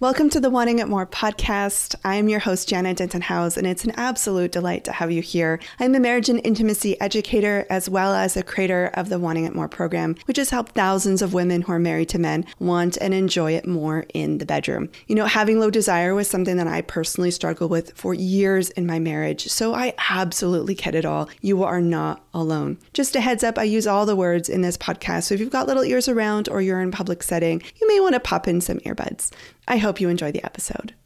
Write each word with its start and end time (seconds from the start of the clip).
Welcome 0.00 0.30
to 0.30 0.40
the 0.40 0.48
Wanting 0.48 0.78
It 0.78 0.88
More 0.88 1.06
podcast. 1.06 1.94
I'm 2.04 2.30
your 2.30 2.40
host, 2.40 2.70
Janet 2.70 2.96
Denton 2.96 3.20
House, 3.20 3.58
and 3.58 3.66
it's 3.66 3.84
an 3.84 3.90
absolute 3.98 4.50
delight 4.50 4.84
to 4.84 4.92
have 4.92 5.12
you 5.12 5.20
here. 5.20 5.60
I'm 5.78 5.94
a 5.94 6.00
marriage 6.00 6.30
and 6.30 6.40
intimacy 6.42 6.98
educator 7.02 7.66
as 7.68 7.86
well 7.86 8.14
as 8.14 8.34
a 8.34 8.42
creator 8.42 8.90
of 8.94 9.10
the 9.10 9.18
Wanting 9.18 9.44
It 9.44 9.54
More 9.54 9.68
program, 9.68 10.16
which 10.24 10.38
has 10.38 10.48
helped 10.48 10.74
thousands 10.74 11.20
of 11.20 11.34
women 11.34 11.60
who 11.60 11.72
are 11.72 11.78
married 11.78 12.08
to 12.08 12.18
men 12.18 12.46
want 12.58 12.96
and 12.96 13.12
enjoy 13.12 13.52
it 13.52 13.66
more 13.66 14.06
in 14.14 14.38
the 14.38 14.46
bedroom. 14.46 14.88
You 15.06 15.16
know, 15.16 15.26
having 15.26 15.60
low 15.60 15.68
desire 15.68 16.14
was 16.14 16.28
something 16.28 16.56
that 16.56 16.66
I 16.66 16.80
personally 16.80 17.30
struggled 17.30 17.70
with 17.70 17.92
for 17.92 18.14
years 18.14 18.70
in 18.70 18.86
my 18.86 18.98
marriage, 18.98 19.48
so 19.48 19.74
I 19.74 19.92
absolutely 20.08 20.76
get 20.76 20.94
it 20.94 21.04
all. 21.04 21.28
You 21.42 21.62
are 21.64 21.82
not 21.82 22.24
alone. 22.32 22.78
Just 22.94 23.16
a 23.16 23.20
heads 23.20 23.44
up, 23.44 23.58
I 23.58 23.64
use 23.64 23.86
all 23.86 24.06
the 24.06 24.16
words 24.16 24.48
in 24.48 24.62
this 24.62 24.78
podcast, 24.78 25.24
so 25.24 25.34
if 25.34 25.40
you've 25.40 25.50
got 25.50 25.66
little 25.66 25.84
ears 25.84 26.08
around 26.08 26.48
or 26.48 26.62
you're 26.62 26.80
in 26.80 26.90
public 26.90 27.22
setting, 27.22 27.62
you 27.78 27.86
may 27.86 28.00
want 28.00 28.14
to 28.14 28.20
pop 28.20 28.48
in 28.48 28.62
some 28.62 28.78
earbuds. 28.78 29.30
I 29.70 29.76
hope 29.76 30.00
you 30.00 30.08
enjoy 30.08 30.32
the 30.32 30.44
episode. 30.44 30.96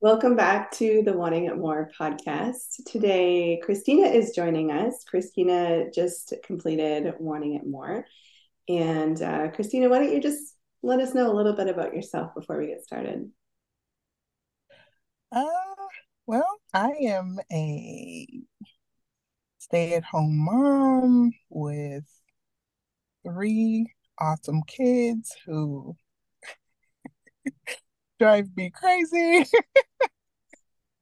Welcome 0.00 0.34
back 0.34 0.72
to 0.72 1.00
the 1.04 1.12
Wanting 1.12 1.44
It 1.44 1.56
More 1.56 1.92
podcast. 1.96 2.82
Today, 2.86 3.60
Christina 3.62 4.08
is 4.08 4.32
joining 4.34 4.72
us. 4.72 5.04
Christina 5.04 5.88
just 5.94 6.34
completed 6.42 7.14
Wanting 7.20 7.54
It 7.54 7.64
More. 7.64 8.04
And 8.68 9.22
uh, 9.22 9.50
Christina, 9.52 9.88
why 9.88 10.00
don't 10.00 10.12
you 10.12 10.20
just 10.20 10.56
let 10.82 10.98
us 10.98 11.14
know 11.14 11.30
a 11.30 11.36
little 11.36 11.52
bit 11.52 11.68
about 11.68 11.94
yourself 11.94 12.34
before 12.34 12.58
we 12.58 12.66
get 12.66 12.82
started? 12.82 13.30
Uh, 15.30 15.44
well, 16.26 16.48
I 16.74 16.90
am 17.02 17.38
a 17.52 18.26
stay 19.58 19.94
at 19.94 20.02
home 20.02 20.36
mom 20.36 21.30
with 21.48 22.10
three 23.24 23.94
awesome 24.18 24.64
kids 24.66 25.32
who 25.46 25.94
drive 28.20 28.48
me 28.56 28.70
crazy. 28.70 29.44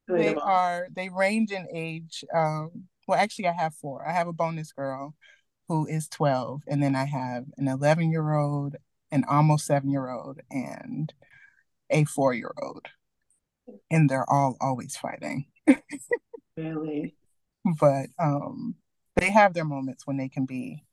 they 0.09 0.35
are 0.35 0.89
they 0.95 1.09
range 1.09 1.53
in 1.53 1.67
age. 1.73 2.25
Um, 2.35 2.85
well, 3.07 3.19
actually, 3.19 3.49
I 3.49 3.53
have 3.53 3.75
four. 3.75 4.07
I 4.07 4.13
have 4.13 4.29
a 4.29 4.33
bonus 4.33 4.73
girl 4.73 5.15
who 5.69 5.87
is 5.87 6.09
twelve, 6.09 6.63
and 6.67 6.83
then 6.83 6.95
I 6.95 7.05
have 7.05 7.47
an 7.57 7.69
eleven 7.69 8.11
year 8.11 8.35
old, 8.35 8.77
an 9.11 9.25
almost 9.29 9.67
seven 9.67 9.91
year 9.91 10.11
old, 10.11 10.41
and 10.51 11.13
a 11.91 12.05
four 12.05 12.35
year 12.35 12.53
old, 12.63 12.87
and 13.91 14.09
they're 14.09 14.29
all 14.29 14.57
always 14.61 14.97
fighting. 14.97 15.47
really, 16.57 17.15
but 17.81 18.07
um, 18.19 18.77
they 19.17 19.31
have 19.31 19.55
their 19.55 19.65
moments 19.65 20.07
when 20.07 20.17
they 20.17 20.29
can 20.29 20.47
be 20.47 20.85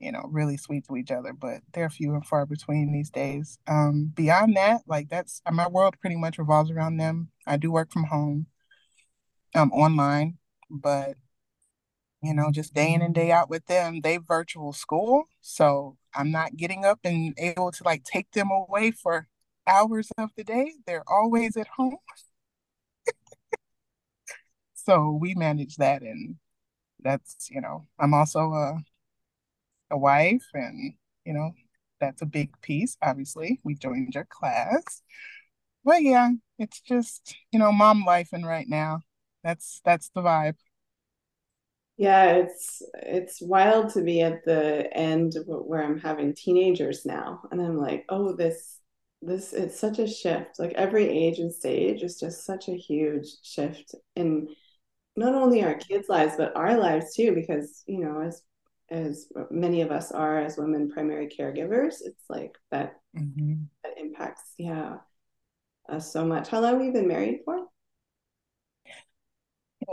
you 0.00 0.12
know, 0.12 0.22
really 0.30 0.56
sweet 0.56 0.86
to 0.88 0.96
each 0.96 1.10
other, 1.10 1.32
but 1.32 1.60
they're 1.72 1.90
few 1.90 2.14
and 2.14 2.26
far 2.26 2.46
between 2.46 2.92
these 2.92 3.10
days. 3.10 3.58
Um, 3.68 4.12
beyond 4.14 4.56
that, 4.56 4.82
like 4.86 5.08
that's 5.08 5.42
my 5.50 5.68
world 5.68 5.96
pretty 6.00 6.16
much 6.16 6.38
revolves 6.38 6.70
around 6.70 6.96
them. 6.96 7.30
I 7.46 7.56
do 7.58 7.70
work 7.70 7.92
from 7.92 8.04
home, 8.04 8.46
um, 9.54 9.70
online, 9.72 10.38
but 10.70 11.16
you 12.22 12.34
know, 12.34 12.50
just 12.50 12.74
day 12.74 12.92
in 12.92 13.02
and 13.02 13.14
day 13.14 13.30
out 13.32 13.48
with 13.50 13.66
them. 13.66 14.00
They 14.02 14.18
virtual 14.18 14.72
school, 14.72 15.24
so 15.40 15.96
I'm 16.14 16.30
not 16.30 16.56
getting 16.56 16.84
up 16.84 17.00
and 17.04 17.34
able 17.38 17.70
to 17.72 17.84
like 17.84 18.04
take 18.04 18.30
them 18.32 18.50
away 18.50 18.90
for 18.90 19.28
hours 19.66 20.10
of 20.18 20.30
the 20.36 20.44
day. 20.44 20.74
They're 20.86 21.04
always 21.08 21.56
at 21.56 21.68
home. 21.68 21.96
so 24.74 25.18
we 25.20 25.34
manage 25.34 25.76
that 25.76 26.02
and 26.02 26.36
that's 27.02 27.48
you 27.50 27.60
know 27.60 27.86
i'm 27.98 28.14
also 28.14 28.52
a 28.52 28.78
a 29.90 29.98
wife 29.98 30.46
and 30.54 30.94
you 31.24 31.32
know 31.32 31.52
that's 32.00 32.22
a 32.22 32.26
big 32.26 32.50
piece 32.62 32.96
obviously. 33.02 33.60
We 33.64 33.74
joined 33.74 34.14
your 34.14 34.26
class. 34.26 35.02
But 35.84 36.02
yeah 36.02 36.30
it's 36.58 36.80
just 36.80 37.36
you 37.52 37.58
know 37.58 37.72
mom 37.72 38.04
life 38.04 38.30
and 38.32 38.46
right 38.46 38.68
now. 38.68 39.00
That's 39.44 39.80
that's 39.84 40.10
the 40.14 40.22
vibe. 40.22 40.56
Yeah 41.96 42.32
it's 42.32 42.82
it's 42.94 43.42
wild 43.42 43.90
to 43.92 44.02
be 44.02 44.22
at 44.22 44.44
the 44.44 44.88
end 44.96 45.34
where 45.46 45.82
i'm 45.84 45.98
having 46.00 46.34
teenagers 46.34 47.04
now. 47.04 47.42
And 47.50 47.60
i'm 47.60 47.76
like 47.76 48.04
oh 48.08 48.34
this 48.34 48.78
this 49.22 49.52
it's 49.52 49.78
such 49.78 49.98
a 49.98 50.06
shift. 50.06 50.58
Like 50.58 50.72
every 50.72 51.06
age 51.06 51.38
and 51.40 51.52
stage 51.52 52.02
is 52.02 52.18
just 52.18 52.44
such 52.46 52.68
a 52.68 52.76
huge 52.76 53.26
shift 53.42 53.94
in 54.16 54.48
not 55.16 55.34
only 55.34 55.62
our 55.64 55.74
kids 55.74 56.08
lives 56.08 56.34
but 56.36 56.56
our 56.56 56.78
lives 56.78 57.14
too 57.14 57.34
because 57.34 57.82
you 57.86 58.00
know 58.00 58.20
as 58.22 58.42
as 58.90 59.26
many 59.50 59.82
of 59.82 59.90
us 59.90 60.10
are 60.10 60.38
as 60.38 60.56
women 60.56 60.90
primary 60.90 61.28
caregivers 61.28 61.96
it's 62.04 62.24
like 62.28 62.56
that 62.70 63.00
mm-hmm. 63.16 63.62
that 63.84 63.98
impacts 63.98 64.52
yeah 64.58 64.96
us 65.90 66.12
so 66.12 66.24
much. 66.24 66.48
How 66.48 66.60
long 66.60 66.74
have 66.74 66.84
you 66.84 66.92
been 66.92 67.08
married 67.08 67.40
for? 67.44 67.66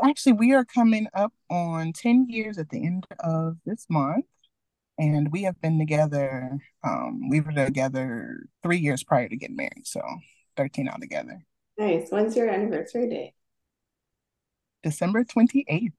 Actually 0.04 0.34
we 0.34 0.54
are 0.54 0.66
coming 0.66 1.08
up 1.14 1.34
on 1.50 1.92
10 1.94 2.28
years 2.30 2.58
at 2.58 2.70
the 2.70 2.86
end 2.86 3.08
of 3.20 3.58
this 3.66 3.88
month 3.90 4.26
and 5.00 5.32
we 5.32 5.44
have 5.44 5.60
been 5.62 5.80
together 5.80 6.60
um 6.84 7.30
we 7.30 7.40
were 7.40 7.52
together 7.52 8.46
three 8.62 8.78
years 8.78 9.04
prior 9.04 9.28
to 9.28 9.36
getting 9.36 9.56
married 9.56 9.86
so 9.86 10.02
13 10.56 10.90
altogether. 10.90 11.44
Nice. 11.78 12.10
When's 12.10 12.36
your 12.36 12.50
anniversary 12.50 13.10
date? 13.10 13.34
December 14.84 15.24
28th 15.24 15.94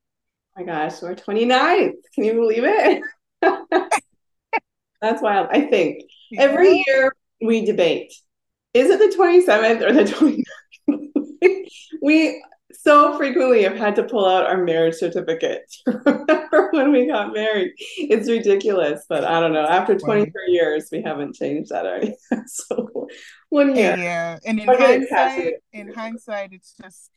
my 0.58 0.64
gosh, 0.64 1.00
we're 1.02 1.14
29th. 1.14 1.92
Can 2.14 2.24
you 2.24 2.34
believe 2.34 2.64
it? 2.64 3.02
That's 5.00 5.22
wild. 5.22 5.48
I 5.52 5.60
think 5.62 6.02
every 6.36 6.82
year 6.86 7.12
we 7.40 7.64
debate 7.64 8.12
is 8.74 8.90
it 8.90 8.98
the 8.98 9.16
27th 9.16 9.82
or 9.82 9.92
the 9.92 10.44
29th? 10.88 11.64
we 12.02 12.42
so 12.72 13.16
frequently 13.16 13.62
have 13.62 13.76
had 13.76 13.96
to 13.96 14.02
pull 14.02 14.26
out 14.26 14.46
our 14.46 14.62
marriage 14.62 14.94
certificate 14.94 15.62
to 15.86 16.00
remember 16.04 16.68
when 16.72 16.92
we 16.92 17.06
got 17.06 17.32
married. 17.32 17.72
It's 17.96 18.28
ridiculous, 18.28 19.04
but 19.08 19.24
I 19.24 19.40
don't 19.40 19.52
know. 19.52 19.64
After 19.64 19.96
23 19.96 20.32
years, 20.48 20.88
we 20.92 21.02
haven't 21.02 21.36
changed 21.36 21.70
that 21.70 21.86
already. 21.86 22.14
so 22.46 23.08
one 23.48 23.74
year. 23.74 23.96
Yeah, 23.96 24.38
and 24.44 24.60
in 24.60 24.66
hindsight, 24.66 25.54
in 25.72 25.92
hindsight, 25.92 26.52
it's 26.52 26.74
just 26.80 27.10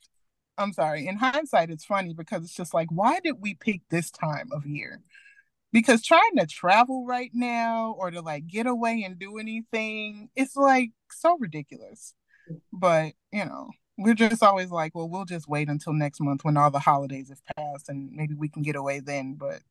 I'm 0.58 0.74
sorry. 0.74 1.08
In 1.08 1.18
hindsight, 1.18 1.70
it's 1.70 1.86
funny 1.86 2.14
because 2.14 2.44
it's 2.44 2.56
just 2.56 2.74
like, 2.74 2.88
why 2.92 3.20
did 3.24 3.36
we 3.40 3.56
pick 3.56 3.82
this 3.90 4.12
time 4.12 4.50
of 4.54 4.66
year? 4.66 5.02
Because 5.72 6.04
trying 6.04 6.36
to 6.38 6.46
travel 6.46 7.06
right 7.06 7.32
now 7.34 7.96
or 7.98 8.12
to 8.12 8.22
like 8.22 8.48
get 8.48 8.68
away 8.68 9.04
and 9.04 9.18
do 9.18 9.38
anything, 9.38 10.30
it's 10.36 10.56
like 10.56 10.92
so 11.10 11.38
ridiculous. 11.40 12.14
But, 12.74 13.14
you 13.32 13.46
know, 13.46 13.70
we're 13.98 14.14
just 14.14 14.44
always 14.44 14.70
like, 14.70 14.94
well, 14.94 15.10
we'll 15.10 15.26
just 15.26 15.48
wait 15.48 15.70
until 15.70 15.94
next 15.94 16.20
month 16.20 16.44
when 16.44 16.58
all 16.58 16.72
the 16.72 16.80
holidays 16.80 17.30
have 17.30 17.42
passed 17.56 17.88
and 17.88 18.12
maybe 18.12 18.34
we 18.34 18.50
can 18.50 18.62
get 18.62 18.76
away 18.76 19.00
then. 19.00 19.36
But 19.36 19.62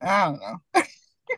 I 0.00 0.24
don't 0.24 0.40
know. 0.40 0.60
I 0.74 0.84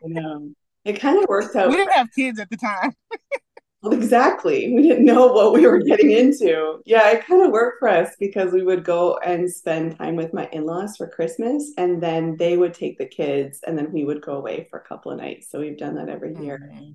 know. 0.04 0.50
It 0.84 1.00
kind 1.00 1.18
of 1.18 1.28
worked 1.28 1.56
out. 1.56 1.70
We 1.70 1.76
didn't 1.76 1.92
have 1.92 2.12
kids 2.14 2.38
at 2.38 2.50
the 2.50 2.56
time. 2.56 2.94
exactly. 3.92 4.72
We 4.74 4.82
didn't 4.82 5.04
know 5.04 5.26
what 5.28 5.52
we 5.52 5.66
were 5.66 5.80
getting 5.80 6.10
into. 6.10 6.80
Yeah, 6.84 7.10
it 7.10 7.26
kind 7.26 7.42
of 7.42 7.50
worked 7.50 7.78
for 7.78 7.88
us 7.88 8.14
because 8.18 8.52
we 8.52 8.62
would 8.62 8.84
go 8.84 9.18
and 9.18 9.50
spend 9.50 9.98
time 9.98 10.16
with 10.16 10.32
my 10.32 10.48
in 10.52 10.64
laws 10.64 10.96
for 10.96 11.08
Christmas, 11.08 11.72
and 11.76 12.02
then 12.02 12.36
they 12.36 12.56
would 12.56 12.74
take 12.74 12.98
the 12.98 13.06
kids, 13.06 13.60
and 13.66 13.76
then 13.76 13.92
we 13.92 14.04
would 14.04 14.22
go 14.22 14.34
away 14.34 14.66
for 14.70 14.78
a 14.78 14.84
couple 14.84 15.12
of 15.12 15.18
nights. 15.18 15.50
So 15.50 15.60
we've 15.60 15.78
done 15.78 15.94
that 15.96 16.08
every 16.08 16.34
year. 16.36 16.70
Mm-hmm. 16.72 16.90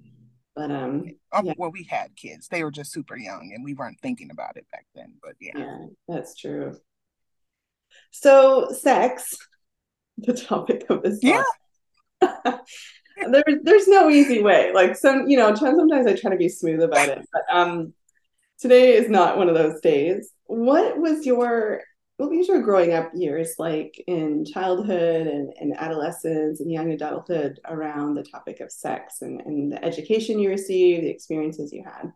But 0.55 0.71
um, 0.71 1.05
oh, 1.31 1.41
yeah. 1.43 1.53
well, 1.57 1.71
we 1.71 1.83
had 1.83 2.15
kids. 2.15 2.47
They 2.47 2.63
were 2.63 2.71
just 2.71 2.91
super 2.91 3.15
young, 3.15 3.51
and 3.53 3.63
we 3.63 3.73
weren't 3.73 3.99
thinking 4.01 4.31
about 4.31 4.57
it 4.57 4.65
back 4.71 4.85
then. 4.93 5.13
But 5.23 5.35
yeah, 5.39 5.57
yeah, 5.57 5.85
that's 6.07 6.35
true. 6.35 6.77
So, 8.11 8.71
sex, 8.71 9.37
the 10.17 10.33
topic 10.33 10.85
of 10.89 11.03
this. 11.03 11.19
Yeah. 11.21 11.43
there's 13.31 13.59
there's 13.63 13.87
no 13.87 14.09
easy 14.09 14.41
way. 14.41 14.71
Like 14.73 14.95
some, 14.95 15.27
you 15.27 15.37
know, 15.37 15.53
sometimes 15.55 16.07
I 16.07 16.15
try 16.15 16.31
to 16.31 16.37
be 16.37 16.49
smooth 16.49 16.81
about 16.81 17.09
it, 17.09 17.27
but 17.31 17.43
um, 17.51 17.93
today 18.59 18.93
is 18.93 19.09
not 19.09 19.37
one 19.37 19.49
of 19.49 19.55
those 19.55 19.79
days. 19.81 20.31
What 20.45 20.97
was 20.97 21.25
your 21.25 21.81
what 22.17 22.29
was 22.31 22.49
your 22.49 22.61
growing 22.61 22.93
up 22.93 23.11
years 23.13 23.53
like 23.57 24.03
in 24.05 24.43
childhood 24.43 25.25
and, 25.27 25.53
and 25.57 25.73
adolescence 25.77 26.59
and 26.59 26.69
young 26.69 26.91
adulthood 26.91 27.59
around 27.65 28.15
the 28.15 28.23
topic 28.23 28.59
of 28.59 28.71
sex 28.71 29.21
and, 29.21 29.39
and 29.41 29.71
the 29.71 29.83
education 29.83 30.37
you 30.37 30.49
received, 30.49 31.03
the 31.03 31.09
experiences 31.09 31.71
you 31.71 31.83
had? 31.85 32.11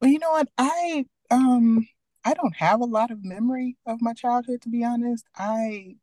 Well, 0.00 0.10
you 0.10 0.20
know 0.20 0.30
what? 0.30 0.48
I 0.56 1.04
um 1.30 1.86
I 2.24 2.34
don't 2.34 2.56
have 2.56 2.80
a 2.80 2.84
lot 2.84 3.10
of 3.10 3.24
memory 3.24 3.76
of 3.86 4.00
my 4.00 4.12
childhood 4.12 4.62
to 4.62 4.68
be 4.68 4.84
honest. 4.84 5.26
I 5.36 5.96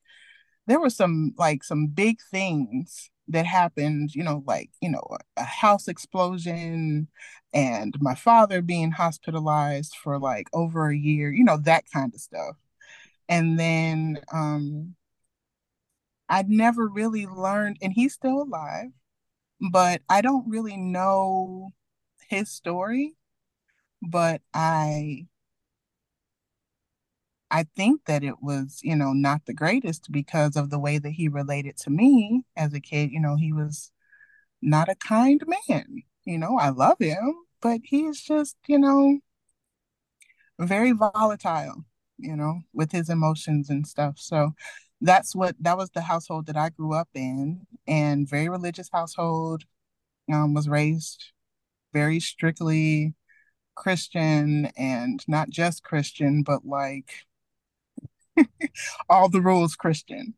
there 0.67 0.79
were 0.79 0.89
some 0.89 1.33
like 1.37 1.63
some 1.63 1.87
big 1.87 2.19
things 2.31 3.09
that 3.29 3.45
happened, 3.45 4.15
you 4.15 4.23
know, 4.23 4.43
like, 4.47 4.69
you 4.81 4.89
know, 4.89 5.03
a 5.37 5.43
house 5.43 5.87
explosion 5.87 7.07
and 7.53 7.95
my 8.01 8.15
father 8.15 8.61
being 8.61 8.91
hospitalized 8.91 9.95
for 10.01 10.19
like 10.19 10.47
over 10.53 10.89
a 10.89 10.97
year, 10.97 11.31
you 11.31 11.43
know, 11.43 11.57
that 11.57 11.85
kind 11.91 12.13
of 12.13 12.21
stuff. 12.21 12.55
And 13.29 13.59
then 13.59 14.19
um 14.33 14.95
I'd 16.29 16.49
never 16.49 16.87
really 16.87 17.25
learned 17.25 17.77
and 17.81 17.93
he's 17.93 18.13
still 18.13 18.41
alive, 18.41 18.91
but 19.71 20.01
I 20.09 20.21
don't 20.21 20.49
really 20.49 20.77
know 20.77 21.71
his 22.29 22.51
story, 22.51 23.15
but 24.01 24.41
I 24.53 25.27
I 27.49 27.65
think 27.75 28.05
that 28.05 28.23
it 28.23 28.41
was, 28.41 28.79
you 28.83 28.95
know, 28.95 29.13
not 29.13 29.45
the 29.45 29.53
greatest 29.53 30.11
because 30.11 30.55
of 30.55 30.69
the 30.69 30.79
way 30.79 30.97
that 30.97 31.11
he 31.11 31.27
related 31.29 31.77
to 31.77 31.89
me 31.89 32.44
as 32.55 32.73
a 32.73 32.79
kid. 32.81 33.11
You 33.11 33.21
know, 33.21 33.35
he 33.38 33.53
was 33.53 33.91
not 34.61 34.89
a 34.89 34.95
kind 34.95 35.44
man. 35.67 36.03
You 36.25 36.38
know, 36.38 36.57
I 36.59 36.69
love 36.69 36.97
him, 36.99 37.35
but 37.61 37.81
he's 37.83 38.21
just, 38.21 38.57
you 38.67 38.79
know, 38.79 39.19
very 40.59 40.91
volatile, 40.91 41.85
you 42.17 42.35
know, 42.35 42.61
with 42.73 42.91
his 42.91 43.09
emotions 43.09 43.69
and 43.69 43.88
stuff. 43.88 44.15
So 44.17 44.51
that's 45.01 45.35
what 45.35 45.55
that 45.61 45.77
was 45.77 45.91
the 45.91 46.01
household 46.01 46.47
that 46.47 46.57
I 46.57 46.69
grew 46.69 46.94
up 46.94 47.09
in 47.13 47.65
and 47.88 48.29
very 48.29 48.49
religious 48.49 48.89
household. 48.91 49.63
Um, 50.31 50.53
was 50.53 50.67
raised 50.67 51.31
very 51.94 52.19
strictly 52.19 53.13
Christian 53.75 54.65
and 54.77 55.23
not 55.27 55.49
just 55.49 55.83
Christian, 55.83 56.44
but 56.44 56.65
like 56.65 57.26
all 59.09 59.29
the 59.29 59.41
rules 59.41 59.75
Christian. 59.75 60.33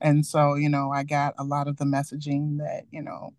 And 0.00 0.26
so, 0.26 0.54
you 0.54 0.68
know, 0.68 0.90
I 0.90 1.04
got 1.04 1.34
a 1.38 1.44
lot 1.44 1.68
of 1.68 1.76
the 1.76 1.84
messaging 1.84 2.58
that, 2.58 2.84
you 2.90 3.02
know, 3.02 3.34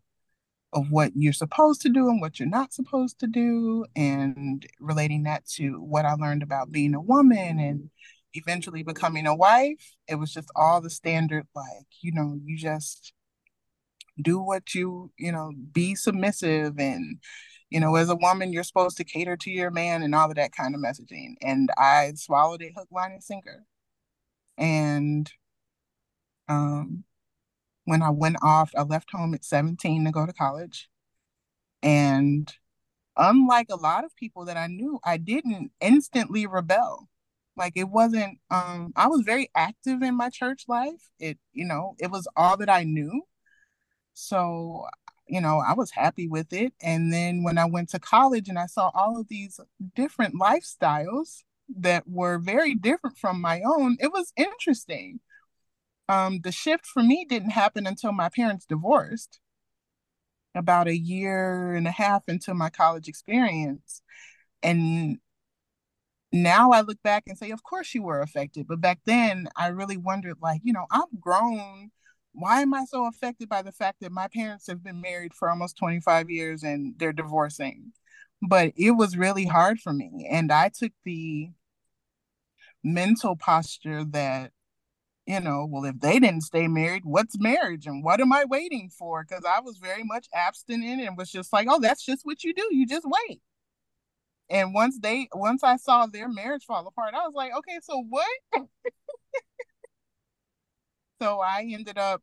of 0.71 0.89
what 0.89 1.11
you're 1.15 1.33
supposed 1.33 1.81
to 1.81 1.89
do 1.89 2.09
and 2.09 2.21
what 2.21 2.39
you're 2.39 2.49
not 2.49 2.73
supposed 2.73 3.19
to 3.19 3.27
do, 3.27 3.85
and 3.95 4.65
relating 4.79 5.23
that 5.23 5.45
to 5.47 5.73
what 5.81 6.05
I 6.05 6.13
learned 6.13 6.43
about 6.43 6.71
being 6.71 6.95
a 6.95 7.01
woman 7.01 7.59
and 7.59 7.89
eventually 8.33 8.83
becoming 8.83 9.27
a 9.27 9.35
wife. 9.35 9.95
It 10.07 10.15
was 10.15 10.33
just 10.33 10.49
all 10.55 10.81
the 10.81 10.89
standard, 10.89 11.45
like, 11.55 11.87
you 12.01 12.11
know, 12.13 12.39
you 12.43 12.57
just 12.57 13.13
do 14.21 14.39
what 14.39 14.73
you, 14.73 15.11
you 15.17 15.31
know, 15.31 15.51
be 15.71 15.95
submissive 15.95 16.79
and, 16.79 17.19
you 17.69 17.79
know, 17.79 17.95
as 17.95 18.09
a 18.09 18.15
woman, 18.15 18.53
you're 18.53 18.63
supposed 18.63 18.97
to 18.97 19.03
cater 19.03 19.35
to 19.37 19.51
your 19.51 19.71
man 19.71 20.03
and 20.03 20.13
all 20.13 20.29
of 20.29 20.35
that 20.35 20.51
kind 20.51 20.75
of 20.75 20.81
messaging. 20.81 21.33
And 21.41 21.69
I 21.77 22.13
swallowed 22.15 22.61
it 22.61 22.73
hook, 22.75 22.87
line, 22.91 23.11
and 23.11 23.23
sinker. 23.23 23.65
And 24.57 25.31
um, 26.47 27.03
when 27.85 28.01
I 28.01 28.09
went 28.09 28.37
off, 28.41 28.71
I 28.77 28.83
left 28.83 29.11
home 29.11 29.33
at 29.33 29.45
17 29.45 30.05
to 30.05 30.11
go 30.11 30.25
to 30.25 30.33
college. 30.33 30.89
And 31.81 32.53
unlike 33.17 33.67
a 33.69 33.75
lot 33.75 34.05
of 34.05 34.15
people 34.15 34.45
that 34.45 34.57
I 34.57 34.67
knew, 34.67 34.99
I 35.03 35.17
didn't 35.17 35.71
instantly 35.81 36.47
rebel. 36.47 37.09
Like 37.55 37.73
it 37.75 37.89
wasn't 37.89 38.39
um 38.49 38.93
I 38.95 39.07
was 39.07 39.21
very 39.21 39.49
active 39.55 40.01
in 40.01 40.15
my 40.15 40.29
church 40.29 40.63
life. 40.67 41.09
It, 41.19 41.37
you 41.51 41.65
know, 41.65 41.95
it 41.99 42.09
was 42.09 42.27
all 42.35 42.57
that 42.57 42.69
I 42.69 42.83
knew. 42.83 43.23
So, 44.13 44.85
you 45.27 45.41
know, 45.41 45.59
I 45.59 45.73
was 45.73 45.91
happy 45.91 46.27
with 46.27 46.53
it. 46.53 46.73
And 46.81 47.11
then 47.13 47.43
when 47.43 47.57
I 47.57 47.65
went 47.65 47.89
to 47.89 47.99
college 47.99 48.49
and 48.49 48.59
I 48.59 48.67
saw 48.67 48.91
all 48.93 49.19
of 49.19 49.27
these 49.27 49.59
different 49.95 50.35
lifestyles, 50.39 51.43
that 51.77 52.07
were 52.07 52.37
very 52.37 52.75
different 52.75 53.17
from 53.17 53.41
my 53.41 53.61
own, 53.61 53.97
it 53.99 54.11
was 54.11 54.33
interesting. 54.37 55.19
Um, 56.09 56.41
the 56.43 56.51
shift 56.51 56.85
for 56.85 57.03
me 57.03 57.25
didn't 57.27 57.51
happen 57.51 57.87
until 57.87 58.11
my 58.11 58.29
parents 58.29 58.65
divorced, 58.65 59.39
about 60.55 60.87
a 60.87 60.97
year 60.97 61.73
and 61.73 61.87
a 61.87 61.91
half 61.91 62.23
into 62.27 62.53
my 62.53 62.69
college 62.69 63.07
experience. 63.07 64.01
And 64.63 65.19
now 66.31 66.71
I 66.71 66.81
look 66.81 67.01
back 67.03 67.23
and 67.27 67.37
say, 67.37 67.51
of 67.51 67.63
course 67.63 67.93
you 67.93 68.03
were 68.03 68.21
affected. 68.21 68.67
But 68.67 68.81
back 68.81 68.99
then, 69.05 69.47
I 69.55 69.67
really 69.67 69.97
wondered, 69.97 70.37
like, 70.41 70.61
you 70.63 70.73
know, 70.73 70.85
I'm 70.91 71.05
grown. 71.19 71.91
Why 72.33 72.61
am 72.61 72.73
I 72.73 72.85
so 72.85 73.07
affected 73.07 73.49
by 73.49 73.61
the 73.61 73.71
fact 73.71 73.99
that 74.01 74.11
my 74.11 74.27
parents 74.27 74.67
have 74.67 74.83
been 74.83 75.01
married 75.01 75.33
for 75.33 75.49
almost 75.49 75.77
25 75.77 76.29
years 76.29 76.63
and 76.63 76.95
they're 76.97 77.13
divorcing? 77.13 77.93
But 78.47 78.73
it 78.75 78.91
was 78.91 79.17
really 79.17 79.45
hard 79.45 79.79
for 79.79 79.93
me. 79.93 80.27
And 80.29 80.51
I 80.51 80.69
took 80.69 80.91
the 81.05 81.51
mental 82.83 83.35
posture 83.35 84.03
that 84.05 84.51
you 85.25 85.39
know, 85.39 85.65
well, 85.69 85.85
if 85.85 85.99
they 85.99 86.19
didn't 86.19 86.41
stay 86.41 86.67
married, 86.67 87.03
what's 87.05 87.39
marriage 87.39 87.85
and 87.87 88.03
what 88.03 88.19
am 88.19 88.33
I 88.33 88.45
waiting 88.45 88.89
for? 88.89 89.23
Because 89.23 89.45
I 89.45 89.61
was 89.61 89.77
very 89.77 90.03
much 90.03 90.27
abstinent 90.33 91.01
and 91.01 91.17
was 91.17 91.31
just 91.31 91.53
like, 91.53 91.67
oh, 91.69 91.79
that's 91.79 92.05
just 92.05 92.25
what 92.25 92.43
you 92.43 92.53
do. 92.53 92.67
You 92.71 92.85
just 92.85 93.05
wait. 93.05 93.41
And 94.49 94.73
once 94.73 94.99
they, 94.99 95.29
once 95.33 95.63
I 95.63 95.77
saw 95.77 96.05
their 96.07 96.27
marriage 96.27 96.65
fall 96.65 96.85
apart, 96.85 97.13
I 97.13 97.25
was 97.25 97.33
like, 97.33 97.53
okay, 97.59 97.79
so 97.81 98.03
what? 98.09 98.27
so 101.21 101.39
I 101.39 101.69
ended 101.71 101.97
up 101.97 102.21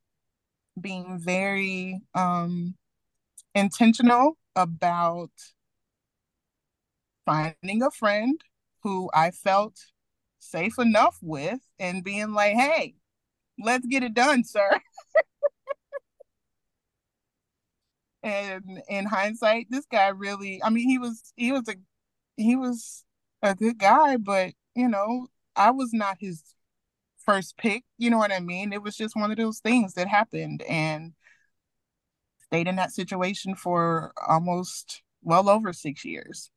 being 0.80 1.18
very 1.18 2.00
um, 2.14 2.74
intentional 3.54 4.36
about 4.54 5.30
finding 7.30 7.80
a 7.80 7.92
friend 7.92 8.40
who 8.82 9.08
I 9.14 9.30
felt 9.30 9.78
safe 10.40 10.80
enough 10.80 11.16
with 11.22 11.60
and 11.78 12.02
being 12.02 12.32
like, 12.32 12.54
hey, 12.54 12.96
let's 13.56 13.86
get 13.86 14.02
it 14.02 14.14
done, 14.14 14.42
sir. 14.42 14.68
and 18.24 18.82
in 18.88 19.06
hindsight, 19.06 19.68
this 19.70 19.86
guy 19.86 20.08
really, 20.08 20.60
I 20.64 20.70
mean, 20.70 20.88
he 20.88 20.98
was 20.98 21.32
he 21.36 21.52
was 21.52 21.68
a 21.68 21.74
he 22.36 22.56
was 22.56 23.04
a 23.42 23.54
good 23.54 23.78
guy, 23.78 24.16
but 24.16 24.54
you 24.74 24.88
know, 24.88 25.28
I 25.54 25.70
was 25.70 25.90
not 25.92 26.16
his 26.18 26.42
first 27.24 27.56
pick, 27.56 27.84
you 27.96 28.10
know 28.10 28.18
what 28.18 28.32
I 28.32 28.40
mean? 28.40 28.72
It 28.72 28.82
was 28.82 28.96
just 28.96 29.14
one 29.14 29.30
of 29.30 29.36
those 29.36 29.60
things 29.60 29.94
that 29.94 30.08
happened 30.08 30.62
and 30.62 31.12
stayed 32.46 32.66
in 32.66 32.74
that 32.76 32.90
situation 32.90 33.54
for 33.54 34.12
almost 34.26 35.02
well 35.22 35.48
over 35.48 35.72
six 35.72 36.04
years. 36.04 36.50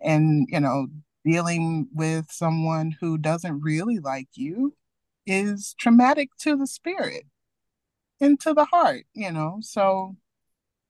And, 0.00 0.46
you 0.50 0.60
know, 0.60 0.88
dealing 1.24 1.88
with 1.94 2.30
someone 2.30 2.96
who 3.00 3.18
doesn't 3.18 3.60
really 3.62 3.98
like 3.98 4.28
you 4.34 4.74
is 5.26 5.74
traumatic 5.78 6.30
to 6.40 6.56
the 6.56 6.66
spirit 6.66 7.24
and 8.20 8.38
to 8.40 8.54
the 8.54 8.66
heart, 8.66 9.04
you 9.14 9.32
know. 9.32 9.58
So 9.62 10.16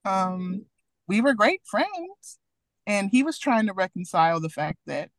um 0.05 0.67
we 1.09 1.21
were 1.21 1.35
great 1.35 1.63
friends 1.67 2.39
and 2.87 3.11
he 3.11 3.23
was 3.23 3.39
trying 3.39 3.67
to 3.67 3.73
reconcile 3.75 4.41
the 4.41 4.49
fact 4.49 4.79
that 4.87 5.11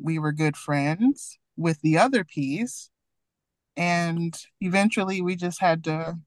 we 0.00 0.18
were 0.18 0.32
good 0.32 0.56
friends 0.56 1.38
with 1.56 1.80
the 1.82 1.98
other 1.98 2.24
piece 2.24 2.90
and 3.76 4.36
eventually 4.60 5.20
we 5.22 5.36
just 5.36 5.60
had 5.60 5.84
to 5.84 6.18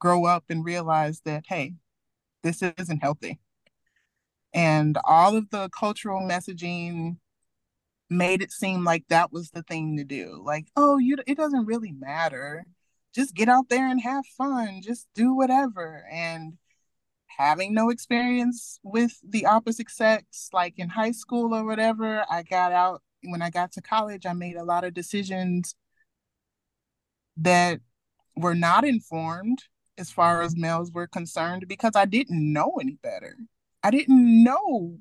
grow 0.00 0.26
up 0.26 0.44
and 0.50 0.64
realize 0.64 1.22
that 1.26 1.44
hey 1.48 1.74
this 2.44 2.62
isn't 2.78 3.02
healthy 3.02 3.40
and 4.54 4.98
all 5.04 5.36
of 5.36 5.50
the 5.50 5.68
cultural 5.70 6.20
messaging 6.20 7.16
made 8.10 8.42
it 8.42 8.52
seem 8.52 8.84
like 8.84 9.04
that 9.08 9.32
was 9.32 9.50
the 9.50 9.62
thing 9.62 9.96
to 9.96 10.04
do. 10.04 10.42
Like, 10.44 10.66
oh, 10.76 10.98
you 10.98 11.16
it 11.26 11.36
doesn't 11.36 11.66
really 11.66 11.92
matter. 11.92 12.64
Just 13.14 13.34
get 13.34 13.48
out 13.48 13.68
there 13.68 13.88
and 13.88 14.00
have 14.00 14.24
fun. 14.38 14.80
Just 14.82 15.06
do 15.14 15.34
whatever. 15.34 16.04
And 16.10 16.58
having 17.26 17.74
no 17.74 17.90
experience 17.90 18.78
with 18.82 19.12
the 19.26 19.46
opposite 19.46 19.90
sex, 19.90 20.50
like 20.52 20.74
in 20.78 20.90
high 20.90 21.12
school 21.12 21.54
or 21.54 21.64
whatever, 21.64 22.24
I 22.30 22.42
got 22.42 22.72
out 22.72 23.02
when 23.24 23.42
I 23.42 23.50
got 23.50 23.72
to 23.72 23.82
college, 23.82 24.26
I 24.26 24.32
made 24.32 24.56
a 24.56 24.64
lot 24.64 24.84
of 24.84 24.94
decisions 24.94 25.74
that 27.36 27.80
were 28.36 28.54
not 28.54 28.84
informed 28.84 29.64
as 29.98 30.10
far 30.10 30.42
as 30.42 30.56
males 30.56 30.90
were 30.92 31.06
concerned 31.06 31.66
because 31.68 31.92
I 31.94 32.06
didn't 32.06 32.52
know 32.52 32.78
any 32.80 32.98
better. 33.02 33.36
I 33.82 33.90
didn't 33.90 34.44
know 34.44 34.98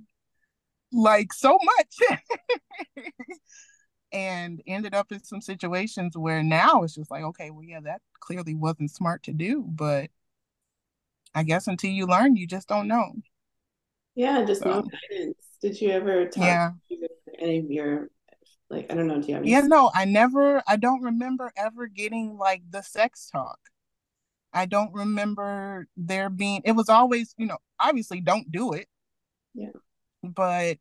like 0.91 1.33
so 1.33 1.57
much. 1.63 2.19
And 4.13 4.61
ended 4.67 4.93
up 4.93 5.13
in 5.13 5.23
some 5.23 5.39
situations 5.39 6.17
where 6.17 6.43
now 6.43 6.83
it's 6.83 6.95
just 6.95 7.09
like 7.09 7.23
okay 7.23 7.49
well 7.49 7.63
yeah 7.63 7.79
that 7.79 8.01
clearly 8.19 8.53
wasn't 8.53 8.91
smart 8.91 9.23
to 9.23 9.31
do 9.31 9.63
but 9.65 10.09
i 11.33 11.43
guess 11.43 11.67
until 11.67 11.91
you 11.91 12.05
learn 12.05 12.35
you 12.35 12.45
just 12.45 12.67
don't 12.67 12.89
know. 12.89 13.13
Yeah 14.15 14.43
just 14.43 14.63
so, 14.63 14.69
no 14.69 14.81
guidance. 14.81 15.37
Did 15.61 15.79
you 15.79 15.91
ever 15.91 16.25
talk 16.25 16.43
yeah. 16.43 16.71
to 16.89 17.07
any 17.39 17.59
of 17.59 17.71
your 17.71 18.09
like 18.69 18.91
i 18.91 18.95
don't 18.95 19.07
know 19.07 19.21
do 19.21 19.27
you 19.29 19.35
have 19.35 19.45
yeah 19.45 19.61
no 19.61 19.89
i 19.95 20.03
never 20.03 20.61
i 20.67 20.75
don't 20.75 21.03
remember 21.03 21.49
ever 21.55 21.87
getting 21.87 22.37
like 22.37 22.63
the 22.69 22.81
sex 22.81 23.29
talk 23.31 23.59
i 24.53 24.65
don't 24.65 24.93
remember 24.93 25.87
there 25.97 26.29
being 26.29 26.61
it 26.65 26.73
was 26.73 26.89
always 26.89 27.33
you 27.37 27.45
know 27.45 27.57
obviously 27.79 28.21
don't 28.21 28.51
do 28.51 28.73
it 28.73 28.87
yeah 29.53 29.69
but 30.23 30.77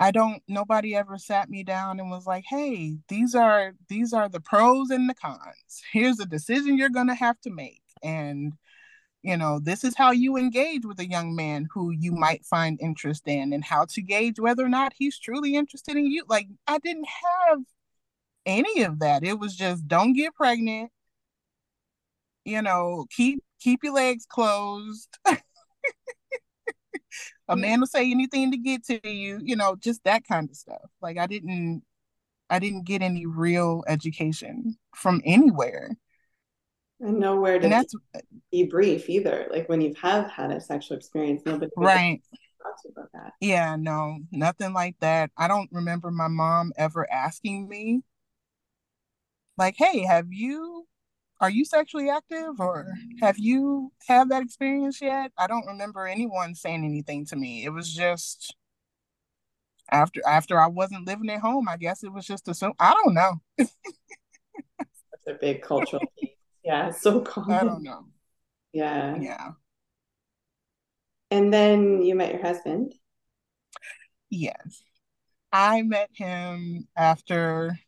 I 0.00 0.10
don't 0.12 0.42
nobody 0.48 0.96
ever 0.96 1.18
sat 1.18 1.50
me 1.50 1.62
down 1.62 2.00
and 2.00 2.10
was 2.10 2.26
like, 2.26 2.44
"Hey, 2.48 2.96
these 3.08 3.34
are 3.34 3.74
these 3.88 4.14
are 4.14 4.30
the 4.30 4.40
pros 4.40 4.88
and 4.90 5.08
the 5.08 5.14
cons. 5.14 5.82
Here's 5.92 6.18
a 6.18 6.26
decision 6.26 6.78
you're 6.78 6.88
going 6.88 7.08
to 7.08 7.14
have 7.14 7.38
to 7.42 7.50
make." 7.50 7.82
And 8.02 8.54
you 9.22 9.36
know, 9.36 9.60
this 9.60 9.84
is 9.84 9.94
how 9.96 10.12
you 10.12 10.36
engage 10.38 10.86
with 10.86 10.98
a 11.00 11.08
young 11.08 11.36
man 11.36 11.68
who 11.72 11.90
you 11.90 12.12
might 12.12 12.46
find 12.46 12.80
interest 12.80 13.24
in 13.28 13.52
and 13.52 13.64
how 13.64 13.84
to 13.90 14.02
gauge 14.02 14.40
whether 14.40 14.64
or 14.64 14.70
not 14.70 14.94
he's 14.96 15.18
truly 15.18 15.54
interested 15.54 15.96
in 15.96 16.06
you. 16.06 16.24
Like 16.28 16.48
I 16.66 16.78
didn't 16.78 17.08
have 17.48 17.58
any 18.46 18.82
of 18.84 19.00
that. 19.00 19.24
It 19.24 19.38
was 19.38 19.54
just 19.56 19.86
don't 19.86 20.14
get 20.14 20.34
pregnant. 20.34 20.90
You 22.44 22.62
know, 22.62 23.06
keep 23.10 23.42
keep 23.60 23.84
your 23.84 23.94
legs 23.94 24.26
closed. 24.26 25.18
a 25.26 25.32
mm-hmm. 27.54 27.60
man 27.60 27.80
will 27.80 27.86
say 27.86 28.10
anything 28.10 28.50
to 28.52 28.56
get 28.56 28.84
to 28.86 29.08
you, 29.08 29.40
you 29.42 29.56
know, 29.56 29.76
just 29.76 30.04
that 30.04 30.24
kind 30.26 30.48
of 30.48 30.56
stuff. 30.56 30.90
Like 31.00 31.18
I 31.18 31.26
didn't 31.26 31.82
I 32.48 32.58
didn't 32.58 32.84
get 32.84 33.02
any 33.02 33.26
real 33.26 33.84
education 33.86 34.76
from 34.94 35.20
anywhere. 35.24 35.96
And 37.00 37.18
nowhere 37.18 37.58
to 37.58 37.64
and 37.64 37.72
that's, 37.72 37.94
be 38.52 38.64
brief 38.64 39.08
either. 39.08 39.46
Like 39.50 39.68
when 39.68 39.80
you 39.80 39.94
have 40.02 40.30
had 40.30 40.50
a 40.50 40.60
sexual 40.60 40.96
experience, 40.96 41.42
nobody 41.46 41.70
right 41.76 42.20
talks 42.62 42.82
about 42.90 43.08
that. 43.14 43.32
Yeah, 43.40 43.76
no, 43.76 44.18
nothing 44.30 44.72
like 44.72 44.96
that. 45.00 45.30
I 45.36 45.48
don't 45.48 45.70
remember 45.72 46.10
my 46.10 46.28
mom 46.28 46.72
ever 46.76 47.10
asking 47.10 47.68
me, 47.68 48.02
like, 49.56 49.76
"Hey, 49.78 50.04
have 50.04 50.26
you 50.30 50.86
are 51.40 51.50
you 51.50 51.64
sexually 51.64 52.10
active 52.10 52.60
or 52.60 52.86
have 53.20 53.38
you 53.38 53.92
had 54.06 54.28
that 54.28 54.42
experience 54.42 55.00
yet? 55.00 55.32
I 55.38 55.46
don't 55.46 55.66
remember 55.66 56.06
anyone 56.06 56.54
saying 56.54 56.84
anything 56.84 57.24
to 57.26 57.36
me. 57.36 57.64
It 57.64 57.70
was 57.70 57.92
just 57.92 58.54
after 59.90 60.20
after 60.26 60.60
I 60.60 60.66
wasn't 60.66 61.06
living 61.06 61.30
at 61.30 61.40
home, 61.40 61.68
I 61.68 61.76
guess 61.76 62.04
it 62.04 62.12
was 62.12 62.26
just 62.26 62.46
assumed. 62.48 62.74
I 62.78 62.94
don't 62.94 63.14
know. 63.14 63.40
That's 63.58 65.26
a 65.26 65.34
big 65.40 65.62
cultural 65.62 66.02
piece. 66.20 66.30
Yeah, 66.64 66.90
so 66.90 67.20
common. 67.20 67.56
I 67.56 67.64
don't 67.64 67.82
know. 67.82 68.04
Yeah. 68.72 69.16
Yeah. 69.18 69.50
And 71.30 71.52
then 71.52 72.02
you 72.02 72.14
met 72.14 72.32
your 72.32 72.42
husband? 72.42 72.94
Yes. 74.28 74.82
I 75.52 75.82
met 75.82 76.10
him 76.12 76.86
after 76.96 77.78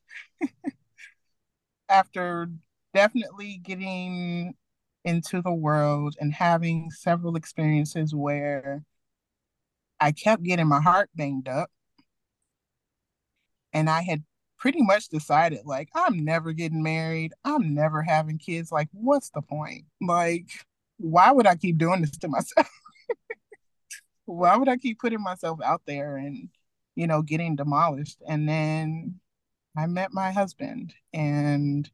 after 1.89 2.49
definitely 2.95 3.61
getting 3.63 4.55
into 5.05 5.43
the 5.43 5.53
world 5.53 6.17
and 6.21 6.33
having 6.33 6.91
several 6.91 7.37
experiences 7.37 8.15
where 8.15 8.85
I 10.01 10.13
kept 10.13 10.43
getting 10.43 10.67
my 10.67 10.81
heart 10.81 11.11
banged 11.15 11.49
up. 11.49 11.71
And 13.73 13.89
I 13.89 14.03
had 14.03 14.25
pretty 14.59 14.83
much 14.83 15.09
decided, 15.09 15.61
like, 15.65 15.89
I'm 15.95 16.25
never 16.25 16.53
getting 16.53 16.83
married. 16.83 17.33
I'm 17.45 17.75
never 17.75 18.03
having 18.03 18.39
kids. 18.39 18.71
Like, 18.71 18.89
what's 18.93 19.31
the 19.31 19.43
point? 19.43 19.87
Like, 20.01 20.51
why 20.99 21.33
would 21.33 21.47
I 21.47 21.57
keep 21.57 21.79
doing 21.79 22.03
this 22.03 22.17
to 22.19 22.29
myself? 22.29 22.69
why 24.25 24.57
would 24.57 24.69
I 24.69 24.77
keep 24.77 25.01
putting 25.01 25.23
myself 25.23 25.61
out 25.65 25.83
there 25.87 26.17
and, 26.17 26.49
you 26.95 27.07
know, 27.07 27.23
getting 27.23 27.57
demolished? 27.57 28.19
And 28.29 28.49
then 28.49 29.21
I 29.77 29.87
met 29.87 30.13
my 30.13 30.33
husband 30.33 30.95
and 31.13 31.91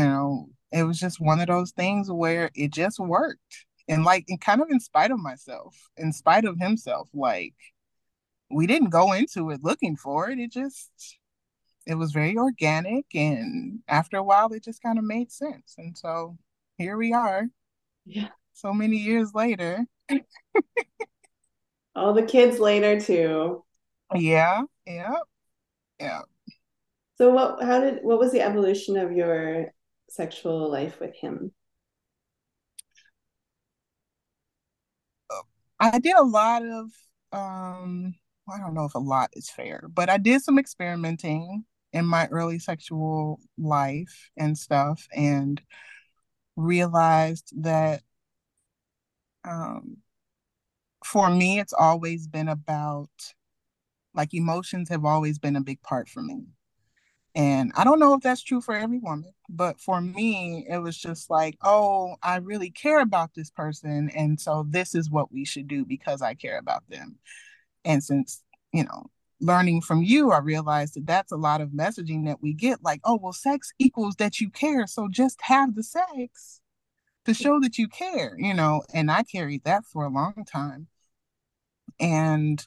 know, 0.00 0.48
it 0.70 0.84
was 0.84 0.98
just 0.98 1.20
one 1.20 1.40
of 1.40 1.48
those 1.48 1.72
things 1.72 2.10
where 2.10 2.50
it 2.54 2.72
just 2.72 2.98
worked. 2.98 3.66
And 3.88 4.04
like, 4.04 4.24
and 4.28 4.40
kind 4.40 4.62
of 4.62 4.70
in 4.70 4.80
spite 4.80 5.10
of 5.10 5.18
myself, 5.18 5.76
in 5.96 6.12
spite 6.12 6.44
of 6.44 6.58
himself, 6.58 7.08
like, 7.12 7.54
we 8.50 8.66
didn't 8.66 8.90
go 8.90 9.12
into 9.12 9.50
it 9.50 9.62
looking 9.62 9.96
for 9.96 10.30
it. 10.30 10.38
It 10.38 10.52
just, 10.52 11.18
it 11.86 11.94
was 11.96 12.12
very 12.12 12.36
organic. 12.36 13.06
And 13.14 13.80
after 13.88 14.18
a 14.18 14.22
while, 14.22 14.52
it 14.52 14.62
just 14.64 14.82
kind 14.82 14.98
of 14.98 15.04
made 15.04 15.32
sense. 15.32 15.74
And 15.78 15.96
so 15.98 16.38
here 16.78 16.96
we 16.96 17.12
are. 17.12 17.46
Yeah. 18.06 18.28
So 18.54 18.72
many 18.72 18.98
years 18.98 19.32
later. 19.34 19.84
All 21.94 22.12
the 22.12 22.22
kids 22.22 22.58
later, 22.58 23.00
too. 23.00 23.64
Yeah. 24.14 24.62
Yeah. 24.86 25.16
Yeah. 25.98 26.22
So 27.18 27.30
what 27.30 27.62
how 27.62 27.80
did 27.80 28.00
what 28.02 28.18
was 28.18 28.32
the 28.32 28.40
evolution 28.40 28.96
of 28.96 29.12
your 29.12 29.72
sexual 30.08 30.70
life 30.70 31.00
with 31.00 31.14
him? 31.14 31.52
I 35.80 35.98
did 35.98 36.14
a 36.16 36.22
lot 36.22 36.62
of 36.62 36.90
um 37.32 38.14
I 38.48 38.58
don't 38.58 38.74
know 38.74 38.84
if 38.84 38.94
a 38.94 38.98
lot 38.98 39.30
is 39.34 39.50
fair, 39.50 39.88
but 39.92 40.10
I 40.10 40.18
did 40.18 40.42
some 40.42 40.58
experimenting 40.58 41.64
in 41.92 42.06
my 42.06 42.26
early 42.28 42.58
sexual 42.58 43.40
life 43.58 44.30
and 44.36 44.56
stuff 44.56 45.06
and 45.14 45.60
realized 46.56 47.52
that 47.62 48.02
um 49.44 49.98
for 51.04 51.30
me 51.30 51.58
it's 51.58 51.72
always 51.72 52.26
been 52.28 52.48
about 52.48 53.10
like 54.14 54.34
emotions 54.34 54.88
have 54.88 55.04
always 55.04 55.38
been 55.38 55.56
a 55.56 55.60
big 55.60 55.82
part 55.82 56.08
for 56.08 56.22
me 56.22 56.44
and 57.34 57.72
I 57.74 57.84
don't 57.84 57.98
know 57.98 58.14
if 58.14 58.20
that's 58.20 58.42
true 58.42 58.60
for 58.60 58.74
every 58.74 58.98
woman, 58.98 59.32
but 59.48 59.80
for 59.80 60.00
me, 60.00 60.66
it 60.68 60.78
was 60.78 60.98
just 60.98 61.30
like, 61.30 61.56
oh, 61.62 62.16
I 62.22 62.36
really 62.36 62.70
care 62.70 63.00
about 63.00 63.30
this 63.34 63.50
person. 63.50 64.10
And 64.14 64.38
so 64.38 64.66
this 64.68 64.94
is 64.94 65.10
what 65.10 65.32
we 65.32 65.46
should 65.46 65.66
do 65.66 65.86
because 65.86 66.20
I 66.20 66.34
care 66.34 66.58
about 66.58 66.82
them. 66.90 67.16
And 67.86 68.04
since, 68.04 68.42
you 68.72 68.84
know, 68.84 69.06
learning 69.40 69.80
from 69.80 70.02
you, 70.02 70.30
I 70.30 70.38
realized 70.38 70.94
that 70.94 71.06
that's 71.06 71.32
a 71.32 71.36
lot 71.36 71.62
of 71.62 71.70
messaging 71.70 72.26
that 72.26 72.42
we 72.42 72.52
get 72.52 72.84
like, 72.84 73.00
oh, 73.04 73.18
well, 73.20 73.32
sex 73.32 73.72
equals 73.78 74.16
that 74.16 74.38
you 74.38 74.50
care. 74.50 74.86
So 74.86 75.08
just 75.10 75.40
have 75.42 75.74
the 75.74 75.82
sex 75.82 76.60
to 77.24 77.32
show 77.32 77.60
that 77.60 77.78
you 77.78 77.88
care, 77.88 78.34
you 78.36 78.52
know. 78.52 78.82
And 78.92 79.10
I 79.10 79.22
carried 79.22 79.64
that 79.64 79.86
for 79.86 80.04
a 80.04 80.10
long 80.10 80.44
time. 80.46 80.88
And 81.98 82.64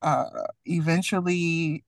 uh, 0.00 0.24
eventually 0.64 1.84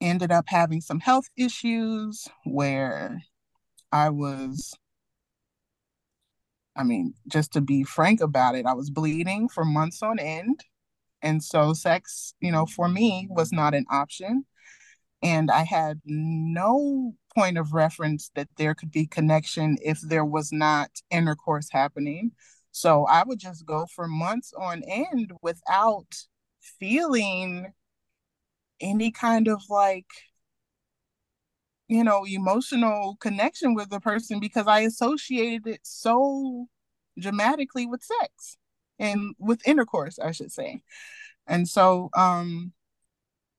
ended 0.00 0.32
up 0.32 0.46
having 0.48 0.80
some 0.80 1.00
health 1.00 1.26
issues 1.36 2.28
where 2.44 3.22
I 3.92 4.10
was, 4.10 4.74
I 6.76 6.84
mean, 6.84 7.14
just 7.28 7.52
to 7.52 7.60
be 7.60 7.82
frank 7.84 8.20
about 8.20 8.54
it, 8.54 8.66
I 8.66 8.74
was 8.74 8.90
bleeding 8.90 9.48
for 9.48 9.64
months 9.64 10.02
on 10.02 10.18
end. 10.18 10.60
And 11.22 11.42
so 11.42 11.74
sex, 11.74 12.34
you 12.40 12.50
know, 12.50 12.66
for 12.66 12.88
me 12.88 13.28
was 13.30 13.52
not 13.52 13.74
an 13.74 13.84
option. 13.90 14.44
And 15.22 15.50
I 15.50 15.64
had 15.64 16.00
no 16.06 17.14
point 17.34 17.58
of 17.58 17.74
reference 17.74 18.30
that 18.34 18.48
there 18.56 18.74
could 18.74 18.90
be 18.90 19.06
connection 19.06 19.76
if 19.82 20.00
there 20.00 20.24
was 20.24 20.50
not 20.50 20.90
intercourse 21.10 21.68
happening. 21.70 22.32
So 22.72 23.04
I 23.06 23.24
would 23.24 23.38
just 23.38 23.66
go 23.66 23.86
for 23.94 24.06
months 24.08 24.52
on 24.58 24.82
end 24.86 25.32
without 25.42 26.06
feeling 26.78 27.72
any 28.80 29.10
kind 29.10 29.48
of 29.48 29.62
like 29.68 30.06
you 31.90 32.04
know 32.04 32.24
emotional 32.24 33.16
connection 33.20 33.74
with 33.74 33.90
the 33.90 34.00
person 34.00 34.38
because 34.40 34.66
i 34.68 34.80
associated 34.80 35.66
it 35.66 35.80
so 35.82 36.66
dramatically 37.18 37.84
with 37.86 38.02
sex 38.02 38.56
and 38.98 39.34
with 39.38 39.66
intercourse 39.66 40.18
i 40.18 40.30
should 40.30 40.52
say. 40.52 40.82
And 41.46 41.68
so 41.68 42.10
um 42.16 42.72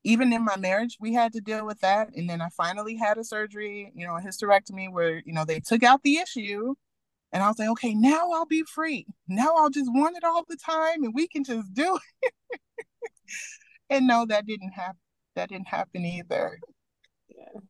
even 0.04 0.34
in 0.34 0.46
my 0.46 0.58
marriage 0.58 0.98
we 1.00 1.14
had 1.14 1.34
to 1.34 1.42
deal 1.42 1.66
with 1.66 1.80
that. 1.82 2.10
And 2.16 2.30
then 2.30 2.42
i 2.42 2.50
finally 2.50 2.96
had 2.96 3.18
a 3.18 3.24
surgery 3.24 3.92
you 3.96 4.08
know 4.08 4.18
a 4.18 4.22
hysterectomy 4.22 4.92
where 4.92 5.22
you 5.26 5.34
know 5.34 5.46
they 5.46 5.60
took 5.60 5.84
out 5.84 6.04
the 6.04 6.18
issue. 6.18 6.76
And 7.34 7.44
i 7.44 7.48
was 7.50 7.60
like 7.60 7.70
okay 7.72 7.94
now 7.96 8.32
i'll 8.34 8.46
be 8.46 8.64
free. 8.64 9.06
Now 9.28 9.56
i'll 9.58 9.70
just 9.70 9.92
want 9.94 10.18
it 10.18 10.24
all 10.24 10.46
the 10.50 10.58
time 10.58 11.04
and 11.04 11.14
we 11.14 11.28
can 11.28 11.44
just 11.44 11.74
do 11.74 11.98
it. 11.98 12.34
And 13.90 14.08
no 14.08 14.26
that 14.26 14.46
didn't 14.48 14.72
happen 14.72 15.00
that 15.36 15.50
didn't 15.50 15.68
happen 15.68 16.06
either. 16.06 16.60
Yeah. 17.30 17.62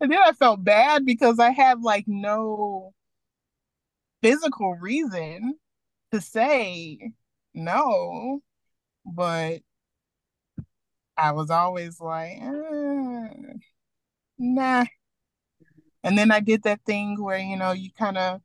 And 0.00 0.12
then 0.12 0.18
I 0.22 0.32
felt 0.32 0.64
bad 0.64 1.04
because 1.06 1.38
I 1.38 1.50
had 1.50 1.82
like 1.82 2.04
no 2.06 2.92
physical 4.22 4.74
reason 4.74 5.54
to 6.12 6.20
say 6.20 7.12
no, 7.54 8.40
but 9.04 9.60
I 11.16 11.32
was 11.32 11.50
always 11.50 12.00
like, 12.00 12.38
eh, 12.40 13.54
nah. 14.38 14.84
And 16.02 16.18
then 16.18 16.30
I 16.30 16.40
did 16.40 16.64
that 16.64 16.80
thing 16.84 17.22
where, 17.22 17.38
you 17.38 17.56
know, 17.56 17.72
you 17.72 17.90
kind 17.98 18.18
of 18.18 18.40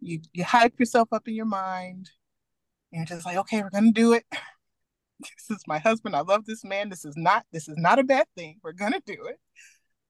you 0.00 0.20
you 0.32 0.44
hype 0.44 0.78
yourself 0.78 1.08
up 1.12 1.28
in 1.28 1.34
your 1.34 1.46
mind. 1.46 2.10
And 2.92 3.00
you're 3.08 3.16
just 3.16 3.26
like, 3.26 3.38
okay, 3.38 3.62
we're 3.62 3.70
gonna 3.70 3.92
do 3.92 4.12
it 4.12 4.24
this 5.48 5.56
is 5.58 5.64
my 5.66 5.78
husband. 5.78 6.16
I 6.16 6.20
love 6.20 6.44
this 6.46 6.64
man. 6.64 6.88
This 6.88 7.04
is 7.04 7.16
not 7.16 7.44
this 7.52 7.68
is 7.68 7.76
not 7.78 7.98
a 7.98 8.04
bad 8.04 8.26
thing. 8.36 8.58
We're 8.62 8.72
gonna 8.72 9.00
do 9.06 9.26
it. 9.26 9.40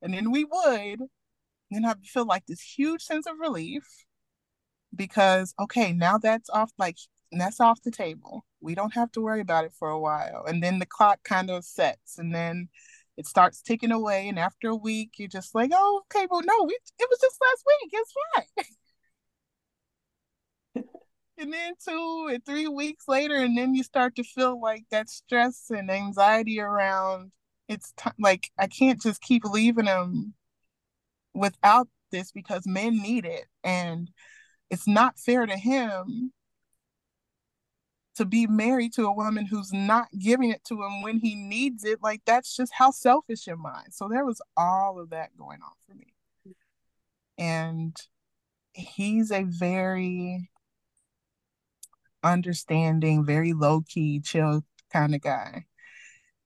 And 0.03 0.15
then 0.15 0.31
we 0.33 0.45
would. 0.45 1.03
Then 1.71 1.85
I 1.87 1.95
feel 2.05 2.27
like 2.27 2.47
this 2.47 2.61
huge 2.63 3.03
sense 3.03 3.27
of 3.27 3.39
relief 3.41 3.85
because 4.95 5.55
okay, 5.61 5.93
now 5.93 6.19
that's 6.19 6.51
off 6.51 6.71
like 6.79 6.97
that's 7.33 7.61
off 7.61 7.83
the 7.83 7.91
table. 7.91 8.45
We 8.61 8.75
don't 8.75 8.95
have 8.95 9.11
to 9.13 9.21
worry 9.21 9.41
about 9.41 9.65
it 9.65 9.73
for 9.79 9.89
a 9.89 9.99
while. 9.99 10.45
And 10.47 10.63
then 10.63 10.79
the 10.79 10.87
clock 10.87 11.21
kind 11.25 11.51
of 11.51 11.65
sets 11.65 12.19
and 12.19 12.35
then 12.35 12.69
it 13.17 13.27
starts 13.27 13.63
ticking 13.63 13.93
away. 13.93 14.29
And 14.29 14.39
after 14.39 14.69
a 14.69 14.77
week, 14.77 15.13
you're 15.19 15.29
just 15.29 15.55
like, 15.55 15.71
oh, 15.75 16.03
okay, 16.15 16.27
well, 16.31 16.43
no, 16.45 16.65
we, 16.65 16.75
it 16.75 17.09
was 17.11 17.19
just 17.21 17.39
last 17.41 17.65
week. 17.67 17.91
It's 17.93 18.15
fine. 20.75 20.85
and 21.43 21.53
then 21.53 21.75
two 21.85 22.29
and 22.31 22.45
three 22.47 22.69
weeks 22.69 23.09
later, 23.09 23.35
and 23.35 23.59
then 23.59 23.75
you 23.75 23.83
start 23.83 24.15
to 24.17 24.23
feel 24.23 24.61
like 24.61 24.85
that 24.91 25.11
stress 25.11 25.71
and 25.71 25.91
anxiety 25.91 26.61
around 26.61 27.33
it's 27.69 27.93
t- 27.97 28.11
like 28.19 28.51
I 28.59 28.67
can't 28.69 29.01
just 29.01 29.21
keep 29.21 29.45
leaving 29.45 29.87
him 29.87 30.35
without 31.35 31.89
this 32.11 32.31
because 32.33 32.67
men 32.67 33.03
need 33.03 33.25
it, 33.25 33.47
and 33.65 34.11
it's 34.71 34.87
not 34.87 35.19
fair 35.19 35.45
to 35.47 35.57
him 35.57 36.33
to 38.15 38.25
be 38.25 38.47
married 38.47 38.93
to 38.95 39.07
a 39.07 39.13
woman 39.13 39.47
who's 39.47 39.73
not 39.73 40.07
giving 40.19 40.51
it 40.51 40.63
to 40.65 40.83
him 40.83 41.03
when 41.03 41.19
he 41.19 41.35
needs 41.35 41.83
it. 41.85 41.99
Like 42.03 42.21
that's 42.27 42.55
just 42.57 42.73
how 42.75 42.91
selfish 42.91 43.49
am 43.49 43.67
I? 43.67 43.85
So 43.91 44.09
there 44.09 44.25
was 44.25 44.41
all 44.57 45.01
of 45.01 45.11
that 45.11 45.37
going 45.37 45.61
on 45.63 45.73
for 45.87 45.95
me. 45.95 46.15
And 47.39 47.97
he's 48.75 49.33
a 49.33 49.45
very 49.45 50.51
understanding, 52.23 53.25
very 53.25 53.53
low 53.53 53.83
key, 53.83 54.21
chill 54.21 54.65
kind 54.93 55.15
of 55.15 55.21
guy. 55.21 55.65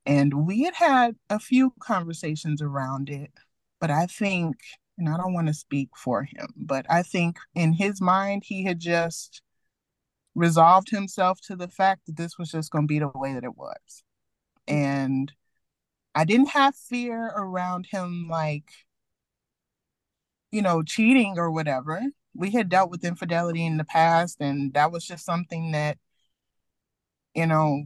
And 0.05 0.47
we 0.47 0.63
had 0.63 0.75
had 0.75 1.17
a 1.31 1.39
few 1.39 1.73
conversations 1.81 2.63
around 2.63 3.11
it, 3.11 3.33
but 3.81 3.91
I 3.91 4.07
think, 4.07 4.57
and 4.97 5.09
I 5.09 5.17
don't 5.17 5.35
want 5.35 5.49
to 5.49 5.55
speak 5.55 5.91
for 5.97 6.23
him, 6.23 6.49
but 6.57 6.87
I 6.89 7.03
think 7.03 7.39
in 7.55 7.73
his 7.73 8.01
mind, 8.01 8.45
he 8.47 8.65
had 8.65 8.79
just 8.79 9.43
resolved 10.35 10.91
himself 10.91 11.41
to 11.43 11.57
the 11.57 11.69
fact 11.69 12.07
that 12.07 12.17
this 12.17 12.39
was 12.39 12.51
just 12.51 12.71
going 12.71 12.85
to 12.85 12.89
be 12.89 13.01
the 13.01 13.09
way 13.15 13.35
that 13.35 13.45
it 13.45 13.57
was. 13.57 14.05
And 14.69 15.33
I 16.15 16.25
didn't 16.25 16.51
have 16.51 16.77
fear 16.77 17.27
around 17.35 17.87
him, 17.91 18.29
like, 18.31 18.71
you 20.51 20.63
know, 20.63 20.83
cheating 20.83 21.35
or 21.39 21.51
whatever. 21.51 22.01
We 22.37 22.51
had 22.51 22.69
dealt 22.69 22.91
with 22.91 23.05
infidelity 23.05 23.65
in 23.65 23.77
the 23.77 23.85
past, 23.85 24.41
and 24.41 24.73
that 24.75 24.93
was 24.93 25.05
just 25.05 25.25
something 25.25 25.73
that, 25.73 25.99
you 27.35 27.47
know, 27.47 27.85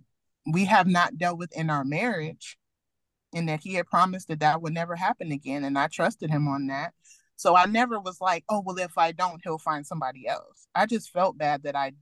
we 0.50 0.64
have 0.66 0.87
not 0.87 1.19
dealt 1.19 1.38
with 1.38 1.57
in 1.57 1.71
our 1.71 1.85
marriage. 1.85 2.57
And 3.33 3.49
that 3.49 3.61
he 3.61 3.75
had 3.75 3.87
promised 3.87 4.26
that 4.26 4.40
that 4.40 4.61
would 4.61 4.75
never 4.75 4.97
happen 4.97 5.30
again. 5.30 5.62
And 5.62 5.78
I 5.78 5.87
trusted 5.87 6.30
him 6.30 6.49
on 6.49 6.66
that. 6.66 6.95
So 7.37 7.54
I 7.54 7.66
never 7.66 8.00
was 8.00 8.21
like, 8.21 8.45
oh, 8.49 8.61
well, 8.61 8.76
if 8.78 8.99
I 8.99 9.12
don't, 9.12 9.40
he'll 9.45 9.57
find 9.57 9.87
somebody 9.87 10.26
else. 10.26 10.66
I 10.75 10.87
just 10.87 11.12
felt 11.12 11.38
bad 11.38 11.62
that 11.62 11.76
I 11.76 11.92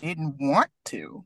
didn't 0.00 0.36
want 0.38 0.70
to. 0.86 1.24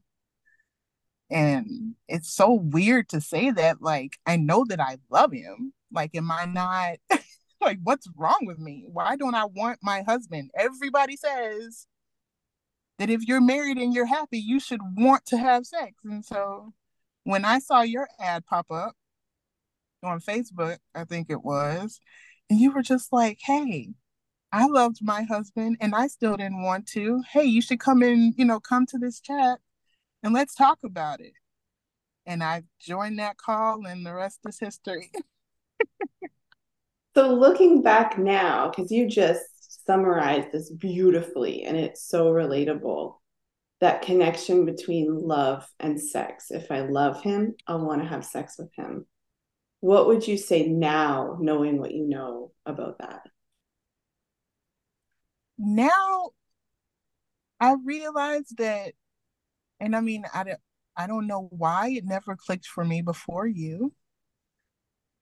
And 1.31 1.95
it's 2.09 2.33
so 2.33 2.53
weird 2.55 3.09
to 3.11 3.21
say 3.21 3.51
that. 3.53 3.81
Like, 3.81 4.19
I 4.27 4.37
know 4.37 4.65
that 4.69 4.81
I 4.81 4.97
love 5.11 5.33
him. 5.33 5.73
Like, 5.93 6.15
am 6.17 6.31
I 6.31 6.47
not, 6.47 6.99
like, 7.61 7.79
what's 7.83 8.09
wrong 8.17 8.41
with 8.43 8.59
me? 8.59 8.85
Why 8.87 9.17
don't 9.17 9.35
I 9.35 9.45
want 9.45 9.81
my 9.83 10.03
husband? 10.03 10.51
Everybody 10.57 11.17
says 11.17 11.87
that 12.99 13.11
if 13.11 13.27
you're 13.27 13.41
married 13.41 13.79
and 13.79 13.95
you're 13.95 14.07
happy, 14.07 14.39
you 14.39 14.61
should 14.61 14.81
want 14.97 15.27
to 15.27 15.39
have 15.39 15.67
sex. 15.67 15.95
And 16.05 16.25
so 16.25 16.73
when 17.25 17.45
I 17.45 17.59
saw 17.59 17.83
your 17.83 18.09
ad 18.19 18.45
pop 18.47 18.71
up 18.71 18.95
on 20.03 20.21
Facebook, 20.21 20.79
I 20.95 21.05
think 21.05 21.29
it 21.31 21.43
was, 21.43 22.01
and 22.49 22.61
you 22.61 22.73
were 22.73 22.83
just 22.83 23.13
like, 23.13 23.39
hey, 23.43 23.95
I 24.53 24.67
loved 24.67 24.99
my 25.03 25.23
husband 25.23 25.77
and 25.81 25.95
I 25.95 26.09
still 26.09 26.37
didn't 26.37 26.63
want 26.63 26.87
to. 26.89 27.23
Hey, 27.31 27.45
you 27.45 27.63
should 27.63 27.79
come 27.81 28.03
in, 28.03 28.35
you 28.37 28.45
know, 28.45 28.59
come 28.59 28.85
to 28.87 28.99
this 28.99 29.21
chat 29.21 29.61
and 30.23 30.35
let's 30.35 30.55
talk 30.55 30.79
about 30.85 31.21
it. 31.21 31.35
And 32.27 32.43
I 32.43 32.65
joined 32.81 33.19
that 33.19 33.39
call 33.39 33.87
and 33.87 34.05
the 34.05 34.15
rest 34.15 34.41
is 34.47 34.59
history. 34.59 35.13
so 37.15 37.35
looking 37.35 37.83
back 37.83 38.19
now, 38.19 38.69
because 38.71 38.91
you 38.91 39.09
just 39.09 39.87
summarized 39.87 40.53
this 40.53 40.71
beautifully 40.71 41.65
and 41.65 41.77
it's 41.77 42.07
so 42.07 42.27
relatable. 42.33 43.17
That 43.81 44.03
connection 44.03 44.67
between 44.67 45.21
love 45.27 45.67
and 45.81 45.99
sex. 45.99 46.51
If 46.51 46.71
I 46.71 46.81
love 46.81 47.23
him, 47.23 47.55
I 47.67 47.77
want 47.77 48.03
to 48.03 48.09
have 48.09 48.27
sex 48.27 48.57
with 48.59 48.69
him. 48.77 49.07
What 49.81 50.07
would 50.07 50.29
you 50.29 50.37
say 50.37 50.69
now, 50.69 51.39
knowing 51.41 51.79
what 51.79 51.93
you 51.93 52.07
know 52.07 52.53
about 52.67 52.99
that? 52.99 53.23
now 55.61 56.31
I 57.61 57.77
realize 57.85 58.49
that, 58.57 58.95
and 59.79 59.95
I 59.95 60.01
mean, 60.01 60.25
I 60.35 60.45
don't, 60.45 60.61
I 60.97 61.07
don't 61.07 61.27
know 61.27 61.49
why 61.51 61.91
it 61.91 62.05
never 62.05 62.37
clicked 62.37 62.67
for 62.67 62.85
me 62.85 63.03
before 63.03 63.47
you, 63.47 63.93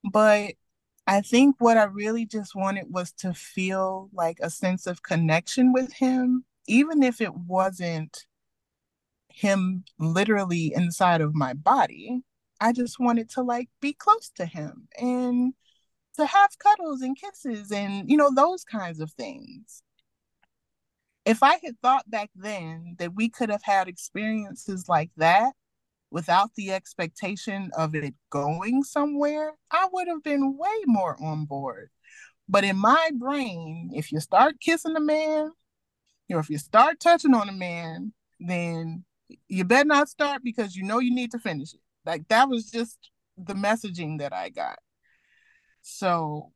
but 0.04 0.52
I 1.08 1.22
think 1.22 1.56
what 1.58 1.78
I 1.78 1.84
really 1.84 2.26
just 2.26 2.54
wanted 2.54 2.84
was 2.90 3.12
to 3.12 3.32
feel 3.32 4.10
like 4.12 4.38
a 4.42 4.50
sense 4.50 4.86
of 4.86 5.02
connection 5.02 5.72
with 5.72 5.94
him, 5.94 6.44
even 6.66 7.02
if 7.02 7.22
it 7.22 7.34
wasn't 7.34 8.26
him 9.30 9.84
literally 9.98 10.72
inside 10.74 11.22
of 11.22 11.34
my 11.34 11.54
body. 11.54 12.24
I 12.60 12.74
just 12.74 13.00
wanted 13.00 13.30
to 13.30 13.42
like 13.42 13.70
be 13.80 13.94
close 13.94 14.28
to 14.36 14.44
him 14.44 14.88
and 15.00 15.54
to 16.18 16.26
have 16.26 16.50
cuddles 16.58 17.00
and 17.00 17.16
kisses 17.18 17.72
and, 17.72 18.10
you 18.10 18.18
know, 18.18 18.30
those 18.34 18.64
kinds 18.64 19.00
of 19.00 19.10
things 19.12 19.82
if 21.24 21.42
I 21.42 21.58
had 21.62 21.78
thought 21.82 22.10
back 22.10 22.30
then 22.34 22.96
that 22.98 23.14
we 23.14 23.28
could 23.28 23.50
have 23.50 23.62
had 23.62 23.86
experiences 23.86 24.88
like 24.88 25.10
that 25.18 25.52
without 26.10 26.54
the 26.54 26.72
expectation 26.72 27.70
of 27.76 27.94
it 27.94 28.14
going 28.30 28.82
somewhere, 28.82 29.52
I 29.70 29.88
would 29.92 30.08
have 30.08 30.22
been 30.22 30.56
way 30.56 30.82
more 30.86 31.16
on 31.22 31.44
board. 31.44 31.90
But 32.48 32.64
in 32.64 32.78
my 32.78 33.10
brain, 33.18 33.90
if 33.94 34.10
you 34.10 34.20
start 34.20 34.60
kissing 34.60 34.96
a 34.96 35.00
man, 35.00 35.52
know, 36.28 36.38
if 36.38 36.50
you 36.50 36.58
start 36.58 37.00
touching 37.00 37.34
on 37.34 37.48
a 37.48 37.52
man, 37.52 38.12
then 38.40 39.04
you 39.48 39.64
better 39.64 39.86
not 39.86 40.08
start 40.08 40.42
because 40.42 40.76
you 40.76 40.84
know 40.84 40.98
you 40.98 41.14
need 41.14 41.30
to 41.32 41.38
finish 41.38 41.74
it. 41.74 41.80
Like 42.04 42.28
that 42.28 42.48
was 42.48 42.70
just 42.70 43.10
the 43.36 43.54
messaging 43.54 44.18
that 44.18 44.32
I 44.32 44.48
got. 44.48 44.78
So 45.82 46.52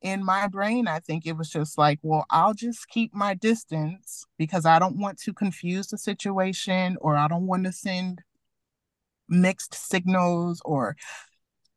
in 0.00 0.24
my 0.24 0.46
brain, 0.46 0.86
I 0.86 1.00
think 1.00 1.26
it 1.26 1.36
was 1.36 1.50
just 1.50 1.76
like, 1.76 1.98
well, 2.02 2.24
I'll 2.30 2.54
just 2.54 2.88
keep 2.88 3.14
my 3.14 3.34
distance 3.34 4.24
because 4.38 4.64
I 4.64 4.78
don't 4.78 4.98
want 4.98 5.18
to 5.20 5.32
confuse 5.32 5.88
the 5.88 5.98
situation 5.98 6.96
or 7.00 7.16
I 7.16 7.28
don't 7.28 7.46
want 7.46 7.64
to 7.64 7.72
send 7.72 8.22
mixed 9.28 9.74
signals 9.74 10.62
or 10.64 10.96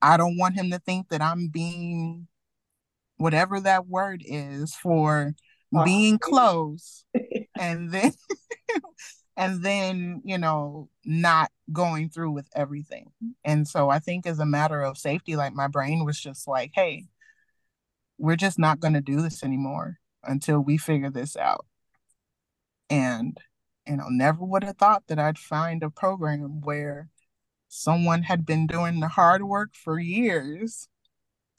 I 0.02 0.18
don't 0.18 0.38
want 0.38 0.56
him 0.56 0.72
to 0.72 0.80
think 0.80 1.10
that 1.10 1.22
I'm 1.22 1.48
being 1.48 2.28
whatever 3.18 3.60
that 3.60 3.88
word 3.88 4.24
is 4.26 4.76
for 4.76 5.34
oh. 5.76 5.86
being 5.86 6.20
close 6.20 7.06
and 7.60 7.92
then 7.92 8.12
and 9.38 9.64
then 9.64 10.22
you 10.26 10.38
know 10.38 10.90
not 11.06 11.52
going 11.72 12.10
through 12.10 12.32
with 12.32 12.50
everything 12.56 13.12
and 13.46 13.68
so 13.68 13.90
i 13.90 14.00
think 14.00 14.26
as 14.26 14.40
a 14.40 14.46
matter 14.46 14.82
of 14.82 14.98
safety 14.98 15.36
like 15.36 15.54
my 15.54 15.68
brain 15.68 16.04
was 16.04 16.20
just 16.20 16.48
like 16.48 16.72
hey 16.74 17.06
we're 18.22 18.36
just 18.36 18.60
not 18.60 18.80
going 18.80 18.94
to 18.94 19.02
do 19.02 19.20
this 19.20 19.44
anymore 19.44 19.98
until 20.24 20.60
we 20.60 20.78
figure 20.78 21.10
this 21.10 21.36
out. 21.36 21.66
And, 22.88 23.36
you 23.88 23.98
know, 23.98 24.10
never 24.10 24.46
would 24.46 24.64
have 24.64 24.78
thought 24.78 25.04
that 25.08 25.18
I'd 25.18 25.40
find 25.40 25.82
a 25.82 25.90
program 25.90 26.62
where 26.62 27.10
someone 27.68 28.24
had 28.24 28.46
been 28.46 28.68
doing 28.68 29.00
the 29.00 29.08
hard 29.08 29.44
work 29.44 29.74
for 29.74 30.00
years 30.00 30.88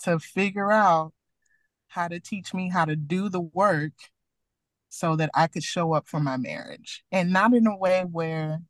to 0.05 0.21
figure 0.21 0.71
out 0.71 1.13
how 1.89 2.07
to 2.07 2.21
teach 2.21 2.55
me 2.55 2.71
how 2.71 2.85
to 2.85 2.95
do 2.95 3.29
the 3.29 3.41
work 3.41 3.93
so 4.89 5.17
that 5.17 5.31
I 5.35 5.49
could 5.49 5.65
show 5.65 5.95
up 5.95 6.07
for 6.07 6.21
my 6.21 6.37
marriage 6.37 7.03
and 7.11 7.33
not 7.33 7.55
in 7.55 7.67
a 7.67 7.77
way 7.77 8.05
where 8.09 8.61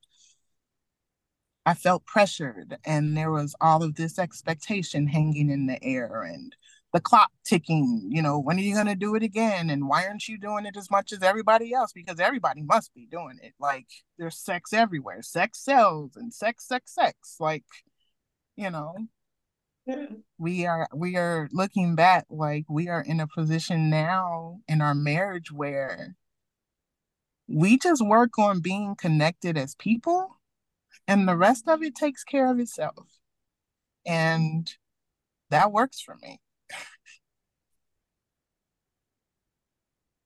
I 1.67 1.75
felt 1.75 2.07
pressured 2.07 2.79
and 2.85 3.17
there 3.17 3.31
was 3.31 3.55
all 3.61 3.83
of 3.83 3.97
this 3.97 4.19
expectation 4.19 5.09
hanging 5.09 5.51
in 5.51 5.67
the 5.67 5.83
air 5.85 6.23
and 6.23 6.55
the 6.93 7.01
clock 7.01 7.31
ticking 7.45 8.07
you 8.11 8.21
know 8.21 8.39
when 8.39 8.57
are 8.59 8.61
you 8.61 8.75
going 8.75 8.87
to 8.87 8.95
do 8.95 9.15
it 9.15 9.23
again? 9.23 9.71
And 9.71 9.89
why 9.89 10.07
aren't 10.07 10.29
you 10.29 10.39
doing 10.39 10.67
it 10.67 10.77
as 10.77 10.91
much 10.91 11.13
as 11.13 11.23
everybody 11.23 11.73
else? 11.73 11.93
Because 11.93 12.21
everybody 12.21 12.63
must 12.63 12.95
be 12.95 13.07
doing 13.07 13.39
it. 13.43 13.55
Like 13.59 13.87
there's 14.19 14.37
sex 14.37 14.73
everywhere. 14.73 15.23
Sex 15.23 15.59
sells 15.65 16.17
and 16.17 16.33
sex 16.33 16.67
sex 16.67 16.95
sex. 16.95 17.37
Like 17.41 17.65
you 18.57 18.71
know 18.71 18.95
yeah. 19.87 20.07
we 20.39 20.67
are 20.67 20.89
we 20.95 21.17
are 21.17 21.49
looking 21.53 21.95
back 21.95 22.27
like 22.31 22.65
we 22.69 22.89
are 22.89 23.03
in 23.03 23.21
a 23.21 23.27
position 23.27 23.91
now 23.91 24.61
in 24.69 24.81
our 24.81 24.95
marriage 24.95 25.51
where 25.51 26.17
we 27.49 27.79
just 27.79 28.05
work 28.05 28.39
on 28.39 28.61
being 28.61 28.95
connected 28.97 29.59
as 29.59 29.75
people 29.77 30.39
and 31.09 31.29
the 31.29 31.37
rest 31.37 31.69
of 31.69 31.83
it 31.83 31.95
takes 31.95 32.25
care 32.25 32.51
of 32.51 32.59
itself. 32.59 33.19
And 34.07 34.71
that 35.51 35.73
works 35.73 36.01
for 36.01 36.17
me 36.23 36.41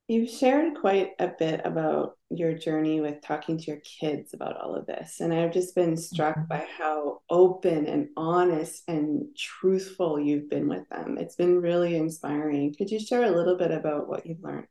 You've 0.08 0.30
shared 0.30 0.76
quite 0.80 1.12
a 1.18 1.28
bit 1.28 1.62
about 1.64 2.16
your 2.30 2.54
journey 2.54 3.00
with 3.00 3.22
talking 3.22 3.58
to 3.58 3.64
your 3.64 3.80
kids 3.80 4.34
about 4.34 4.56
all 4.56 4.74
of 4.74 4.86
this. 4.86 5.20
And 5.20 5.34
I've 5.34 5.52
just 5.52 5.74
been 5.74 5.96
struck 5.96 6.36
mm-hmm. 6.36 6.46
by 6.48 6.64
how 6.78 7.22
open 7.28 7.86
and 7.86 8.08
honest 8.16 8.84
and 8.86 9.26
truthful 9.36 10.20
you've 10.20 10.48
been 10.48 10.68
with 10.68 10.88
them. 10.90 11.18
It's 11.18 11.34
been 11.34 11.60
really 11.60 11.96
inspiring. 11.96 12.74
Could 12.76 12.90
you 12.90 13.00
share 13.00 13.24
a 13.24 13.36
little 13.36 13.56
bit 13.56 13.72
about 13.72 14.08
what 14.08 14.24
you've 14.26 14.42
learned 14.42 14.66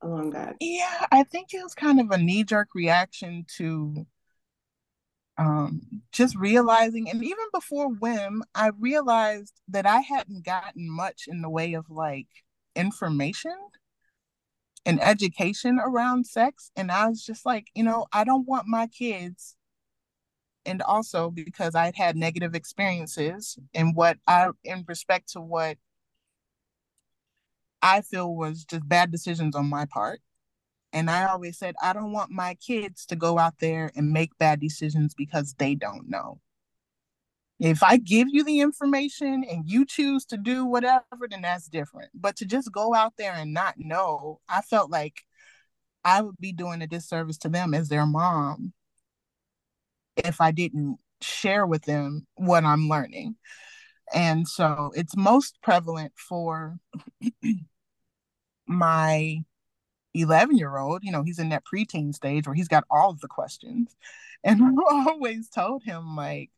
along 0.00 0.30
that? 0.30 0.56
Yeah, 0.60 1.06
I 1.12 1.22
think 1.24 1.52
it 1.52 1.62
was 1.62 1.74
kind 1.74 2.00
of 2.00 2.10
a 2.10 2.18
knee 2.18 2.44
jerk 2.44 2.68
reaction 2.74 3.44
to 3.58 4.06
um, 5.38 5.82
just 6.12 6.34
realizing, 6.34 7.10
and 7.10 7.22
even 7.22 7.44
before 7.52 7.88
WIM, 7.88 8.42
I 8.54 8.70
realized 8.78 9.60
that 9.68 9.84
I 9.84 10.00
hadn't 10.00 10.46
gotten 10.46 10.90
much 10.90 11.24
in 11.28 11.42
the 11.42 11.50
way 11.50 11.74
of 11.74 11.90
like 11.90 12.28
information 12.74 13.54
an 14.86 15.00
education 15.00 15.78
around 15.78 16.26
sex. 16.26 16.70
And 16.76 16.90
I 16.90 17.08
was 17.08 17.22
just 17.22 17.44
like, 17.44 17.66
you 17.74 17.82
know, 17.82 18.06
I 18.12 18.24
don't 18.24 18.46
want 18.48 18.66
my 18.66 18.86
kids 18.86 19.56
and 20.66 20.82
also 20.82 21.30
because 21.30 21.74
I'd 21.74 21.96
had 21.96 22.16
negative 22.16 22.54
experiences 22.54 23.58
in 23.74 23.94
what 23.94 24.18
I 24.26 24.48
in 24.64 24.84
respect 24.88 25.32
to 25.32 25.40
what 25.40 25.78
I 27.82 28.00
feel 28.02 28.34
was 28.34 28.64
just 28.64 28.88
bad 28.88 29.10
decisions 29.12 29.54
on 29.56 29.66
my 29.68 29.86
part. 29.86 30.20
And 30.92 31.10
I 31.10 31.26
always 31.26 31.58
said, 31.58 31.74
I 31.82 31.92
don't 31.92 32.12
want 32.12 32.30
my 32.30 32.54
kids 32.54 33.06
to 33.06 33.16
go 33.16 33.38
out 33.38 33.54
there 33.60 33.92
and 33.96 34.12
make 34.12 34.38
bad 34.38 34.60
decisions 34.60 35.14
because 35.14 35.54
they 35.58 35.74
don't 35.74 36.08
know. 36.08 36.40
If 37.58 37.82
I 37.82 37.96
give 37.96 38.28
you 38.30 38.44
the 38.44 38.60
information 38.60 39.44
and 39.48 39.64
you 39.66 39.86
choose 39.86 40.26
to 40.26 40.36
do 40.36 40.66
whatever, 40.66 41.26
then 41.30 41.42
that's 41.42 41.68
different. 41.68 42.10
But 42.14 42.36
to 42.36 42.44
just 42.44 42.70
go 42.70 42.94
out 42.94 43.14
there 43.16 43.32
and 43.32 43.54
not 43.54 43.76
know, 43.78 44.40
I 44.48 44.60
felt 44.60 44.90
like 44.90 45.22
I 46.04 46.20
would 46.20 46.36
be 46.38 46.52
doing 46.52 46.82
a 46.82 46.86
disservice 46.86 47.38
to 47.38 47.48
them 47.48 47.72
as 47.72 47.88
their 47.88 48.06
mom 48.06 48.74
if 50.16 50.40
I 50.40 50.50
didn't 50.50 50.98
share 51.20 51.66
with 51.66 51.82
them 51.84 52.26
what 52.36 52.64
I'm 52.64 52.88
learning. 52.88 53.36
And 54.14 54.46
so 54.46 54.92
it's 54.94 55.16
most 55.16 55.58
prevalent 55.62 56.12
for 56.16 56.76
my 58.66 59.38
11 60.14 60.56
year 60.56 60.76
old. 60.76 61.02
You 61.02 61.12
know, 61.12 61.22
he's 61.22 61.38
in 61.38 61.50
that 61.50 61.64
preteen 61.64 62.14
stage 62.14 62.46
where 62.46 62.54
he's 62.54 62.68
got 62.68 62.84
all 62.90 63.10
of 63.10 63.20
the 63.20 63.28
questions. 63.28 63.96
And 64.44 64.60
I 64.90 65.06
always 65.08 65.48
told 65.48 65.82
him, 65.82 66.16
like, 66.16 66.50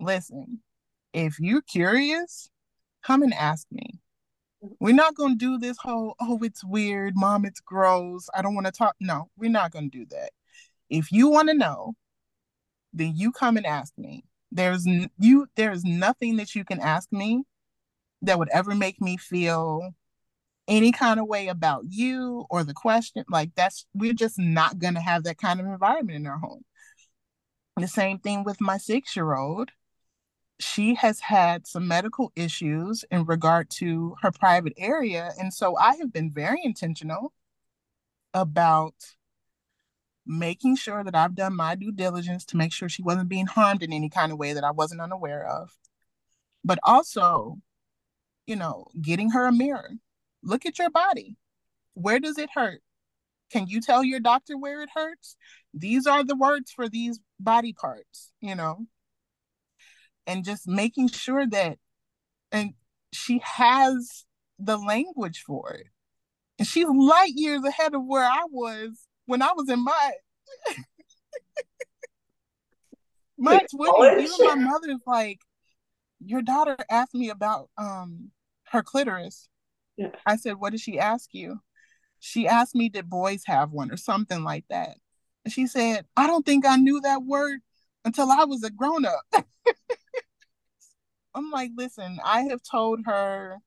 listen, 0.00 0.60
if 1.12 1.38
you're 1.38 1.62
curious, 1.62 2.50
come 3.02 3.22
and 3.22 3.34
ask 3.34 3.66
me. 3.70 4.00
We're 4.78 4.94
not 4.94 5.14
going 5.14 5.38
to 5.38 5.44
do 5.44 5.58
this 5.58 5.78
whole, 5.78 6.16
oh, 6.20 6.38
it's 6.42 6.62
weird, 6.62 7.14
mom, 7.16 7.44
it's 7.44 7.60
gross. 7.60 8.28
I 8.34 8.42
don't 8.42 8.54
want 8.54 8.66
to 8.66 8.72
talk. 8.72 8.94
No, 9.00 9.30
we're 9.36 9.50
not 9.50 9.72
going 9.72 9.90
to 9.90 9.98
do 9.98 10.06
that. 10.10 10.30
If 10.90 11.12
you 11.12 11.28
want 11.28 11.48
to 11.48 11.54
know, 11.54 11.94
then 12.92 13.12
you 13.16 13.32
come 13.32 13.56
and 13.56 13.64
ask 13.64 13.92
me. 13.96 14.24
There's 14.52 14.84
you 15.18 15.46
there's 15.54 15.84
nothing 15.84 16.36
that 16.36 16.56
you 16.56 16.64
can 16.64 16.80
ask 16.80 17.12
me 17.12 17.44
that 18.22 18.38
would 18.38 18.48
ever 18.48 18.74
make 18.74 19.00
me 19.00 19.16
feel 19.16 19.94
any 20.66 20.90
kind 20.90 21.20
of 21.20 21.26
way 21.26 21.46
about 21.46 21.84
you 21.88 22.46
or 22.50 22.64
the 22.64 22.74
question. 22.74 23.24
Like 23.30 23.52
that's 23.54 23.86
we're 23.94 24.12
just 24.12 24.38
not 24.38 24.80
going 24.80 24.94
to 24.94 25.00
have 25.00 25.22
that 25.22 25.38
kind 25.38 25.60
of 25.60 25.66
environment 25.66 26.16
in 26.16 26.26
our 26.26 26.38
home. 26.38 26.64
The 27.76 27.86
same 27.86 28.18
thing 28.18 28.42
with 28.42 28.60
my 28.60 28.76
6-year-old. 28.76 29.70
She 30.60 30.94
has 30.94 31.20
had 31.20 31.66
some 31.66 31.88
medical 31.88 32.32
issues 32.36 33.04
in 33.10 33.24
regard 33.24 33.70
to 33.78 34.16
her 34.22 34.30
private 34.30 34.74
area 34.76 35.32
and 35.38 35.52
so 35.52 35.76
I 35.76 35.96
have 35.96 36.12
been 36.12 36.30
very 36.32 36.60
intentional 36.62 37.32
about 38.34 38.94
making 40.26 40.76
sure 40.76 41.02
that 41.02 41.16
I've 41.16 41.34
done 41.34 41.56
my 41.56 41.74
due 41.74 41.92
diligence 41.92 42.44
to 42.46 42.56
make 42.56 42.72
sure 42.72 42.88
she 42.88 43.02
wasn't 43.02 43.28
being 43.28 43.46
harmed 43.46 43.82
in 43.82 43.92
any 43.92 44.08
kind 44.08 44.32
of 44.32 44.38
way 44.38 44.52
that 44.52 44.64
I 44.64 44.70
wasn't 44.70 45.00
unaware 45.00 45.46
of. 45.46 45.76
But 46.64 46.78
also, 46.84 47.58
you 48.46 48.56
know, 48.56 48.86
getting 49.00 49.30
her 49.30 49.46
a 49.46 49.52
mirror. 49.52 49.90
Look 50.42 50.66
at 50.66 50.78
your 50.78 50.90
body. 50.90 51.36
Where 51.94 52.20
does 52.20 52.38
it 52.38 52.50
hurt? 52.54 52.82
Can 53.50 53.66
you 53.66 53.80
tell 53.80 54.04
your 54.04 54.20
doctor 54.20 54.56
where 54.56 54.82
it 54.82 54.90
hurts? 54.94 55.36
These 55.74 56.06
are 56.06 56.22
the 56.22 56.36
words 56.36 56.70
for 56.70 56.88
these 56.88 57.18
body 57.40 57.72
parts, 57.72 58.32
you 58.40 58.54
know? 58.54 58.86
And 60.30 60.44
just 60.44 60.68
making 60.68 61.08
sure 61.08 61.44
that, 61.48 61.78
and 62.52 62.74
she 63.12 63.40
has 63.44 64.24
the 64.60 64.76
language 64.76 65.42
for 65.44 65.72
it. 65.72 65.88
And 66.58 66.68
she's 66.68 66.86
light 66.86 67.32
years 67.34 67.64
ahead 67.64 67.94
of 67.94 68.04
where 68.04 68.24
I 68.24 68.44
was 68.48 69.08
when 69.26 69.42
I 69.42 69.50
was 69.56 69.68
in 69.68 69.82
my 69.82 70.12
my 73.38 73.66
twenties, 73.74 74.32
even 74.34 74.46
my 74.46 74.54
mother's 74.54 75.00
like, 75.04 75.40
your 76.24 76.42
daughter 76.42 76.76
asked 76.88 77.14
me 77.14 77.30
about 77.30 77.70
um 77.76 78.30
her 78.70 78.82
clitoris. 78.84 79.48
Yeah. 79.96 80.10
I 80.26 80.36
said, 80.36 80.56
what 80.56 80.70
did 80.70 80.80
she 80.80 80.98
ask 80.98 81.30
you? 81.32 81.60
She 82.20 82.46
asked 82.46 82.76
me, 82.76 82.88
did 82.88 83.10
boys 83.10 83.42
have 83.46 83.72
one 83.72 83.90
or 83.90 83.96
something 83.96 84.44
like 84.44 84.64
that? 84.70 84.96
And 85.44 85.52
she 85.52 85.66
said, 85.66 86.06
I 86.16 86.26
don't 86.28 86.46
think 86.46 86.66
I 86.66 86.76
knew 86.76 87.00
that 87.00 87.24
word 87.24 87.60
until 88.04 88.30
I 88.30 88.44
was 88.44 88.62
a 88.62 88.70
grown 88.70 89.04
up. 89.06 89.22
I'm 91.34 91.50
like, 91.50 91.70
listen, 91.76 92.18
I 92.24 92.42
have 92.42 92.62
told 92.62 93.00
her 93.06 93.58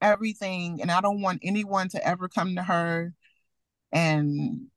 everything, 0.00 0.80
and 0.80 0.90
I 0.90 1.00
don't 1.00 1.22
want 1.22 1.40
anyone 1.42 1.88
to 1.90 2.06
ever 2.06 2.28
come 2.28 2.56
to 2.56 2.62
her 2.62 3.14
and 3.92 4.68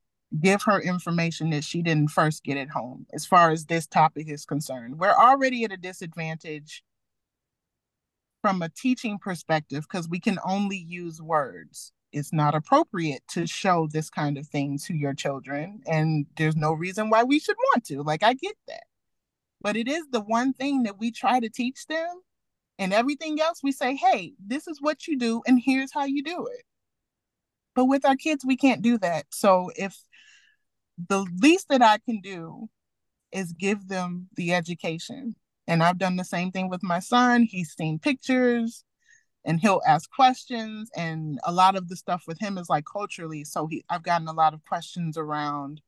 give 0.41 0.63
her 0.63 0.81
information 0.81 1.51
that 1.51 1.63
she 1.63 1.81
didn't 1.81 2.10
first 2.10 2.43
get 2.43 2.58
at 2.58 2.69
home 2.69 3.05
as 3.13 3.25
far 3.25 3.51
as 3.51 3.65
this 3.65 3.88
topic 3.88 4.27
is 4.27 4.45
concerned. 4.45 4.99
We're 4.99 5.13
already 5.13 5.63
at 5.63 5.71
a 5.71 5.77
disadvantage 5.77 6.84
from 8.41 8.62
a 8.62 8.69
teaching 8.69 9.17
perspective 9.17 9.86
because 9.89 10.10
we 10.10 10.19
can 10.19 10.38
only 10.45 10.77
use 10.77 11.21
words. 11.21 11.93
It's 12.12 12.31
not 12.31 12.55
appropriate 12.55 13.23
to 13.29 13.47
show 13.47 13.88
this 13.91 14.10
kind 14.10 14.38
of 14.38 14.47
thing 14.47 14.77
to 14.86 14.93
your 14.93 15.13
children, 15.13 15.81
and 15.88 16.25
there's 16.38 16.55
no 16.55 16.73
reason 16.73 17.10
why 17.10 17.23
we 17.23 17.39
should 17.39 17.58
want 17.58 17.86
to. 17.86 18.03
Like, 18.03 18.23
I 18.23 18.34
get 18.34 18.55
that. 18.67 18.84
But 19.65 19.75
it 19.75 19.88
is 19.88 20.04
the 20.12 20.21
one 20.21 20.54
thing 20.54 20.84
that 20.84 20.99
we 20.99 21.10
try 21.10 21.39
to 21.39 21.49
teach 21.49 21.88
them, 21.88 22.21
and 22.78 22.93
everything 22.93 23.41
else 23.41 23.62
we 23.63 23.71
say, 23.71 23.95
hey, 23.95 24.34
this 24.39 24.67
is 24.67 24.80
what 24.80 25.08
you 25.08 25.17
do, 25.17 25.41
and 25.47 25.60
here's 25.60 25.91
how 25.91 26.06
you 26.06 26.21
do 26.21 26.45
it. 26.45 26.63
But 27.73 27.86
with 27.86 28.06
our 28.06 28.15
kids, 28.15 28.45
we 28.45 28.58
can't 28.58 28.84
do 28.84 28.99
that. 28.99 29.25
So 29.32 29.71
if 29.75 29.97
the 31.10 31.25
least 31.41 31.69
that 31.69 31.82
I 31.82 31.97
can 31.97 32.21
do 32.21 32.69
is 33.32 33.54
give 33.54 33.88
them 33.88 34.30
the 34.36 34.54
education. 34.54 35.36
And 35.67 35.82
I've 35.82 35.97
done 35.97 36.17
the 36.17 36.23
same 36.23 36.51
thing 36.51 36.69
with 36.69 36.84
my 36.84 36.99
son. 36.99 37.41
He's 37.49 37.73
seen 37.73 37.97
pictures 37.97 38.84
and 39.43 39.60
he'll 39.60 39.82
ask 39.88 40.12
questions. 40.12 40.91
And 40.95 41.39
a 41.43 41.51
lot 41.51 41.75
of 41.75 41.89
the 41.89 41.95
stuff 41.95 42.25
with 42.28 42.38
him 42.38 42.60
is 42.60 42.69
like 42.69 42.86
culturally. 42.86 43.43
So 43.43 43.65
he 43.65 43.84
I've 43.89 44.04
gotten 44.04 44.28
a 44.28 44.34
lot 44.34 44.54
of 44.54 44.63
questions 44.63 45.17
around 45.17 45.82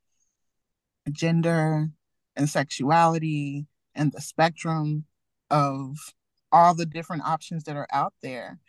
gender 1.11 1.91
and 2.37 2.49
sexuality 2.49 3.65
and 3.95 4.11
the 4.13 4.21
spectrum 4.21 5.05
of 5.49 5.97
all 6.51 6.73
the 6.73 6.85
different 6.85 7.23
options 7.23 7.65
that 7.65 7.75
are 7.75 7.87
out 7.91 8.13
there. 8.21 8.59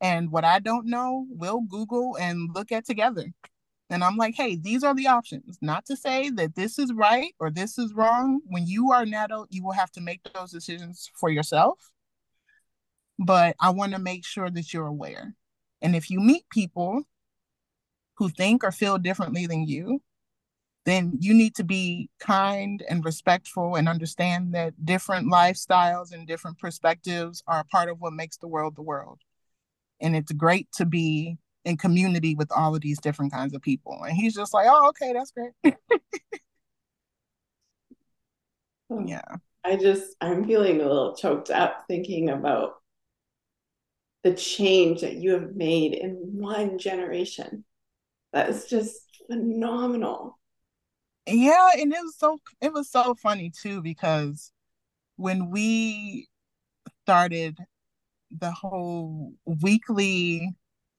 And 0.00 0.30
what 0.30 0.44
I 0.44 0.58
don't 0.58 0.86
know, 0.86 1.26
we'll 1.30 1.60
Google 1.62 2.16
and 2.20 2.50
look 2.54 2.72
at 2.72 2.84
together. 2.84 3.26
And 3.88 4.02
I'm 4.02 4.16
like, 4.16 4.34
hey, 4.34 4.56
these 4.56 4.82
are 4.82 4.94
the 4.94 5.06
options. 5.06 5.58
Not 5.60 5.86
to 5.86 5.96
say 5.96 6.30
that 6.30 6.54
this 6.56 6.78
is 6.78 6.92
right 6.92 7.32
or 7.38 7.50
this 7.50 7.78
is 7.78 7.92
wrong. 7.94 8.40
When 8.46 8.66
you 8.66 8.90
are 8.90 9.02
an 9.02 9.14
adult, 9.14 9.48
you 9.50 9.62
will 9.62 9.72
have 9.72 9.92
to 9.92 10.00
make 10.00 10.20
those 10.34 10.50
decisions 10.50 11.10
for 11.14 11.28
yourself. 11.28 11.78
But 13.18 13.54
I 13.60 13.70
want 13.70 13.92
to 13.92 13.98
make 13.98 14.24
sure 14.24 14.50
that 14.50 14.72
you're 14.72 14.86
aware. 14.86 15.34
And 15.80 15.94
if 15.94 16.10
you 16.10 16.20
meet 16.20 16.48
people 16.50 17.02
who 18.16 18.28
think 18.28 18.64
or 18.64 18.72
feel 18.72 18.98
differently 18.98 19.46
than 19.46 19.66
you, 19.66 20.00
then 20.84 21.12
you 21.20 21.32
need 21.32 21.54
to 21.54 21.64
be 21.64 22.10
kind 22.18 22.82
and 22.88 23.04
respectful 23.04 23.76
and 23.76 23.88
understand 23.88 24.52
that 24.54 24.74
different 24.84 25.30
lifestyles 25.30 26.12
and 26.12 26.26
different 26.26 26.58
perspectives 26.58 27.42
are 27.46 27.60
a 27.60 27.64
part 27.64 27.88
of 27.88 28.00
what 28.00 28.12
makes 28.12 28.36
the 28.36 28.48
world 28.48 28.74
the 28.76 28.82
world 28.82 29.20
and 30.02 30.16
it's 30.16 30.32
great 30.32 30.70
to 30.72 30.84
be 30.84 31.38
in 31.64 31.76
community 31.76 32.34
with 32.34 32.50
all 32.50 32.74
of 32.74 32.80
these 32.80 33.00
different 33.00 33.32
kinds 33.32 33.54
of 33.54 33.62
people. 33.62 34.02
And 34.02 34.16
he's 34.16 34.34
just 34.34 34.52
like, 34.52 34.66
oh, 34.68 34.88
okay, 34.88 35.12
that's 35.12 35.32
great. 35.32 35.52
yeah. 39.06 39.22
Hmm. 39.28 39.36
I 39.64 39.76
just, 39.76 40.16
I'm 40.20 40.44
feeling 40.44 40.80
a 40.80 40.88
little 40.88 41.14
choked 41.14 41.50
up 41.50 41.84
thinking 41.86 42.30
about 42.30 42.74
the 44.24 44.34
change 44.34 45.02
that 45.02 45.14
you 45.14 45.32
have 45.32 45.54
made 45.54 45.94
in 45.94 46.14
one 46.32 46.78
generation. 46.78 47.64
That 48.32 48.48
is 48.48 48.64
just 48.64 48.98
phenomenal. 49.30 50.36
Yeah, 51.26 51.70
and 51.78 51.92
it 51.92 52.00
was 52.02 52.16
so 52.16 52.38
it 52.60 52.72
was 52.72 52.90
so 52.90 53.14
funny 53.14 53.50
too 53.50 53.80
because 53.80 54.52
when 55.16 55.50
we 55.50 56.28
started 57.04 57.58
the 58.30 58.52
whole 58.52 59.34
weekly, 59.46 60.50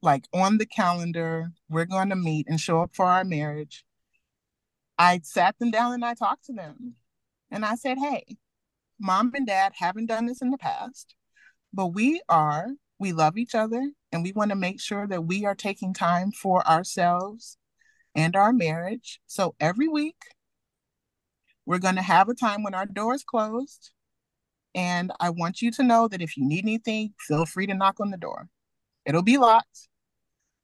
like 0.02 0.26
on 0.34 0.58
the 0.58 0.66
calendar, 0.66 1.52
we're 1.70 1.86
going 1.86 2.10
to 2.10 2.16
meet 2.16 2.48
and 2.50 2.60
show 2.60 2.82
up 2.82 2.92
for 2.96 3.06
our 3.06 3.24
marriage. 3.24 3.86
I 4.98 5.22
sat 5.24 5.58
them 5.60 5.72
down 5.72 5.94
and 5.94 6.06
I 6.06 6.14
talked 6.14 6.46
to 6.46 6.54
them. 6.54 6.96
And 7.52 7.66
I 7.66 7.76
said, 7.76 7.98
hey, 8.00 8.38
mom 9.00 9.32
and 9.36 9.48
dad 9.48 9.74
haven't 9.78 10.08
done 10.08 10.26
this 10.26 10.42
in 10.42 10.52
the 10.52 10.58
past, 10.58 11.16
but 11.74 11.88
we 11.88 12.22
are, 12.30 12.68
we 13.00 13.14
love 13.14 13.38
each 13.38 13.56
other, 13.56 13.92
and 14.12 14.24
we 14.24 14.32
want 14.32 14.52
to 14.52 14.56
make 14.56 14.82
sure 14.82 15.08
that 15.08 15.26
we 15.26 15.46
are 15.46 15.56
taking 15.56 15.94
time 15.94 16.32
for 16.32 16.68
ourselves 16.68 17.58
and 18.16 18.36
our 18.36 18.54
marriage. 18.54 19.20
So 19.28 19.56
every 19.60 19.88
week, 19.88 20.18
we're 21.66 21.80
going 21.80 21.96
to 21.96 22.02
have 22.02 22.30
a 22.30 22.34
time 22.34 22.64
when 22.64 22.74
our 22.74 22.86
door 22.86 23.14
is 23.14 23.24
closed 23.24 23.92
and 24.76 25.12
I 25.20 25.30
want 25.30 25.62
you 25.62 25.72
to 25.72 25.84
know 25.84 26.08
that 26.08 26.22
if 26.22 26.36
you 26.36 26.46
need 26.46 26.66
anything, 26.66 27.14
feel 27.20 27.46
free 27.46 27.68
to 27.68 27.74
knock 27.74 28.00
on 28.00 28.10
the 28.10 28.18
door. 28.18 28.50
It'll 29.06 29.22
be 29.22 29.38
locked, 29.38 29.88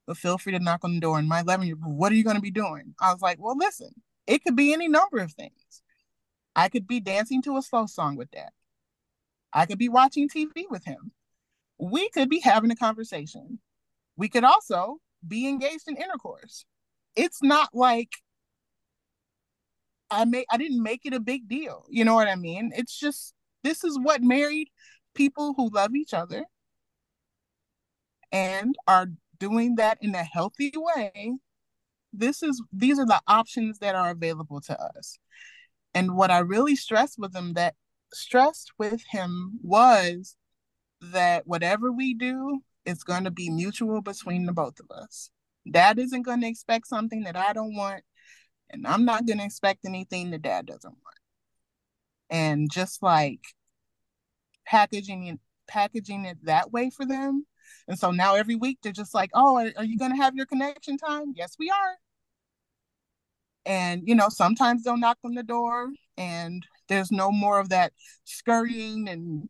but 0.07 0.17
feel 0.17 0.37
free 0.37 0.53
to 0.53 0.59
knock 0.59 0.83
on 0.83 0.95
the 0.95 0.99
door. 0.99 1.19
And 1.19 1.27
my 1.27 1.41
11 1.41 1.67
year 1.67 1.75
old, 1.83 1.95
what 1.95 2.11
are 2.11 2.15
you 2.15 2.23
going 2.23 2.35
to 2.35 2.41
be 2.41 2.51
doing? 2.51 2.95
I 2.99 3.13
was 3.13 3.21
like, 3.21 3.37
well, 3.39 3.57
listen, 3.57 3.89
it 4.25 4.43
could 4.43 4.55
be 4.55 4.73
any 4.73 4.87
number 4.87 5.19
of 5.19 5.33
things. 5.33 5.83
I 6.55 6.69
could 6.69 6.87
be 6.87 6.99
dancing 6.99 7.41
to 7.43 7.57
a 7.57 7.61
slow 7.61 7.85
song 7.85 8.15
with 8.15 8.31
dad. 8.31 8.49
I 9.53 9.65
could 9.65 9.77
be 9.77 9.89
watching 9.89 10.27
TV 10.27 10.63
with 10.69 10.85
him. 10.85 11.11
We 11.77 12.09
could 12.09 12.29
be 12.29 12.39
having 12.39 12.71
a 12.71 12.75
conversation. 12.75 13.59
We 14.17 14.27
could 14.27 14.43
also 14.43 14.97
be 15.25 15.47
engaged 15.47 15.87
in 15.87 15.95
intercourse. 15.95 16.65
It's 17.15 17.41
not 17.41 17.69
like 17.73 18.09
I 20.11 20.25
made 20.25 20.45
I 20.49 20.57
didn't 20.57 20.81
make 20.81 21.01
it 21.05 21.13
a 21.13 21.19
big 21.19 21.47
deal. 21.47 21.85
You 21.89 22.05
know 22.05 22.15
what 22.15 22.27
I 22.27 22.35
mean? 22.35 22.71
It's 22.75 22.97
just 22.97 23.33
this 23.63 23.83
is 23.83 23.99
what 24.01 24.21
married 24.21 24.69
people 25.13 25.53
who 25.55 25.69
love 25.69 25.95
each 25.95 26.13
other 26.13 26.45
and 28.31 28.75
are 28.87 29.07
doing 29.39 29.75
that 29.75 29.97
in 30.01 30.15
a 30.15 30.23
healthy 30.23 30.71
way. 30.75 31.37
This 32.13 32.41
is 32.41 32.61
these 32.73 32.99
are 32.99 33.05
the 33.05 33.21
options 33.27 33.79
that 33.79 33.95
are 33.95 34.11
available 34.11 34.61
to 34.61 34.81
us. 34.81 35.19
And 35.93 36.15
what 36.15 36.31
I 36.31 36.39
really 36.39 36.75
stressed 36.75 37.17
with 37.19 37.35
him 37.35 37.53
that 37.53 37.75
stressed 38.13 38.71
with 38.77 39.03
him 39.11 39.59
was 39.61 40.35
that 41.01 41.47
whatever 41.47 41.91
we 41.91 42.13
do 42.13 42.61
is 42.85 43.03
going 43.03 43.23
to 43.23 43.31
be 43.31 43.49
mutual 43.49 44.01
between 44.01 44.45
the 44.45 44.53
both 44.53 44.79
of 44.79 44.89
us. 44.91 45.29
Dad 45.71 45.99
isn't 45.99 46.23
going 46.23 46.41
to 46.41 46.47
expect 46.47 46.87
something 46.87 47.23
that 47.23 47.35
I 47.35 47.53
don't 47.53 47.75
want, 47.75 48.03
and 48.69 48.85
I'm 48.87 49.05
not 49.05 49.25
going 49.25 49.39
to 49.39 49.45
expect 49.45 49.85
anything 49.85 50.31
that 50.31 50.41
dad 50.41 50.65
doesn't 50.65 50.85
want. 50.91 51.17
And 52.29 52.71
just 52.71 53.01
like 53.01 53.41
packaging 54.65 55.27
it, 55.27 55.39
packaging 55.67 56.25
it 56.25 56.37
that 56.43 56.71
way 56.71 56.89
for 56.89 57.05
them. 57.05 57.45
And 57.87 57.97
so 57.97 58.11
now 58.11 58.35
every 58.35 58.55
week 58.55 58.79
they're 58.81 58.91
just 58.91 59.13
like, 59.13 59.31
oh, 59.33 59.57
are, 59.57 59.71
are 59.77 59.83
you 59.83 59.97
going 59.97 60.11
to 60.11 60.21
have 60.21 60.35
your 60.35 60.45
connection 60.45 60.97
time? 60.97 61.33
Yes, 61.35 61.55
we 61.57 61.69
are. 61.69 61.97
And, 63.65 64.03
you 64.05 64.15
know, 64.15 64.29
sometimes 64.29 64.83
they'll 64.83 64.97
knock 64.97 65.17
on 65.23 65.33
the 65.33 65.43
door 65.43 65.89
and 66.17 66.65
there's 66.87 67.11
no 67.11 67.31
more 67.31 67.59
of 67.59 67.69
that 67.69 67.93
scurrying 68.23 69.07
and 69.07 69.49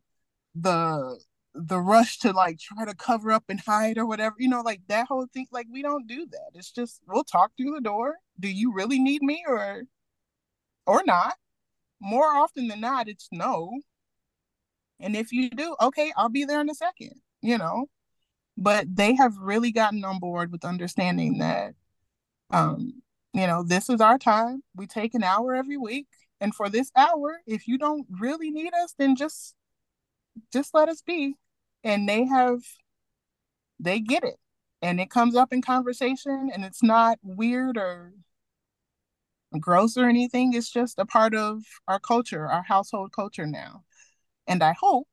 the 0.56 1.20
the 1.56 1.80
rush 1.80 2.20
to 2.20 2.32
like 2.32 2.60
try 2.60 2.86
to 2.86 2.96
cover 2.96 3.32
up 3.32 3.46
and 3.50 3.60
hide 3.62 3.98
or 3.98 4.06
whatever 4.06 4.36
you 4.38 4.48
know 4.48 4.62
like 4.62 4.82
that 4.88 5.08
whole 5.08 5.26
thing 5.34 5.48
like 5.52 5.68
we 5.72 5.82
don't 5.82 6.08
do 6.08 6.26
that. 6.32 6.52
It's 6.54 6.72
just 6.72 7.02
we'll 7.08 7.24
talk 7.24 7.52
through 7.58 7.74
the 7.74 7.82
door. 7.82 8.16
Do 8.40 8.48
you 8.48 8.74
really 8.74 9.00
need 9.00 9.22
me 9.22 9.44
or 9.48 9.84
or 10.86 11.04
not? 11.06 11.36
More 12.02 12.28
often 12.28 12.68
than 12.68 12.82
not 12.82 13.08
it's 13.10 13.28
no. 13.32 13.80
And 15.00 15.16
if 15.16 15.32
you 15.32 15.50
do 15.50 15.76
okay 15.82 16.12
i'll 16.18 16.30
be 16.30 16.46
there 16.46 16.62
in 16.62 16.70
a 16.70 16.76
second 16.76 17.22
you 17.42 17.58
know? 17.58 17.88
But 18.58 18.94
they 18.94 19.16
have 19.16 19.38
really 19.38 19.72
gotten 19.72 20.04
on 20.04 20.20
board 20.20 20.52
with 20.52 20.66
understanding 20.66 21.40
that 21.40 21.74
um 22.52 23.02
you 23.34 23.48
know 23.48 23.64
this 23.64 23.90
is 23.90 24.02
our 24.02 24.18
time. 24.20 24.64
We 24.76 24.88
take 24.88 25.14
an 25.16 25.24
hour 25.24 25.56
every 25.56 25.78
week. 25.78 26.08
And 26.42 26.56
for 26.56 26.70
this 26.70 26.92
hour 26.96 27.42
if 27.48 27.68
you 27.68 27.78
don't 27.78 28.06
really 28.20 28.52
need 28.52 28.74
us 28.74 28.94
then 28.98 29.16
just 29.16 29.56
just 30.52 30.74
let 30.74 30.90
us 30.90 31.02
be. 31.02 31.36
And 31.84 32.08
they 32.08 32.26
have 32.26 32.62
they 33.80 34.00
get 34.00 34.24
it. 34.24 34.36
And 34.82 35.00
it 35.00 35.10
comes 35.10 35.36
up 35.36 35.52
in 35.54 35.62
conversation 35.62 36.50
and 36.54 36.64
it's 36.64 36.84
not 36.84 37.18
weird 37.22 37.78
or 37.78 38.14
gross 39.60 39.98
or 39.98 40.08
anything. 40.08 40.54
It's 40.54 40.72
just 40.72 41.00
a 41.00 41.06
part 41.06 41.34
of 41.36 41.64
our 41.88 42.00
culture 42.00 42.48
our 42.48 42.64
household 42.64 43.12
culture 43.14 43.48
now. 43.48 43.84
And 44.48 44.64
i 44.64 44.74
hope 44.74 45.08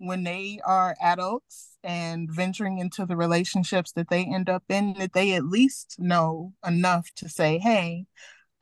when 0.00 0.24
they 0.24 0.58
are 0.64 0.96
adults 1.02 1.76
and 1.84 2.30
venturing 2.30 2.78
into 2.78 3.04
the 3.04 3.16
relationships 3.16 3.92
that 3.92 4.08
they 4.08 4.24
end 4.24 4.48
up 4.48 4.64
in 4.68 4.94
that 4.98 5.12
they 5.12 5.34
at 5.34 5.44
least 5.44 5.96
know 5.98 6.54
enough 6.66 7.10
to 7.14 7.28
say 7.28 7.58
hey 7.58 8.06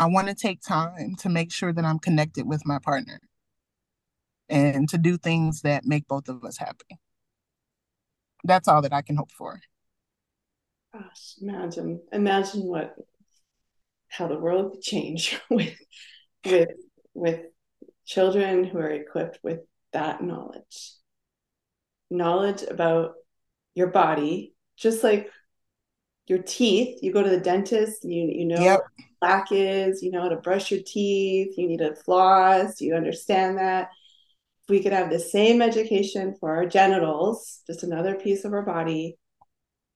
i 0.00 0.06
want 0.06 0.26
to 0.26 0.34
take 0.34 0.60
time 0.60 1.14
to 1.16 1.28
make 1.28 1.52
sure 1.52 1.72
that 1.72 1.84
i'm 1.84 1.98
connected 2.00 2.46
with 2.46 2.66
my 2.66 2.78
partner 2.80 3.20
and 4.48 4.88
to 4.88 4.98
do 4.98 5.16
things 5.16 5.62
that 5.62 5.84
make 5.84 6.06
both 6.08 6.28
of 6.28 6.44
us 6.44 6.56
happy. 6.56 6.98
That's 8.44 8.68
all 8.68 8.82
that 8.82 8.92
I 8.92 9.02
can 9.02 9.16
hope 9.16 9.32
for. 9.32 9.60
Gosh, 10.92 11.34
imagine, 11.40 12.00
imagine 12.12 12.62
what, 12.62 12.94
how 14.08 14.26
the 14.26 14.38
world 14.38 14.72
could 14.72 14.82
change 14.82 15.38
with, 15.50 15.74
with, 16.44 16.68
with 17.14 17.40
children 18.06 18.64
who 18.64 18.78
are 18.78 18.90
equipped 18.90 19.38
with 19.42 19.60
that 19.92 20.22
knowledge, 20.22 20.92
knowledge 22.10 22.62
about 22.62 23.14
your 23.74 23.88
body, 23.88 24.54
just 24.76 25.04
like 25.04 25.30
your 26.26 26.38
teeth. 26.38 26.98
You 27.02 27.12
go 27.12 27.22
to 27.22 27.30
the 27.30 27.40
dentist, 27.40 28.04
you 28.04 28.24
you 28.24 28.46
know 28.46 28.60
yep. 28.60 28.80
plaque 29.20 29.48
is, 29.50 30.02
you 30.02 30.10
know 30.10 30.22
how 30.22 30.28
to 30.28 30.36
brush 30.36 30.70
your 30.70 30.80
teeth, 30.84 31.56
you 31.56 31.68
need 31.68 31.78
to 31.78 31.94
floss, 31.94 32.80
you 32.80 32.94
understand 32.94 33.58
that 33.58 33.90
we 34.68 34.82
could 34.82 34.92
have 34.92 35.10
the 35.10 35.18
same 35.18 35.62
education 35.62 36.34
for 36.38 36.54
our 36.54 36.66
genitals, 36.66 37.62
just 37.66 37.82
another 37.82 38.14
piece 38.14 38.44
of 38.44 38.52
our 38.52 38.62
body. 38.62 39.18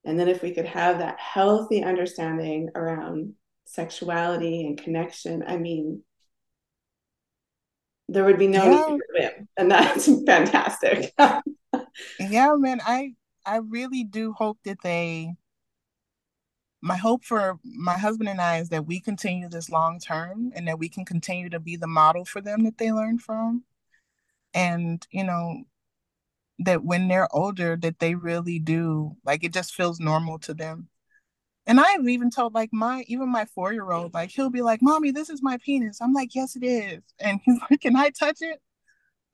And 0.05 0.19
then 0.19 0.29
if 0.29 0.43
we 0.43 0.53
could 0.53 0.67
have 0.67 0.99
that 0.99 1.19
healthy 1.21 1.83
understanding 1.85 2.71
around 2.75 3.35
sexuality 3.67 4.67
and 4.67 4.83
connection, 4.83 5.45
I 5.47 5.59
mean, 5.59 6.03
there 8.09 8.25
would 8.25 8.39
be 8.39 8.49
no 8.49 8.99
yeah. 9.15 9.31
and 9.57 9.71
that's 9.71 10.07
fantastic. 10.27 11.13
yeah, 12.19 12.55
man, 12.57 12.81
I 12.85 13.15
I 13.47 13.57
really 13.57 14.05
do 14.05 14.33
hope 14.33 14.59
that 14.65 14.79
they 14.83 15.35
my 16.81 16.97
hope 16.97 17.25
for 17.25 17.59
my 17.65 17.97
husband 17.97 18.29
and 18.29 18.41
I 18.41 18.59
is 18.59 18.71
that 18.71 18.87
we 18.87 19.01
continue 19.01 19.49
this 19.49 19.71
long 19.71 20.01
term 20.01 20.53
and 20.55 20.67
that 20.67 20.79
we 20.79 20.89
can 20.89 21.05
continue 21.05 21.49
to 21.51 21.61
be 21.61 21.77
the 21.77 21.87
model 21.87 22.25
for 22.25 22.41
them 22.41 22.65
that 22.65 22.77
they 22.79 22.91
learn 22.91 23.19
from 23.19 23.63
and 24.55 25.07
you 25.11 25.25
know 25.25 25.65
that 26.59 26.85
when 26.85 27.09
they're 27.09 27.35
older 27.35 27.77
that 27.77 27.99
they 27.99 28.15
really 28.15 28.59
do 28.59 29.17
like 29.25 29.45
it 29.45 29.53
just 29.53 29.75
feels 29.75 30.01
normal 30.01 30.38
to 30.41 30.55
them. 30.55 30.88
And 31.67 31.79
i've 31.81 32.09
even 32.09 32.31
told 32.31 32.55
like 32.55 32.71
my 32.73 33.05
even 33.07 33.31
my 33.31 33.45
four 33.47 33.73
year 33.73 33.91
old 33.93 34.15
like 34.15 34.31
he'll 34.31 34.51
be 34.51 34.62
like 34.62 34.81
mommy 34.83 35.11
this 35.11 35.31
is 35.31 35.43
my 35.43 35.59
penis. 35.65 36.01
I'm 36.01 36.12
like 36.12 36.35
yes 36.35 36.57
it 36.57 36.65
is. 36.65 37.03
And 37.19 37.41
he's 37.45 37.59
like 37.71 37.81
can 37.81 37.97
i 37.97 38.11
touch 38.11 38.38
it? 38.41 38.61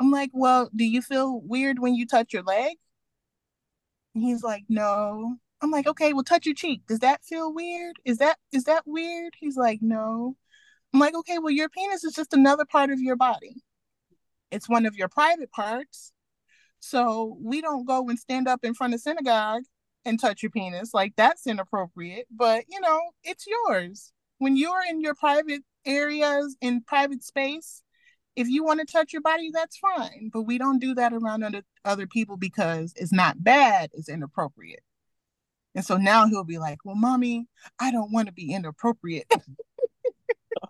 I'm 0.01 0.11
like 0.11 0.31
well 0.33 0.71
do 0.75 0.85
you 0.85 1.03
feel 1.03 1.41
weird 1.41 1.79
when 1.79 1.95
you 1.95 2.07
touch 2.07 2.33
your 2.33 2.43
leg? 2.43 2.77
And 4.15 4.25
he's 4.25 4.43
like 4.43 4.65
no. 4.69 5.37
I'm 5.61 5.71
like 5.71 5.87
okay 5.89 6.13
well 6.13 6.25
touch 6.25 6.47
your 6.47 6.55
cheek. 6.55 6.83
Does 6.87 7.01
that 7.01 7.25
feel 7.25 7.53
weird? 7.53 7.97
Is 8.05 8.19
that 8.19 8.39
is 8.53 8.65
that 8.65 8.85
weird? 8.87 9.35
He's 9.39 9.57
like 9.57 9.81
no. 9.83 10.37
I'm 10.93 11.01
like 11.01 11.15
okay 11.17 11.39
well 11.39 11.53
your 11.53 11.69
penis 11.69 12.05
is 12.05 12.15
just 12.15 12.33
another 12.33 12.65
part 12.65 12.91
of 12.91 13.01
your 13.01 13.17
body 13.17 13.63
it's 14.51 14.69
one 14.69 14.87
of 14.87 14.97
your 14.97 15.09
private 15.09 15.51
parts. 15.51 16.13
So 16.81 17.37
we 17.41 17.61
don't 17.61 17.87
go 17.87 18.09
and 18.09 18.19
stand 18.19 18.49
up 18.49 18.65
in 18.65 18.75
front 18.75 18.95
of 18.95 19.01
synagogue 19.01 19.63
and 20.05 20.21
touch 20.21 20.43
your 20.43 20.51
penis. 20.51 20.95
Like 20.95 21.15
that's 21.17 21.47
inappropriate. 21.47 22.27
But 22.31 22.65
you 22.69 22.81
know, 22.81 23.01
it's 23.25 23.47
yours. 23.47 24.13
When 24.39 24.57
you're 24.57 24.83
in 24.89 25.01
your 25.01 25.15
private 25.15 25.63
areas 25.85 26.57
in 26.61 26.83
private 26.83 27.25
space, 27.25 27.83
if 28.37 28.49
you 28.49 28.63
want 28.63 28.79
to 28.81 28.87
touch 28.87 29.13
your 29.13 29.23
body, 29.23 29.51
that's 29.53 29.79
fine. 29.79 30.31
But 30.33 30.43
we 30.43 30.59
don't 30.59 30.79
do 30.79 30.95
that 30.95 31.13
around 31.13 31.43
other, 31.43 31.63
other 31.85 32.07
people 32.07 32.37
because 32.37 32.93
it's 32.95 33.13
not 33.13 33.43
bad, 33.43 33.91
it's 33.95 34.09
inappropriate. 34.09 34.85
And 35.75 35.85
so 35.85 35.97
now 35.97 36.27
he'll 36.29 36.45
be 36.45 36.59
like, 36.59 36.79
Well, 36.85 36.95
mommy, 36.95 37.47
I 37.81 37.91
don't 37.91 38.13
want 38.13 38.29
to 38.29 38.33
be 38.33 38.53
inappropriate. 38.53 39.27
Oh, 40.61 40.69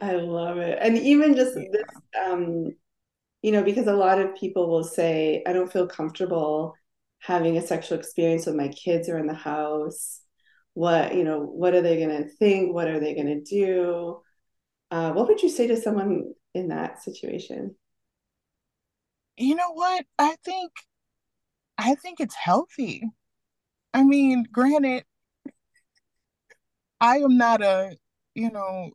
I 0.00 0.12
love 0.14 0.58
it. 0.58 0.78
And 0.80 0.98
even 0.98 1.34
just 1.34 1.56
yeah. 1.56 1.68
this, 1.72 1.84
um, 2.28 2.70
you 3.42 3.52
know, 3.52 3.62
because 3.62 3.86
a 3.86 3.92
lot 3.92 4.20
of 4.20 4.34
people 4.36 4.68
will 4.68 4.84
say, 4.84 5.42
I 5.46 5.52
don't 5.52 5.72
feel 5.72 5.86
comfortable 5.86 6.74
having 7.20 7.56
a 7.56 7.66
sexual 7.66 7.98
experience 7.98 8.46
when 8.46 8.56
my 8.56 8.68
kids 8.68 9.08
are 9.08 9.18
in 9.18 9.26
the 9.26 9.34
house. 9.34 10.20
What, 10.74 11.14
you 11.14 11.24
know, 11.24 11.40
what 11.40 11.74
are 11.74 11.82
they 11.82 11.98
going 11.98 12.22
to 12.22 12.28
think? 12.28 12.74
What 12.74 12.88
are 12.88 13.00
they 13.00 13.14
going 13.14 13.26
to 13.26 13.40
do? 13.42 14.20
Uh, 14.90 15.12
what 15.12 15.28
would 15.28 15.42
you 15.42 15.48
say 15.48 15.66
to 15.68 15.76
someone 15.76 16.34
in 16.54 16.68
that 16.68 17.02
situation? 17.02 17.76
You 19.36 19.54
know 19.54 19.72
what? 19.72 20.04
I 20.18 20.36
think, 20.44 20.72
I 21.78 21.94
think 21.94 22.20
it's 22.20 22.34
healthy. 22.34 23.02
I 23.92 24.02
mean, 24.04 24.46
granted, 24.50 25.04
I 27.00 27.18
am 27.18 27.36
not 27.36 27.62
a, 27.62 27.96
you 28.34 28.50
know, 28.50 28.90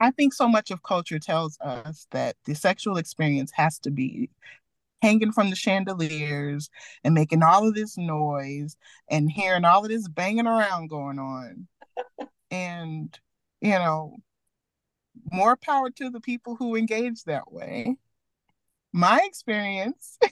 I 0.00 0.10
think 0.10 0.34
so 0.34 0.48
much 0.48 0.70
of 0.70 0.82
culture 0.82 1.18
tells 1.18 1.58
us 1.60 2.06
that 2.10 2.36
the 2.44 2.54
sexual 2.54 2.98
experience 2.98 3.52
has 3.54 3.78
to 3.80 3.90
be 3.90 4.30
hanging 5.02 5.32
from 5.32 5.50
the 5.50 5.56
chandeliers 5.56 6.70
and 7.04 7.14
making 7.14 7.42
all 7.42 7.66
of 7.66 7.74
this 7.74 7.96
noise 7.96 8.76
and 9.08 9.30
hearing 9.30 9.64
all 9.64 9.84
of 9.84 9.90
this 9.90 10.08
banging 10.08 10.46
around 10.46 10.88
going 10.88 11.18
on. 11.18 11.66
and, 12.50 13.18
you 13.60 13.70
know, 13.70 14.16
more 15.32 15.56
power 15.56 15.90
to 15.90 16.10
the 16.10 16.20
people 16.20 16.56
who 16.56 16.76
engage 16.76 17.24
that 17.24 17.52
way. 17.52 17.96
My 18.92 19.20
experience 19.24 20.18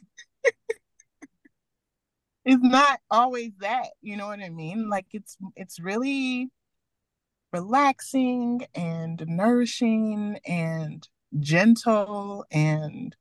is 2.44 2.58
not 2.60 3.00
always 3.10 3.52
that, 3.60 3.88
you 4.02 4.16
know 4.16 4.26
what 4.26 4.40
I 4.40 4.50
mean? 4.50 4.88
Like 4.88 5.06
it's 5.12 5.36
it's 5.56 5.80
really 5.80 6.50
relaxing 7.54 8.66
and 8.74 9.24
nourishing 9.26 10.38
and 10.44 11.08
gentle 11.38 12.44
and 12.50 13.16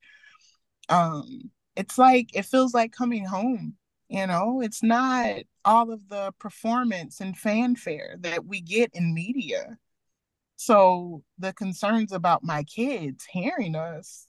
um 0.89 1.51
it's 1.75 1.97
like 1.97 2.35
it 2.35 2.45
feels 2.45 2.73
like 2.73 2.91
coming 2.91 3.25
home 3.25 3.77
you 4.13 4.27
know? 4.27 4.61
It's 4.61 4.83
not 4.83 5.37
all 5.65 5.91
of 5.91 6.07
the 6.07 6.31
performance 6.39 7.19
and 7.19 7.35
fanfare 7.35 8.17
that 8.19 8.45
we 8.45 8.61
get 8.61 8.91
in 8.93 9.13
media. 9.13 9.77
So 10.55 11.23
the 11.39 11.51
concerns 11.51 12.11
about 12.11 12.43
my 12.43 12.63
kids 12.63 13.25
hearing 13.25 13.75
us 13.75 14.27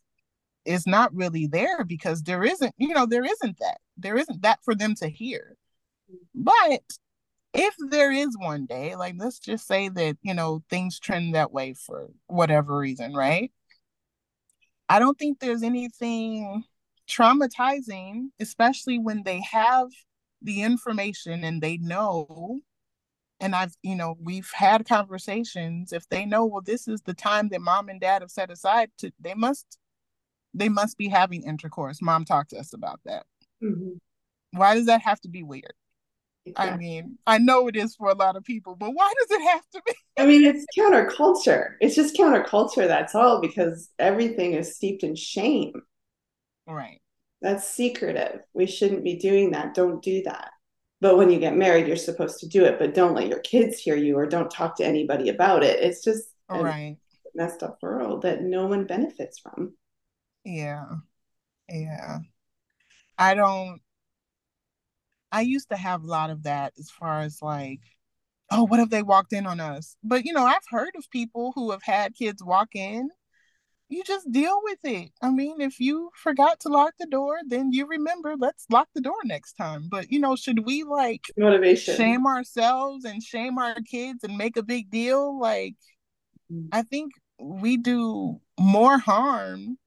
is 0.65 0.87
not 0.87 1.15
really 1.15 1.47
there 1.47 1.85
because 1.85 2.23
there 2.23 2.43
isn't 2.43 2.75
you 2.79 2.95
know 2.95 3.05
there 3.05 3.25
isn't 3.25 3.59
that. 3.59 3.79
There 3.99 4.17
isn't 4.17 4.41
that 4.43 4.61
for 4.65 4.75
them 4.75 4.95
to 4.97 5.09
hear. 5.09 5.57
But 6.35 6.81
if 7.55 7.75
there 7.91 8.11
is 8.11 8.37
one 8.39 8.67
day 8.67 8.97
like 8.97 9.15
let's 9.17 9.39
just 9.39 9.67
say 9.67 9.89
that 9.89 10.17
you 10.23 10.35
know 10.35 10.63
things 10.69 10.99
trend 10.99 11.35
that 11.35 11.53
way 11.53 11.75
for 11.75 12.09
whatever 12.27 12.77
reason 12.77 13.15
right 13.15 13.53
i 14.89 14.99
don't 14.99 15.19
think 15.19 15.39
there's 15.39 15.63
anything 15.63 16.65
traumatizing 17.09 18.27
especially 18.41 18.99
when 18.99 19.23
they 19.25 19.41
have 19.41 19.89
the 20.43 20.63
information 20.63 21.45
and 21.45 21.63
they 21.63 21.77
know 21.79 22.61
and 23.41 23.55
I've, 23.55 23.75
you 23.83 23.97
know, 23.97 24.17
we've 24.23 24.51
had 24.55 24.87
conversations. 24.89 25.93
If 25.93 26.09
they 26.09 26.25
know, 26.25 26.47
well, 26.47 26.63
this 26.63 26.89
is 26.89 27.03
the 27.03 27.13
time 27.13 27.49
that 27.51 27.61
mom 27.61 27.89
and 27.89 28.01
dad 28.01 28.23
have 28.23 28.31
set 28.31 28.51
aside 28.51 28.91
to, 28.99 29.13
they 29.21 29.35
must 29.35 29.79
they 30.55 30.69
must 30.69 30.97
be 30.97 31.09
having 31.09 31.43
intercourse. 31.43 32.01
Mom 32.01 32.25
talked 32.25 32.51
to 32.51 32.59
us 32.59 32.73
about 32.73 33.01
that. 33.05 33.27
Mm-hmm. 33.63 33.97
Why 34.53 34.75
does 34.75 34.87
that 34.87 35.03
have 35.03 35.21
to 35.23 35.29
be 35.29 35.43
weird? 35.43 35.75
I 36.57 36.77
mean, 36.77 37.19
I 37.27 37.39
know 37.39 37.69
it 37.69 37.77
is 37.77 37.97
for 37.97 38.11
a 38.11 38.15
lot 38.15 38.37
of 38.37 38.45
people, 38.45 38.77
but 38.77 38.91
why 38.91 39.13
does 39.19 39.39
it 39.39 39.43
have 39.43 39.69
to 39.73 39.83
be? 39.87 39.93
I 40.19 40.27
mean, 40.27 40.45
it's 40.45 40.67
counterculture. 40.79 41.75
It's 41.81 41.95
just 41.95 42.17
counterculture, 42.17 42.87
that's 42.87 43.15
all, 43.15 43.41
because 43.41 43.89
everything 43.99 44.53
is 44.53 44.77
steeped 44.77 45.03
in 45.03 45.17
shame. 45.17 45.73
Right. 46.67 47.01
That's 47.41 47.69
secretive. 47.69 48.41
We 48.53 48.67
shouldn't 48.67 49.05
be 49.05 49.17
doing 49.17 49.53
that. 49.53 49.75
Don't 49.75 50.03
do 50.03 50.23
that. 50.25 50.51
But 51.01 51.19
when 51.19 51.31
you 51.31 51.39
get 51.39 51.57
married, 51.57 51.87
you're 51.87 51.97
supposed 51.97 52.41
to 52.41 52.49
do 52.49 52.65
it, 52.65 52.79
but 52.79 52.95
don't 52.95 53.15
let 53.15 53.29
your 53.29 53.41
kids 53.41 53.79
hear 53.79 53.97
you 53.97 54.17
or 54.17 54.27
don't 54.27 54.51
talk 54.51 54.77
to 54.77 54.85
anybody 54.85 55.29
about 55.29 55.63
it. 55.63 55.81
It's 55.81 56.03
just 56.03 56.29
right. 56.49 56.97
a 56.99 57.29
messed 57.35 57.63
up 57.63 57.79
world 57.83 58.23
that 58.23 58.43
no 58.43 58.67
one 58.67 58.87
benefits 58.87 59.39
from. 59.39 59.75
Yeah. 60.45 60.87
Yeah. 61.69 62.19
I 63.19 63.35
don't 63.35 63.81
I 65.35 65.41
used 65.41 65.69
to 65.71 65.77
have 65.77 66.05
a 66.05 66.07
lot 66.07 66.31
of 66.31 66.45
that 66.45 66.75
as 66.79 66.91
far 66.91 67.23
as 67.23 67.43
like, 67.43 67.81
oh, 68.53 68.63
what 68.63 68.79
if 68.79 68.89
they 68.89 69.03
walked 69.03 69.33
in 69.33 69.49
on 69.49 69.59
us? 69.59 69.97
But 70.05 70.25
you 70.25 70.33
know, 70.33 70.45
I've 70.45 70.69
heard 70.71 70.93
of 70.97 71.11
people 71.11 71.51
who 71.57 71.73
have 71.73 71.83
had 71.83 72.15
kids 72.15 72.41
walk 72.43 72.69
in. 72.77 73.09
You 73.89 74.05
just 74.05 74.31
deal 74.31 74.61
with 74.63 74.79
it. 74.85 75.11
I 75.21 75.31
mean, 75.31 75.61
if 75.61 75.81
you 75.81 76.11
forgot 76.15 76.61
to 76.61 76.69
lock 76.69 76.95
the 77.01 77.07
door, 77.07 77.39
then 77.47 77.73
you 77.73 77.85
remember, 77.85 78.37
let's 78.39 78.65
lock 78.71 78.89
the 78.95 79.01
door 79.01 79.19
next 79.25 79.55
time. 79.55 79.89
But 79.91 80.13
you 80.13 80.21
know, 80.21 80.37
should 80.37 80.65
we 80.65 80.85
like 80.85 81.23
motivation 81.37 81.97
shame 81.97 82.27
ourselves 82.29 83.05
and 83.05 83.21
shame 83.21 83.59
our 83.59 83.75
kids 83.91 84.23
and 84.23 84.39
make 84.39 84.57
a 84.57 84.63
big 84.63 84.89
deal? 84.89 85.41
Like, 85.41 85.75
mm-hmm. 86.51 86.69
I 86.71 86.83
think 86.83 87.11
we 87.41 87.77
do 87.77 88.41
more 88.59 88.99
harm 88.99 89.79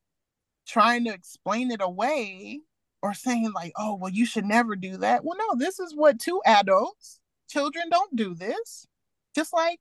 trying 0.67 1.05
to 1.05 1.13
explain 1.13 1.71
it 1.71 1.79
away 1.81 2.59
or 3.07 3.13
saying 3.13 3.51
like 3.53 3.71
oh 3.77 3.95
well 3.95 4.11
you 4.11 4.25
should 4.25 4.43
never 4.43 4.75
do 4.75 4.97
that 4.97 5.23
well 5.23 5.37
no 5.37 5.57
this 5.57 5.79
is 5.79 5.95
what 5.95 6.19
two 6.19 6.41
adults 6.45 7.19
children 7.49 7.85
don't 7.89 8.15
do 8.15 8.35
this 8.35 8.85
just 9.33 9.53
like 9.53 9.79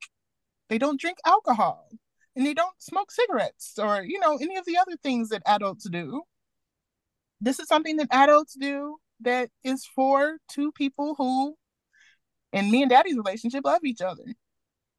they 0.69 0.79
don't 0.79 1.01
drink 1.01 1.19
alcohol 1.27 1.89
and 2.37 2.47
they 2.47 2.55
don't 2.55 2.81
smoke 2.81 3.11
cigarettes 3.11 3.79
or 3.79 4.03
you 4.03 4.21
know 4.21 4.37
any 4.37 4.57
of 4.57 4.65
the 4.65 4.79
other 4.79 4.97
things 5.03 5.31
that 5.31 5.43
adults 5.45 5.89
do 5.91 6.23
this 7.41 7.59
is 7.59 7.67
something 7.67 7.97
that 7.97 8.09
adults 8.12 8.55
do 8.55 8.97
that 9.21 9.51
is 9.65 9.85
for 9.85 10.39
two 10.49 10.71
people 10.71 11.17
who 11.19 11.57
in 12.53 12.71
me 12.71 12.83
and 12.83 12.91
daddy's 12.91 13.17
relationship 13.17 13.65
love 13.65 13.85
each 13.85 14.01
other 14.01 14.25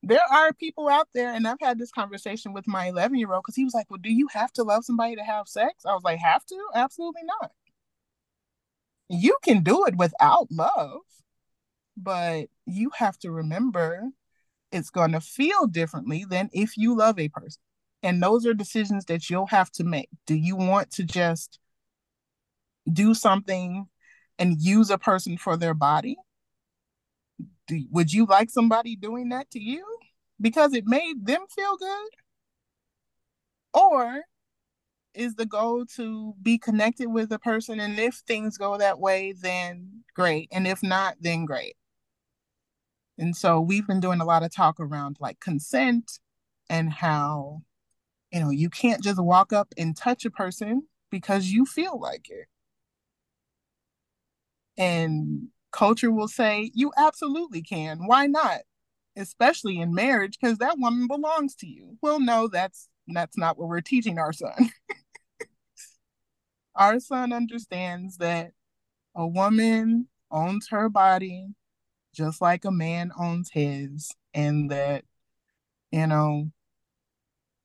there 0.03 0.21
are 0.31 0.53
people 0.53 0.87
out 0.87 1.07
there, 1.13 1.33
and 1.33 1.47
I've 1.47 1.59
had 1.59 1.79
this 1.79 1.91
conversation 1.91 2.53
with 2.53 2.67
my 2.67 2.85
11 2.87 3.17
year 3.17 3.33
old 3.33 3.43
because 3.43 3.55
he 3.55 3.63
was 3.65 3.73
like, 3.73 3.87
Well, 3.89 3.99
do 4.01 4.11
you 4.11 4.27
have 4.27 4.53
to 4.53 4.63
love 4.63 4.85
somebody 4.85 5.15
to 5.15 5.23
have 5.23 5.47
sex? 5.47 5.85
I 5.85 5.93
was 5.93 6.03
like, 6.03 6.19
Have 6.19 6.45
to? 6.45 6.67
Absolutely 6.75 7.23
not. 7.23 7.51
You 9.09 9.37
can 9.43 9.63
do 9.63 9.85
it 9.85 9.95
without 9.95 10.47
love, 10.51 11.01
but 11.95 12.47
you 12.65 12.91
have 12.97 13.17
to 13.19 13.31
remember 13.31 14.09
it's 14.71 14.89
going 14.89 15.13
to 15.13 15.21
feel 15.21 15.65
differently 15.67 16.25
than 16.25 16.49
if 16.51 16.77
you 16.77 16.95
love 16.95 17.17
a 17.17 17.29
person. 17.29 17.61
And 18.03 18.21
those 18.21 18.45
are 18.45 18.53
decisions 18.53 19.05
that 19.05 19.29
you'll 19.29 19.47
have 19.47 19.71
to 19.71 19.83
make. 19.83 20.09
Do 20.25 20.35
you 20.35 20.55
want 20.55 20.91
to 20.91 21.03
just 21.03 21.59
do 22.91 23.13
something 23.13 23.87
and 24.37 24.61
use 24.61 24.89
a 24.89 24.97
person 24.97 25.37
for 25.37 25.57
their 25.57 25.73
body? 25.73 26.17
do, 27.67 27.85
would 27.91 28.11
you 28.11 28.25
like 28.25 28.49
somebody 28.49 28.95
doing 28.95 29.29
that 29.29 29.51
to 29.51 29.59
you 29.59 29.85
because 30.41 30.73
it 30.73 30.85
made 30.87 31.25
them 31.25 31.45
feel 31.53 31.77
good? 31.77 32.09
Or 33.73 34.21
is 35.13 35.35
the 35.35 35.45
goal 35.45 35.85
to 35.85 36.33
be 36.41 36.57
connected 36.57 37.07
with 37.07 37.29
the 37.29 37.39
person 37.39 37.79
and 37.79 37.99
if 37.99 38.15
things 38.15 38.57
go 38.57 38.77
that 38.77 38.99
way 38.99 39.33
then 39.33 40.03
great 40.15 40.47
and 40.51 40.67
if 40.67 40.83
not 40.83 41.15
then 41.19 41.45
great 41.45 41.75
and 43.17 43.35
so 43.35 43.59
we've 43.59 43.87
been 43.87 43.99
doing 43.99 44.21
a 44.21 44.25
lot 44.25 44.43
of 44.43 44.53
talk 44.53 44.79
around 44.79 45.17
like 45.19 45.39
consent 45.39 46.19
and 46.69 46.91
how 46.91 47.61
you 48.31 48.39
know 48.39 48.49
you 48.49 48.69
can't 48.69 49.03
just 49.03 49.21
walk 49.21 49.51
up 49.53 49.73
and 49.77 49.95
touch 49.97 50.25
a 50.25 50.31
person 50.31 50.83
because 51.09 51.47
you 51.47 51.65
feel 51.65 51.99
like 51.99 52.29
it 52.29 52.47
and 54.77 55.47
culture 55.71 56.11
will 56.11 56.27
say 56.27 56.71
you 56.73 56.91
absolutely 56.97 57.61
can. 57.61 58.07
Why 58.07 58.27
not? 58.27 58.61
Especially 59.15 59.79
in 59.79 59.93
marriage, 59.93 60.37
because 60.39 60.59
that 60.59 60.77
woman 60.77 61.07
belongs 61.07 61.55
to 61.55 61.67
you. 61.67 61.97
Well, 62.01 62.19
no, 62.19 62.47
that's 62.47 62.87
that's 63.15 63.37
not 63.37 63.57
what 63.57 63.69
we're 63.69 63.81
teaching 63.81 64.19
our 64.19 64.33
son. 64.33 64.71
our 66.75 66.99
son 66.99 67.33
understands 67.33 68.17
that 68.17 68.51
a 69.15 69.27
woman 69.27 70.07
owns 70.31 70.69
her 70.69 70.89
body 70.89 71.49
just 72.17 72.41
like 72.41 72.65
a 72.65 72.71
man 72.71 73.11
owns 73.19 73.51
his, 73.51 74.11
and 74.33 74.71
that, 74.71 75.05
you 75.91 76.07
know, 76.07 76.51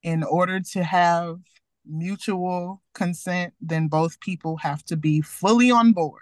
in 0.02 0.22
order 0.22 0.60
to 0.60 0.84
have 0.84 1.38
mutual 1.86 2.82
consent, 2.94 3.54
then 3.60 3.88
both 3.88 4.20
people 4.20 4.58
have 4.58 4.84
to 4.84 4.96
be 4.96 5.22
fully 5.22 5.70
on 5.70 5.92
board. 5.92 6.20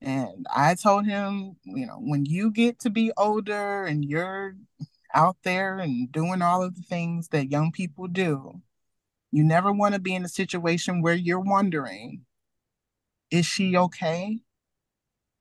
And 0.00 0.46
I 0.54 0.74
told 0.76 1.06
him, 1.06 1.56
you 1.64 1.86
know, 1.86 1.98
when 1.98 2.26
you 2.26 2.50
get 2.52 2.78
to 2.80 2.90
be 2.90 3.10
older 3.16 3.84
and 3.84 4.04
you're 4.04 4.54
out 5.14 5.36
there 5.44 5.78
and 5.78 6.10
doing 6.10 6.42
all 6.42 6.62
of 6.62 6.74
the 6.74 6.82
things 6.82 7.28
that 7.28 7.50
young 7.50 7.72
people 7.72 8.08
do, 8.08 8.60
you 9.30 9.44
never 9.44 9.72
want 9.72 9.94
to 9.94 10.00
be 10.00 10.14
in 10.14 10.24
a 10.24 10.28
situation 10.28 11.02
where 11.02 11.14
you're 11.14 11.40
wondering, 11.40 12.24
is 13.30 13.46
she 13.46 13.76
okay? 13.76 14.40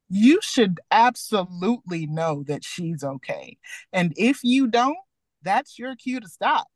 You 0.09 0.39
should 0.41 0.79
absolutely 0.91 2.05
know 2.07 2.43
that 2.47 2.63
she's 2.63 3.03
okay. 3.03 3.57
And 3.91 4.13
if 4.15 4.39
you 4.43 4.67
don't, 4.67 4.97
that's 5.41 5.77
your 5.77 5.95
cue 5.95 6.19
to 6.19 6.27
stop. 6.27 6.67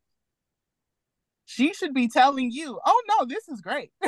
She 1.45 1.73
should 1.73 1.93
be 1.93 2.09
telling 2.09 2.51
you, 2.51 2.79
oh 2.85 3.03
no, 3.07 3.25
this 3.25 3.47
is 3.47 3.61
great. 3.61 3.91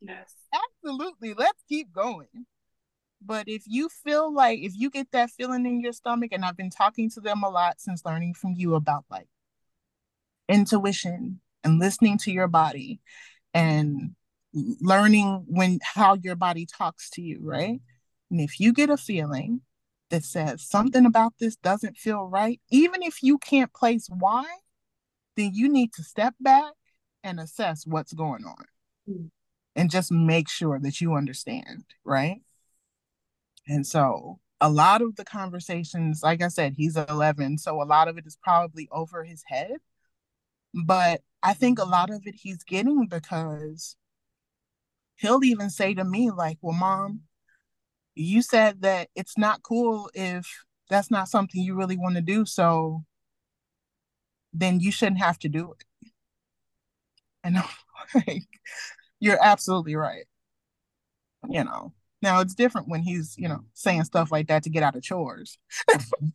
yes. 0.00 0.34
Absolutely. 0.52 1.34
Let's 1.34 1.62
keep 1.68 1.92
going. 1.92 2.46
But 3.24 3.48
if 3.48 3.62
you 3.66 3.88
feel 3.88 4.32
like 4.32 4.60
if 4.60 4.72
you 4.76 4.90
get 4.90 5.10
that 5.12 5.30
feeling 5.30 5.66
in 5.66 5.80
your 5.80 5.92
stomach, 5.92 6.30
and 6.32 6.44
I've 6.44 6.56
been 6.56 6.70
talking 6.70 7.08
to 7.10 7.20
them 7.20 7.42
a 7.42 7.48
lot 7.48 7.80
since 7.80 8.04
learning 8.04 8.34
from 8.34 8.54
you 8.54 8.74
about 8.74 9.04
like 9.10 9.28
intuition 10.48 11.40
and 11.62 11.78
listening 11.78 12.18
to 12.18 12.30
your 12.30 12.48
body 12.48 13.00
and 13.54 14.14
learning 14.52 15.44
when 15.48 15.78
how 15.82 16.14
your 16.14 16.36
body 16.36 16.66
talks 16.66 17.10
to 17.10 17.22
you, 17.22 17.40
right? 17.42 17.80
And 18.30 18.40
if 18.40 18.60
you 18.60 18.72
get 18.72 18.90
a 18.90 18.96
feeling 18.96 19.62
that 20.10 20.24
says 20.24 20.62
something 20.62 21.06
about 21.06 21.34
this 21.40 21.56
doesn't 21.56 21.96
feel 21.96 22.24
right, 22.24 22.60
even 22.70 23.02
if 23.02 23.22
you 23.22 23.38
can't 23.38 23.72
place 23.72 24.08
why, 24.08 24.44
then 25.36 25.50
you 25.54 25.68
need 25.68 25.92
to 25.94 26.02
step 26.02 26.34
back 26.40 26.72
and 27.22 27.40
assess 27.40 27.86
what's 27.86 28.12
going 28.12 28.44
on 28.44 28.64
mm. 29.08 29.30
and 29.74 29.90
just 29.90 30.12
make 30.12 30.48
sure 30.48 30.78
that 30.78 31.00
you 31.00 31.14
understand, 31.14 31.84
right? 32.04 32.42
And 33.68 33.86
so 33.86 34.38
a 34.60 34.70
lot 34.70 35.02
of 35.02 35.16
the 35.16 35.24
conversations, 35.24 36.22
like 36.22 36.42
I 36.42 36.48
said, 36.48 36.74
he's 36.76 36.96
11, 36.96 37.58
so 37.58 37.82
a 37.82 37.84
lot 37.84 38.08
of 38.08 38.18
it 38.18 38.26
is 38.26 38.36
probably 38.42 38.88
over 38.92 39.24
his 39.24 39.42
head. 39.46 39.76
But 40.74 41.22
I 41.42 41.54
think 41.54 41.78
a 41.78 41.84
lot 41.84 42.10
of 42.10 42.22
it 42.26 42.34
he's 42.34 42.64
getting 42.64 43.06
because 43.08 43.96
he'll 45.16 45.44
even 45.44 45.70
say 45.70 45.94
to 45.94 46.04
me, 46.04 46.30
like, 46.30 46.58
well, 46.62 46.76
mom, 46.76 47.22
you 48.14 48.42
said 48.42 48.82
that 48.82 49.08
it's 49.14 49.38
not 49.38 49.62
cool 49.62 50.10
if 50.14 50.64
that's 50.90 51.10
not 51.10 51.28
something 51.28 51.62
you 51.62 51.74
really 51.74 51.96
want 51.96 52.16
to 52.16 52.22
do. 52.22 52.44
So 52.44 53.04
then 54.52 54.80
you 54.80 54.92
shouldn't 54.92 55.18
have 55.18 55.38
to 55.40 55.48
do 55.48 55.72
it. 55.72 55.84
And 57.42 57.58
I'm 57.58 57.64
like, 58.26 58.44
you're 59.20 59.42
absolutely 59.42 59.96
right. 59.96 60.26
You 61.48 61.64
know, 61.64 61.92
now 62.24 62.40
it's 62.40 62.54
different 62.54 62.88
when 62.88 63.02
he's, 63.02 63.36
you 63.38 63.48
know, 63.48 63.60
saying 63.74 64.04
stuff 64.04 64.32
like 64.32 64.48
that 64.48 64.64
to 64.64 64.70
get 64.70 64.82
out 64.82 64.96
of 64.96 65.02
chores. 65.02 65.58
Mm-hmm. 65.88 66.28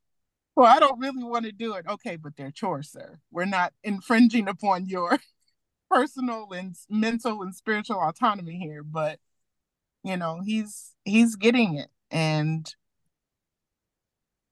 well, 0.56 0.66
I 0.66 0.78
don't 0.80 0.98
really 0.98 1.24
want 1.24 1.46
to 1.46 1.52
do 1.52 1.74
it. 1.74 1.86
Okay, 1.88 2.16
but 2.16 2.36
they're 2.36 2.50
chores, 2.50 2.90
sir. 2.90 3.20
We're 3.30 3.46
not 3.46 3.72
infringing 3.82 4.48
upon 4.48 4.86
your 4.86 5.18
personal 5.90 6.52
and 6.52 6.74
mental 6.90 7.40
and 7.42 7.54
spiritual 7.54 8.00
autonomy 8.00 8.58
here, 8.58 8.82
but 8.82 9.18
you 10.02 10.16
know, 10.16 10.40
he's 10.44 10.92
he's 11.04 11.36
getting 11.36 11.76
it 11.76 11.88
and 12.10 12.74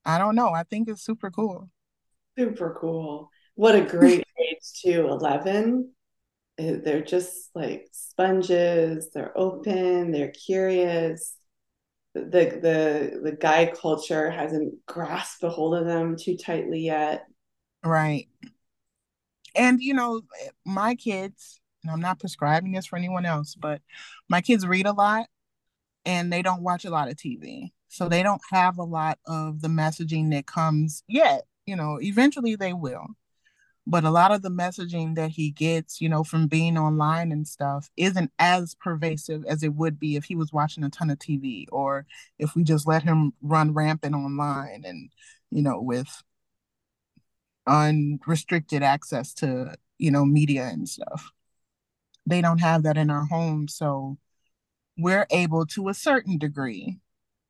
I 0.04 0.18
don't 0.18 0.34
know. 0.34 0.50
I 0.50 0.62
think 0.62 0.88
it's 0.88 1.02
super 1.02 1.30
cool. 1.30 1.70
Super 2.38 2.76
cool. 2.80 3.30
What 3.54 3.74
a 3.74 3.82
great 3.82 4.24
age 4.40 4.80
too, 4.82 5.08
11. 5.08 5.93
They're 6.56 7.02
just 7.02 7.50
like 7.54 7.88
sponges. 7.92 9.10
They're 9.12 9.36
open, 9.36 10.12
they're 10.12 10.32
curious. 10.32 11.36
The 12.14 12.20
the 12.22 13.20
the 13.22 13.36
guy 13.38 13.72
culture 13.74 14.30
hasn't 14.30 14.86
grasped 14.86 15.42
a 15.42 15.50
hold 15.50 15.74
of 15.74 15.84
them 15.84 16.16
too 16.16 16.36
tightly 16.36 16.80
yet. 16.80 17.26
Right. 17.84 18.28
And 19.56 19.80
you 19.80 19.94
know, 19.94 20.22
my 20.64 20.94
kids, 20.94 21.60
and 21.82 21.90
I'm 21.90 22.00
not 22.00 22.20
prescribing 22.20 22.72
this 22.72 22.86
for 22.86 22.96
anyone 22.96 23.26
else, 23.26 23.54
but 23.54 23.82
my 24.28 24.40
kids 24.40 24.66
read 24.66 24.86
a 24.86 24.92
lot 24.92 25.26
and 26.04 26.32
they 26.32 26.42
don't 26.42 26.62
watch 26.62 26.84
a 26.84 26.90
lot 26.90 27.08
of 27.08 27.16
TV. 27.16 27.72
So 27.88 28.08
they 28.08 28.22
don't 28.22 28.42
have 28.50 28.78
a 28.78 28.84
lot 28.84 29.18
of 29.26 29.60
the 29.60 29.68
messaging 29.68 30.30
that 30.30 30.46
comes 30.46 31.02
yet. 31.08 31.46
You 31.66 31.76
know, 31.76 31.98
eventually 32.00 32.56
they 32.56 32.72
will. 32.72 33.06
But 33.86 34.04
a 34.04 34.10
lot 34.10 34.32
of 34.32 34.40
the 34.42 34.50
messaging 34.50 35.14
that 35.16 35.30
he 35.30 35.50
gets, 35.50 36.00
you 36.00 36.08
know, 36.08 36.24
from 36.24 36.46
being 36.46 36.78
online 36.78 37.32
and 37.32 37.46
stuff 37.46 37.90
isn't 37.96 38.30
as 38.38 38.74
pervasive 38.74 39.44
as 39.46 39.62
it 39.62 39.74
would 39.74 40.00
be 40.00 40.16
if 40.16 40.24
he 40.24 40.36
was 40.36 40.52
watching 40.52 40.84
a 40.84 40.90
ton 40.90 41.10
of 41.10 41.18
TV 41.18 41.66
or 41.70 42.06
if 42.38 42.54
we 42.56 42.64
just 42.64 42.86
let 42.86 43.02
him 43.02 43.34
run 43.42 43.74
rampant 43.74 44.14
online 44.14 44.84
and, 44.86 45.10
you 45.50 45.62
know, 45.62 45.80
with 45.80 46.22
unrestricted 47.66 48.82
access 48.82 49.34
to, 49.34 49.74
you 49.98 50.10
know, 50.10 50.24
media 50.24 50.64
and 50.64 50.88
stuff. 50.88 51.30
They 52.26 52.40
don't 52.40 52.58
have 52.58 52.84
that 52.84 52.96
in 52.96 53.10
our 53.10 53.26
home. 53.26 53.68
So 53.68 54.16
we're 54.96 55.26
able 55.30 55.66
to 55.66 55.88
a 55.88 55.94
certain 55.94 56.38
degree 56.38 56.98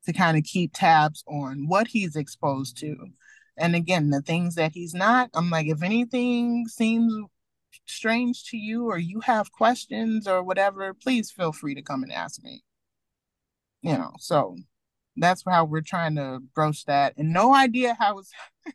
to 0.07 0.13
kind 0.13 0.37
of 0.37 0.45
keep 0.45 0.73
tabs 0.75 1.25
on 1.27 1.69
what 1.69 1.89
he's 1.89 2.17
exposed 2.17 2.77
to. 2.79 2.97
And 3.57 3.77
again, 3.77 4.11
the 4.11 4.23
things 4.23 4.57
that 4.57 4.73
he's 4.73 4.95
not, 4.95 5.31
I'm 5.35 5.51
like, 5.51 5.67
if 5.67 5.83
anything 5.83 6.67
seems 6.69 7.13
strange 7.87 8.45
to 8.47 8.57
you 8.57 8.87
or 8.87 8.99
you 8.99 9.21
have 9.21 9.53
questions 9.53 10.27
or 10.27 10.43
whatever, 10.43 10.95
please 10.95 11.31
feel 11.31 11.53
free 11.53 11.75
to 11.75 11.83
come 11.83 12.03
and 12.03 12.13
ask 12.13 12.43
me. 12.43 12.63
You 13.83 13.93
know, 13.99 14.13
so 14.19 14.57
that's 15.17 15.43
how 15.47 15.65
we're 15.65 15.83
trying 15.83 16.17
to 16.17 16.41
broach 16.55 16.85
that. 16.87 17.15
And 17.17 17.33
no 17.33 17.55
idea 17.55 17.97
how 17.99 18.19
it's 18.19 18.33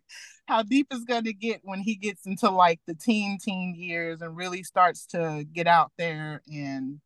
how 0.48 0.64
deep 0.64 0.88
it's 0.92 1.04
gonna 1.04 1.34
get 1.34 1.62
when 1.64 1.82
he 1.82 1.96
gets 1.96 2.26
into 2.26 2.50
like 2.50 2.80
the 2.88 2.96
teen 2.96 3.38
teen 3.40 3.76
years 3.76 4.22
and 4.22 4.36
really 4.36 4.64
starts 4.64 5.06
to 5.08 5.46
get 5.52 5.68
out 5.68 5.92
there 5.98 6.42
and 6.52 7.02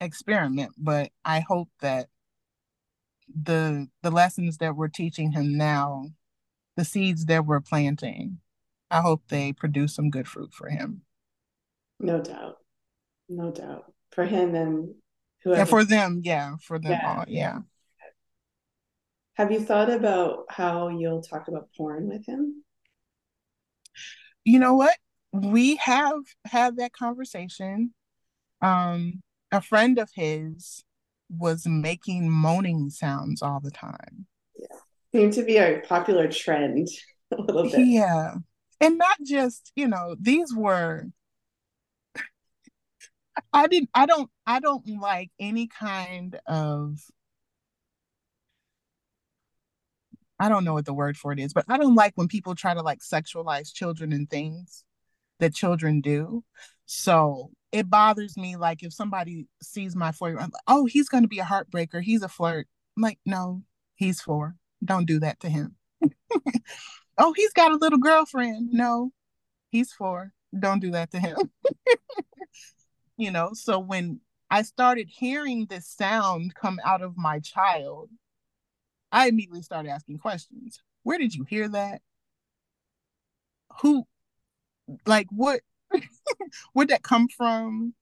experiment. 0.00 0.72
But 0.76 1.10
I 1.24 1.40
hope 1.40 1.68
that 1.80 2.08
the 3.42 3.88
the 4.02 4.10
lessons 4.10 4.58
that 4.58 4.76
we're 4.76 4.88
teaching 4.88 5.32
him 5.32 5.56
now, 5.56 6.06
the 6.80 6.84
seeds 6.86 7.26
that 7.26 7.44
we're 7.44 7.60
planting, 7.60 8.38
I 8.90 9.02
hope 9.02 9.24
they 9.28 9.52
produce 9.52 9.94
some 9.94 10.08
good 10.08 10.26
fruit 10.26 10.54
for 10.54 10.70
him. 10.70 11.02
No 11.98 12.22
doubt. 12.22 12.56
No 13.28 13.50
doubt. 13.50 13.92
For 14.12 14.24
him 14.24 14.54
and 14.54 14.94
whoever. 15.44 15.58
Yeah, 15.60 15.64
for 15.66 15.84
them, 15.84 16.22
yeah. 16.24 16.56
For 16.62 16.78
them 16.78 16.92
yeah. 16.92 17.18
all, 17.18 17.24
yeah. 17.28 17.58
Have 19.34 19.52
you 19.52 19.60
thought 19.60 19.90
about 19.90 20.46
how 20.48 20.88
you'll 20.88 21.20
talk 21.20 21.48
about 21.48 21.68
porn 21.76 22.08
with 22.08 22.24
him? 22.24 22.64
You 24.44 24.58
know 24.58 24.72
what? 24.72 24.96
We 25.32 25.76
have 25.76 26.22
had 26.46 26.78
that 26.78 26.94
conversation. 26.94 27.92
Um, 28.62 29.20
a 29.52 29.60
friend 29.60 29.98
of 29.98 30.08
his 30.14 30.82
was 31.28 31.66
making 31.66 32.30
moaning 32.30 32.88
sounds 32.88 33.42
all 33.42 33.60
the 33.60 33.70
time. 33.70 34.26
Seemed 35.12 35.32
to 35.34 35.42
be 35.42 35.56
a 35.56 35.80
popular 35.80 36.28
trend 36.28 36.88
a 37.32 37.40
little 37.40 37.64
bit. 37.64 37.86
Yeah. 37.86 38.34
And 38.80 38.98
not 38.98 39.18
just, 39.24 39.72
you 39.76 39.88
know, 39.88 40.16
these 40.18 40.54
were 40.54 41.06
I 43.52 43.66
didn't 43.66 43.90
I 43.94 44.06
don't 44.06 44.30
I 44.46 44.60
don't 44.60 44.86
like 45.00 45.30
any 45.38 45.68
kind 45.68 46.38
of 46.46 46.98
I 50.38 50.48
don't 50.48 50.64
know 50.64 50.72
what 50.72 50.86
the 50.86 50.94
word 50.94 51.18
for 51.18 51.32
it 51.32 51.38
is, 51.38 51.52
but 51.52 51.66
I 51.68 51.76
don't 51.76 51.94
like 51.94 52.12
when 52.14 52.26
people 52.26 52.54
try 52.54 52.72
to 52.72 52.80
like 52.80 53.00
sexualize 53.00 53.74
children 53.74 54.12
and 54.12 54.28
things 54.28 54.84
that 55.38 55.54
children 55.54 56.00
do. 56.00 56.44
So 56.86 57.50
it 57.72 57.90
bothers 57.90 58.36
me 58.38 58.56
like 58.56 58.82
if 58.82 58.92
somebody 58.92 59.46
sees 59.62 59.94
my 59.94 60.12
four 60.12 60.30
year 60.30 60.40
old, 60.40 60.54
oh, 60.66 60.86
he's 60.86 61.10
going 61.10 61.24
to 61.24 61.28
be 61.28 61.40
a 61.40 61.44
heartbreaker. 61.44 62.02
He's 62.02 62.22
a 62.22 62.28
flirt. 62.28 62.66
I'm 62.96 63.02
like, 63.02 63.18
no, 63.26 63.62
he's 63.96 64.22
four. 64.22 64.56
Don't 64.84 65.06
do 65.06 65.20
that 65.20 65.40
to 65.40 65.48
him. 65.48 65.76
oh, 67.18 67.32
he's 67.34 67.52
got 67.52 67.72
a 67.72 67.76
little 67.76 67.98
girlfriend. 67.98 68.70
No, 68.72 69.12
he's 69.70 69.92
four. 69.92 70.32
Don't 70.58 70.80
do 70.80 70.90
that 70.92 71.10
to 71.12 71.20
him. 71.20 71.36
you 73.16 73.30
know, 73.30 73.50
so 73.52 73.78
when 73.78 74.20
I 74.50 74.62
started 74.62 75.08
hearing 75.08 75.66
this 75.66 75.86
sound 75.86 76.54
come 76.54 76.80
out 76.84 77.02
of 77.02 77.16
my 77.16 77.38
child, 77.40 78.10
I 79.12 79.28
immediately 79.28 79.62
started 79.62 79.90
asking 79.90 80.18
questions. 80.18 80.82
Where 81.02 81.18
did 81.18 81.34
you 81.34 81.44
hear 81.44 81.68
that? 81.68 82.00
Who, 83.82 84.04
like, 85.06 85.28
what? 85.30 85.60
Where'd 86.72 86.88
that 86.88 87.02
come 87.02 87.28
from? 87.28 87.94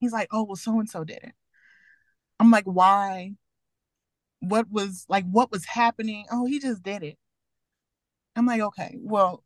He's 0.00 0.12
like, 0.12 0.28
oh, 0.32 0.44
well, 0.44 0.56
so 0.56 0.78
and 0.78 0.88
so 0.88 1.04
did 1.04 1.18
it. 1.22 1.32
I'm 2.40 2.50
like, 2.50 2.64
why? 2.64 3.34
What 4.40 4.70
was 4.70 5.04
like, 5.08 5.24
what 5.30 5.50
was 5.50 5.64
happening? 5.64 6.26
Oh, 6.30 6.46
he 6.46 6.60
just 6.60 6.82
did 6.82 7.02
it. 7.02 7.18
I'm 8.36 8.46
like, 8.46 8.60
okay, 8.60 8.96
well, 9.00 9.42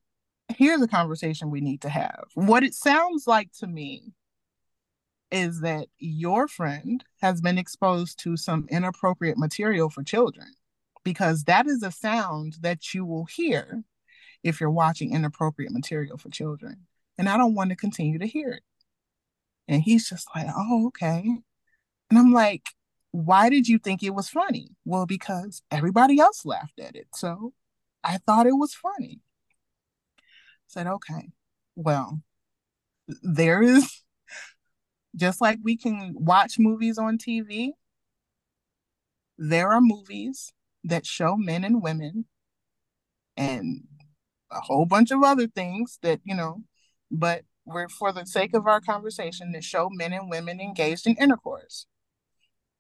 here's 0.49 0.82
a 0.82 0.88
conversation 0.88 1.51
we 1.51 1.61
need 1.61 1.80
to 1.82 1.88
have. 1.88 2.24
What 2.34 2.62
it 2.62 2.74
sounds 2.74 3.26
like 3.26 3.51
to 3.61 3.66
me 3.66 4.12
is 5.30 5.62
that 5.62 5.88
your 5.99 6.47
friend 6.47 7.03
has 7.22 7.40
been 7.40 7.57
exposed 7.57 8.18
to 8.20 8.36
some 8.36 8.66
inappropriate 8.70 9.38
material 9.38 9.88
for 9.88 10.03
children 10.03 10.49
because 11.05 11.45
that 11.45 11.66
is 11.66 11.82
a 11.82 11.90
sound 11.90 12.57
that 12.61 12.93
you 12.93 13.07
will 13.07 13.24
hear 13.24 13.82
if 14.43 14.61
you're 14.61 14.70
watching 14.70 15.14
inappropriate 15.14 15.72
material 15.72 16.18
for 16.18 16.28
children 16.28 16.86
and 17.18 17.28
I 17.28 17.36
don't 17.36 17.55
want 17.55 17.70
to 17.70 17.76
continue 17.76 18.18
to 18.18 18.26
hear 18.26 18.51
it. 18.51 18.62
And 19.68 19.82
he's 19.82 20.09
just 20.09 20.28
like, 20.34 20.49
oh, 20.55 20.88
okay. 20.88 21.24
And 22.11 22.18
I'm 22.18 22.32
like, 22.32 22.66
why 23.12 23.48
did 23.48 23.68
you 23.68 23.78
think 23.78 24.02
it 24.02 24.14
was 24.14 24.28
funny? 24.28 24.70
Well, 24.84 25.06
because 25.06 25.62
everybody 25.70 26.18
else 26.18 26.44
laughed 26.44 26.80
at 26.80 26.96
it. 26.96 27.08
So 27.14 27.52
I 28.02 28.18
thought 28.18 28.46
it 28.46 28.56
was 28.56 28.74
funny. 28.74 29.20
I 30.18 30.22
said, 30.66 30.86
okay, 30.86 31.30
well, 31.76 32.20
there 33.22 33.62
is 33.62 34.02
just 35.14 35.40
like 35.40 35.58
we 35.62 35.76
can 35.76 36.14
watch 36.16 36.58
movies 36.58 36.98
on 36.98 37.18
TV, 37.18 37.72
there 39.38 39.70
are 39.72 39.80
movies 39.80 40.52
that 40.84 41.06
show 41.06 41.36
men 41.36 41.64
and 41.64 41.82
women 41.82 42.24
and 43.36 43.82
a 44.50 44.60
whole 44.60 44.86
bunch 44.86 45.10
of 45.10 45.22
other 45.22 45.46
things 45.46 45.98
that, 46.02 46.20
you 46.24 46.34
know, 46.34 46.62
but 47.10 47.42
we're 47.64 47.88
for 47.88 48.12
the 48.12 48.26
sake 48.26 48.54
of 48.54 48.66
our 48.66 48.80
conversation 48.80 49.52
to 49.52 49.62
show 49.62 49.88
men 49.90 50.12
and 50.12 50.30
women 50.30 50.60
engaged 50.60 51.06
in 51.06 51.14
intercourse. 51.16 51.86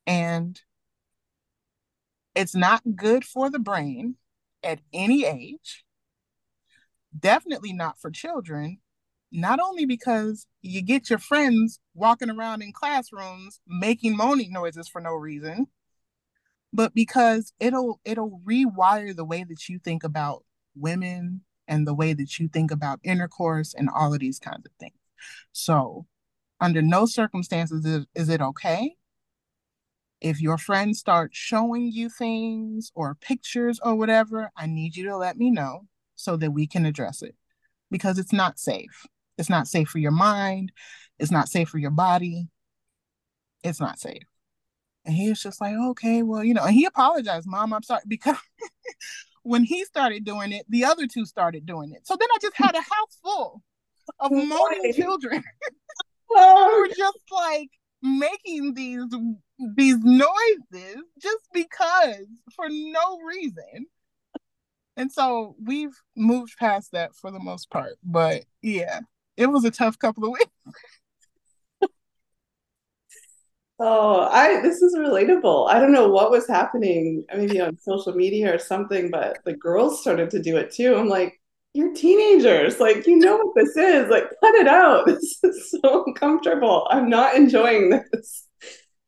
And 0.06 0.60
it's 2.34 2.54
not 2.54 2.82
good 2.96 3.24
for 3.24 3.50
the 3.50 3.58
brain 3.58 4.16
at 4.62 4.80
any 4.92 5.24
age. 5.24 5.84
Definitely 7.18 7.72
not 7.72 8.00
for 8.00 8.10
children, 8.10 8.78
not 9.30 9.60
only 9.60 9.84
because 9.84 10.46
you 10.62 10.82
get 10.82 11.10
your 11.10 11.18
friends 11.18 11.78
walking 11.94 12.30
around 12.30 12.62
in 12.62 12.72
classrooms 12.72 13.60
making 13.66 14.16
moaning 14.16 14.52
noises 14.52 14.88
for 14.88 15.00
no 15.00 15.12
reason, 15.12 15.66
but 16.72 16.94
because 16.94 17.52
it'll 17.60 18.00
it'll 18.04 18.40
rewire 18.44 19.14
the 19.14 19.24
way 19.24 19.44
that 19.44 19.68
you 19.68 19.78
think 19.78 20.04
about 20.04 20.44
women 20.74 21.42
and 21.68 21.86
the 21.86 21.94
way 21.94 22.12
that 22.12 22.38
you 22.38 22.48
think 22.48 22.70
about 22.70 23.00
intercourse 23.02 23.74
and 23.74 23.88
all 23.94 24.12
of 24.14 24.20
these 24.20 24.38
kinds 24.38 24.64
of 24.66 24.72
things. 24.80 24.96
So, 25.52 26.06
under 26.60 26.82
no 26.82 27.06
circumstances 27.06 27.84
is, 27.84 28.06
is 28.14 28.28
it 28.28 28.40
okay. 28.40 28.96
If 30.22 30.40
your 30.40 30.56
friends 30.56 31.00
start 31.00 31.30
showing 31.34 31.90
you 31.90 32.08
things 32.08 32.92
or 32.94 33.16
pictures 33.16 33.80
or 33.82 33.96
whatever, 33.96 34.50
I 34.56 34.66
need 34.66 34.96
you 34.96 35.04
to 35.06 35.16
let 35.16 35.36
me 35.36 35.50
know 35.50 35.88
so 36.14 36.36
that 36.36 36.52
we 36.52 36.66
can 36.68 36.86
address 36.86 37.22
it 37.22 37.34
because 37.90 38.18
it's 38.18 38.32
not 38.32 38.58
safe. 38.58 39.04
It's 39.36 39.50
not 39.50 39.66
safe 39.66 39.88
for 39.88 39.98
your 39.98 40.12
mind. 40.12 40.70
It's 41.18 41.32
not 41.32 41.48
safe 41.48 41.68
for 41.68 41.78
your 41.78 41.90
body. 41.90 42.48
It's 43.64 43.80
not 43.80 43.98
safe. 43.98 44.22
And 45.04 45.16
he 45.16 45.28
was 45.28 45.42
just 45.42 45.60
like, 45.60 45.74
okay, 45.74 46.22
well, 46.22 46.44
you 46.44 46.54
know, 46.54 46.64
and 46.64 46.74
he 46.74 46.84
apologized, 46.84 47.48
Mom, 47.48 47.72
I'm 47.72 47.82
sorry, 47.82 48.02
because 48.08 48.36
when 49.42 49.64
he 49.64 49.84
started 49.84 50.24
doing 50.24 50.52
it, 50.52 50.64
the 50.68 50.84
other 50.84 51.08
two 51.08 51.26
started 51.26 51.66
doing 51.66 51.92
it. 51.92 52.06
So 52.06 52.16
then 52.16 52.28
I 52.32 52.38
just 52.40 52.56
had 52.56 52.76
a 52.76 52.80
house 52.80 53.18
full 53.24 53.62
of 54.20 54.30
moaning 54.30 54.92
children 54.94 55.42
oh, 56.30 56.70
who 56.70 56.80
were 56.80 56.94
just 56.94 57.18
like 57.32 57.70
making 58.02 58.74
these 58.74 59.04
these 59.76 59.98
noises 59.98 61.02
just 61.20 61.48
because 61.52 62.26
for 62.56 62.66
no 62.68 63.18
reason. 63.26 63.86
And 64.96 65.10
so 65.10 65.56
we've 65.62 65.96
moved 66.16 66.56
past 66.58 66.92
that 66.92 67.14
for 67.16 67.30
the 67.30 67.40
most 67.40 67.70
part. 67.70 67.94
But 68.04 68.44
yeah, 68.60 69.00
it 69.36 69.46
was 69.46 69.64
a 69.64 69.70
tough 69.70 69.98
couple 69.98 70.24
of 70.24 70.32
weeks. 70.32 70.50
Oh, 73.78 74.20
I 74.30 74.60
this 74.62 74.80
is 74.82 74.94
relatable. 74.96 75.68
I 75.68 75.80
don't 75.80 75.92
know 75.92 76.08
what 76.08 76.30
was 76.30 76.46
happening, 76.46 77.24
maybe 77.34 77.60
on 77.60 77.78
social 77.78 78.14
media 78.14 78.54
or 78.54 78.58
something, 78.58 79.10
but 79.10 79.38
the 79.44 79.54
girls 79.56 80.00
started 80.00 80.30
to 80.30 80.42
do 80.42 80.56
it 80.56 80.70
too. 80.72 80.94
I'm 80.94 81.08
like, 81.08 81.40
you're 81.74 81.94
teenagers, 81.94 82.80
like 82.80 83.06
you 83.06 83.16
know 83.16 83.36
what 83.36 83.54
this 83.54 83.76
is. 83.76 84.10
Like, 84.10 84.24
cut 84.40 84.54
it 84.54 84.68
out. 84.68 85.06
This 85.06 85.38
is 85.42 85.70
so 85.70 86.04
uncomfortable. 86.06 86.86
I'm 86.90 87.08
not 87.08 87.34
enjoying 87.34 87.90
this. 87.90 88.46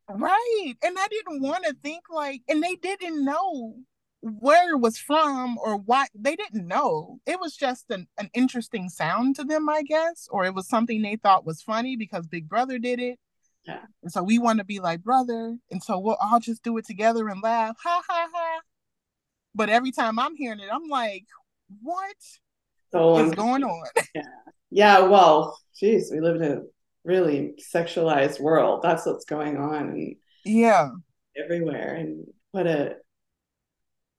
Right. 0.09 0.75
And 0.83 0.97
I 0.99 1.07
didn't 1.09 1.43
want 1.43 1.65
to 1.65 1.75
think 1.83 2.05
like, 2.11 2.43
and 2.49 2.63
they 2.63 2.75
didn't 2.77 3.25
know 3.25 3.77
where 4.21 4.75
it 4.75 4.81
was 4.81 4.99
from 4.99 5.59
or 5.59 5.77
why 5.77 6.07
they 6.15 6.37
didn't 6.37 6.67
know. 6.67 7.19
It 7.27 7.39
was 7.41 7.57
just 7.57 7.91
an, 7.91 8.07
an 8.19 8.31
interesting 8.35 8.89
sound 8.89 9.37
to 9.37 9.45
them, 9.45 9.69
I 9.69 9.83
guess, 9.83 10.29
or 10.31 10.45
it 10.45 10.55
was 10.55 10.69
something 10.69 11.03
they 11.03 11.17
thought 11.17 11.47
was 11.47 11.63
funny 11.63 11.97
because 11.97 12.27
Big 12.27 12.49
Brother 12.49 12.79
did 12.79 13.01
it 13.01 13.19
yeah. 13.67 13.81
And 14.03 14.13
so 14.13 14.23
we 14.23 14.39
want 14.39 14.59
to 14.59 14.65
be 14.65 14.81
like 14.81 15.03
brother. 15.03 15.57
And 15.71 15.83
so 15.83 15.99
we'll 15.99 16.17
all 16.21 16.41
just 16.41 16.63
do 16.63 16.77
it 16.79 16.87
together 16.87 17.29
and 17.29 17.43
laugh. 17.43 17.77
Ha 17.83 18.03
ha 18.07 18.29
ha. 18.33 18.61
But 19.55 19.71
every 19.71 19.93
time 19.93 20.19
I'm 20.19 20.37
hearing 20.37 20.61
it, 20.61 20.69
I'm 20.71 20.89
like, 20.89 21.25
what 21.83 22.17
so 22.95 23.19
is 23.19 23.33
going 23.33 23.65
on? 23.65 23.87
Yeah. 24.15 24.23
Yeah. 24.71 24.99
Well, 25.01 25.59
geez, 25.79 26.11
we 26.13 26.21
live 26.21 26.37
in 26.37 26.43
a 26.43 26.63
really 27.05 27.55
sexualized 27.75 28.41
world. 28.41 28.81
That's 28.83 29.07
what's 29.07 29.25
going 29.25 29.57
on. 29.57 29.91
And 29.91 30.17
yeah. 30.45 30.89
Everywhere. 31.37 31.95
And 31.95 32.27
what 32.51 32.67
a 32.67 32.97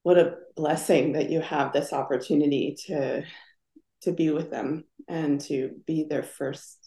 what 0.04 0.18
a 0.18 0.36
blessing 0.56 1.14
that 1.14 1.30
you 1.30 1.42
have 1.42 1.74
this 1.74 1.92
opportunity 1.92 2.78
to 2.88 3.24
to 4.02 4.12
be 4.12 4.30
with 4.30 4.52
them 4.52 4.86
and 5.08 5.42
to 5.42 5.72
be 5.86 6.06
their 6.10 6.24
first 6.24 6.78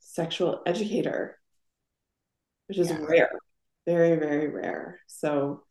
sexual 0.00 0.62
educator 0.66 1.38
which 2.72 2.78
is 2.78 2.90
yeah. 2.90 3.04
rare, 3.06 3.30
very, 3.86 4.16
very 4.18 4.48
rare. 4.48 4.98
So 5.06 5.64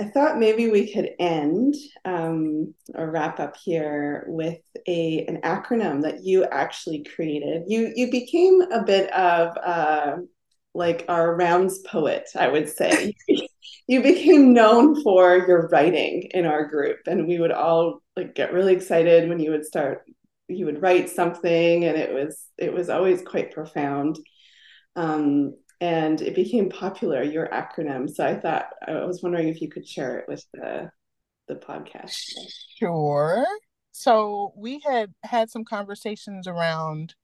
I 0.00 0.04
thought 0.04 0.38
maybe 0.38 0.70
we 0.70 0.92
could 0.92 1.10
end 1.18 1.74
um, 2.04 2.72
or 2.94 3.10
wrap 3.10 3.40
up 3.40 3.56
here 3.56 4.24
with 4.28 4.60
a 4.86 5.24
an 5.26 5.40
acronym 5.42 6.02
that 6.02 6.22
you 6.22 6.44
actually 6.44 7.02
created. 7.02 7.64
You 7.66 7.92
you 7.96 8.10
became 8.10 8.60
a 8.60 8.84
bit 8.84 9.12
of 9.12 9.56
uh, 9.56 10.16
like 10.72 11.04
our 11.08 11.34
rounds 11.34 11.80
poet, 11.80 12.28
I 12.36 12.48
would 12.48 12.68
say. 12.68 13.12
you 13.88 14.02
became 14.02 14.52
known 14.52 15.02
for 15.02 15.36
your 15.48 15.68
writing 15.68 16.28
in 16.32 16.46
our 16.46 16.66
group, 16.66 16.98
and 17.06 17.26
we 17.26 17.40
would 17.40 17.52
all 17.52 18.00
like 18.16 18.36
get 18.36 18.52
really 18.52 18.74
excited 18.74 19.28
when 19.28 19.40
you 19.40 19.50
would 19.50 19.66
start. 19.66 20.04
You 20.46 20.66
would 20.66 20.80
write 20.80 21.10
something, 21.10 21.84
and 21.84 21.96
it 21.96 22.14
was 22.14 22.40
it 22.56 22.72
was 22.72 22.88
always 22.88 23.20
quite 23.22 23.52
profound. 23.52 24.16
Um, 24.94 25.54
and 25.80 26.20
it 26.20 26.34
became 26.34 26.70
popular 26.70 27.22
your 27.22 27.48
acronym. 27.48 28.08
So 28.10 28.24
i 28.24 28.34
thought 28.34 28.70
i 28.86 29.04
was 29.04 29.22
wondering 29.22 29.48
if 29.48 29.60
you 29.60 29.68
could 29.68 29.86
share 29.86 30.18
it 30.18 30.28
with 30.28 30.44
the 30.52 30.90
the 31.46 31.54
podcast. 31.54 32.12
Sure. 32.78 33.46
So 33.92 34.52
we 34.56 34.80
had 34.80 35.14
had 35.22 35.50
some 35.50 35.64
conversations 35.64 36.46
around 36.46 37.14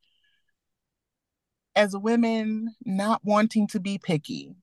as 1.77 1.97
women 1.97 2.75
not 2.85 3.21
wanting 3.23 3.67
to 3.69 3.81
be 3.81 3.99
picky. 3.99 4.55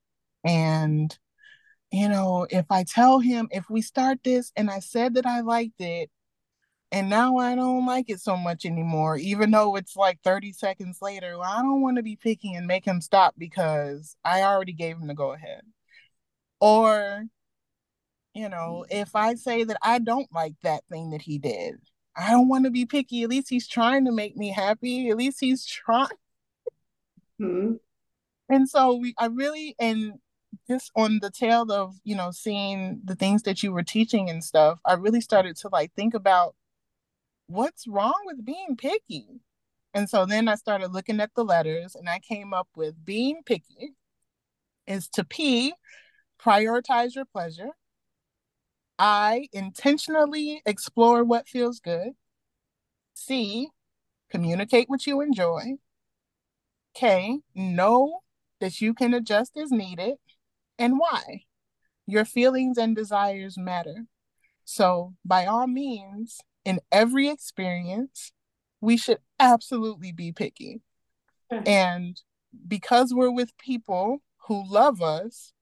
And 0.44 1.16
you 1.92 2.08
know 2.08 2.48
if 2.50 2.66
i 2.70 2.84
tell 2.84 3.20
him 3.20 3.48
if 3.52 3.70
we 3.70 3.82
start 3.82 4.18
this 4.24 4.52
and 4.56 4.70
i 4.70 4.80
said 4.80 5.14
that 5.14 5.26
i 5.26 5.42
liked 5.42 5.80
it 5.80 6.10
and 6.92 7.10
now 7.10 7.38
I 7.38 7.56
don't 7.56 7.86
like 7.86 8.10
it 8.10 8.20
so 8.20 8.36
much 8.36 8.66
anymore, 8.66 9.16
even 9.16 9.52
though 9.52 9.78
it's 9.78 9.96
like 9.96 10.20
30 10.24 10.52
seconds 10.52 10.98
later. 11.02 11.38
Well, 11.38 11.50
I 11.50 11.62
don't 11.62 11.82
want 11.82 11.98
to 11.98 12.04
be 12.04 12.18
picky 12.18 12.54
and 12.54 12.68
make 12.68 12.84
him 12.84 13.00
stop 13.00 13.36
because 13.38 14.18
I 14.26 14.42
already 14.44 14.74
gave 14.74 14.98
him 14.98 15.08
the 15.08 15.14
go 15.14 15.32
ahead. 15.32 15.62
Or, 16.60 17.24
you 18.34 18.50
know, 18.50 18.86
if 18.90 19.16
I 19.16 19.36
say 19.36 19.64
that 19.64 19.78
I 19.82 20.00
don't 20.00 20.28
like 20.34 20.56
that 20.64 20.84
thing 20.92 21.12
that 21.12 21.22
he 21.22 21.38
did, 21.38 21.76
I 22.16 22.32
don't 22.32 22.50
want 22.50 22.66
to 22.66 22.72
be 22.72 22.86
picky. 22.86 23.24
At 23.24 23.30
least 23.30 23.50
he's 23.50 23.70
trying 23.70 24.04
to 24.06 24.12
make 24.12 24.36
me 24.36 24.50
happy. 24.52 25.10
At 25.10 25.18
least 25.18 25.40
he's 25.40 25.66
trying. 25.66 26.10
Mm-hmm. 27.40 27.76
And 28.50 28.70
so 28.70 28.96
we, 28.96 29.16
I 29.18 29.28
really, 29.28 29.76
and 29.80 30.16
just 30.70 30.92
on 30.98 31.20
the 31.22 31.32
tail 31.32 31.72
of, 31.72 31.96
you 32.04 32.18
know, 32.18 32.32
seeing 32.32 33.00
the 33.06 33.16
things 33.16 33.44
that 33.44 33.64
you 33.64 33.72
were 33.72 33.84
teaching 33.84 34.30
and 34.30 34.44
stuff, 34.44 34.80
I 34.86 34.94
really 34.94 35.22
started 35.22 35.56
to 35.58 35.70
like 35.72 35.94
think 35.94 36.14
about 36.14 36.54
what's 37.52 37.88
wrong 37.88 38.22
with 38.26 38.46
being 38.46 38.76
picky? 38.78 39.42
And 39.94 40.10
so 40.10 40.26
then 40.26 40.48
I 40.48 40.56
started 40.56 40.94
looking 40.94 41.20
at 41.20 41.32
the 41.36 41.44
letters 41.44 41.96
and 41.96 42.10
I 42.10 42.20
came 42.20 42.54
up 42.54 42.68
with 42.76 43.04
being 43.04 43.42
picky 43.46 43.96
is 44.88 45.08
to 45.10 45.24
P, 45.24 45.74
prioritize 46.42 47.16
your 47.16 47.26
pleasure. 47.26 47.72
I, 48.98 49.48
intentionally 49.52 50.62
explore 50.66 51.24
what 51.24 51.48
feels 51.50 51.80
good. 51.80 52.12
C, 53.14 53.70
communicate 54.30 54.90
what 54.90 55.06
you 55.06 55.22
enjoy. 55.22 55.78
K, 56.94 57.40
know 57.56 58.20
that 58.60 58.82
you 58.82 58.94
can 58.94 59.14
adjust 59.14 59.58
as 59.58 59.72
needed. 59.72 60.16
And 60.78 61.00
why? 61.00 61.44
Your 62.06 62.26
feelings 62.26 62.78
and 62.78 62.96
desires 62.96 63.58
matter. 63.58 64.06
So, 64.66 65.16
by 65.26 65.46
all 65.46 65.68
means, 65.68 66.40
in 66.66 66.80
every 66.92 67.30
experience, 67.30 68.32
we 68.80 68.98
should 68.98 69.20
absolutely 69.40 70.12
be 70.12 70.32
picky. 70.32 70.82
Mm-hmm. 71.52 71.68
And 71.68 72.22
because 72.68 73.14
we're 73.14 73.32
with 73.32 73.58
people 73.58 74.22
who 74.48 74.64
love 74.68 75.02
us, 75.02 75.54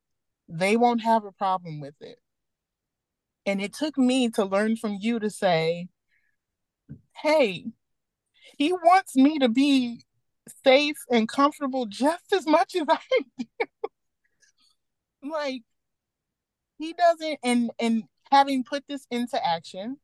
they 0.47 0.75
won't 0.77 1.03
have 1.03 1.25
a 1.25 1.31
problem 1.31 1.79
with 1.79 1.95
it. 2.01 2.19
And 3.45 3.61
it 3.61 3.73
took 3.73 3.97
me 3.97 4.29
to 4.31 4.45
learn 4.45 4.75
from 4.75 4.97
you 4.99 5.19
to 5.19 5.29
say, 5.29 5.87
hey, 7.21 7.65
he 8.57 8.73
wants 8.73 9.15
me 9.15 9.39
to 9.39 9.49
be 9.49 10.03
safe 10.63 10.97
and 11.09 11.27
comfortable 11.27 11.85
just 11.85 12.33
as 12.33 12.45
much 12.45 12.75
as 12.75 12.85
I 12.89 12.99
do. 13.37 13.45
like 15.23 15.61
he 16.77 16.93
doesn't 16.93 17.39
and 17.43 17.71
and 17.79 18.03
having 18.31 18.63
put 18.63 18.83
this 18.87 19.05
into 19.11 19.43
action 19.45 19.97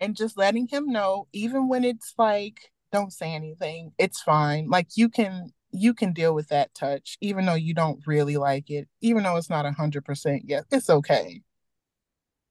and 0.00 0.16
just 0.16 0.36
letting 0.36 0.68
him 0.68 0.88
know 0.90 1.26
even 1.32 1.68
when 1.68 1.84
it's 1.84 2.14
like 2.18 2.72
don't 2.92 3.12
say 3.12 3.34
anything 3.34 3.92
it's 3.98 4.22
fine. 4.22 4.68
Like 4.68 4.88
you 4.96 5.08
can 5.08 5.52
you 5.70 5.94
can 5.94 6.12
deal 6.12 6.34
with 6.34 6.48
that 6.48 6.74
touch 6.74 7.18
even 7.20 7.44
though 7.46 7.54
you 7.54 7.74
don't 7.74 8.06
really 8.06 8.36
like 8.36 8.70
it 8.70 8.88
even 9.00 9.22
though 9.22 9.36
it's 9.36 9.50
not 9.50 9.66
a 9.66 9.70
100% 9.70 10.42
yet 10.44 10.64
it's 10.70 10.90
okay. 10.90 11.42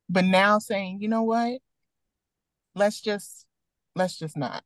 But 0.09 0.25
now 0.25 0.59
saying 0.59 0.99
you 1.01 1.07
know 1.07 1.23
what? 1.23 1.59
Let's 2.75 3.01
just 3.01 3.45
let's 3.95 4.17
just 4.17 4.37
not. 4.37 4.63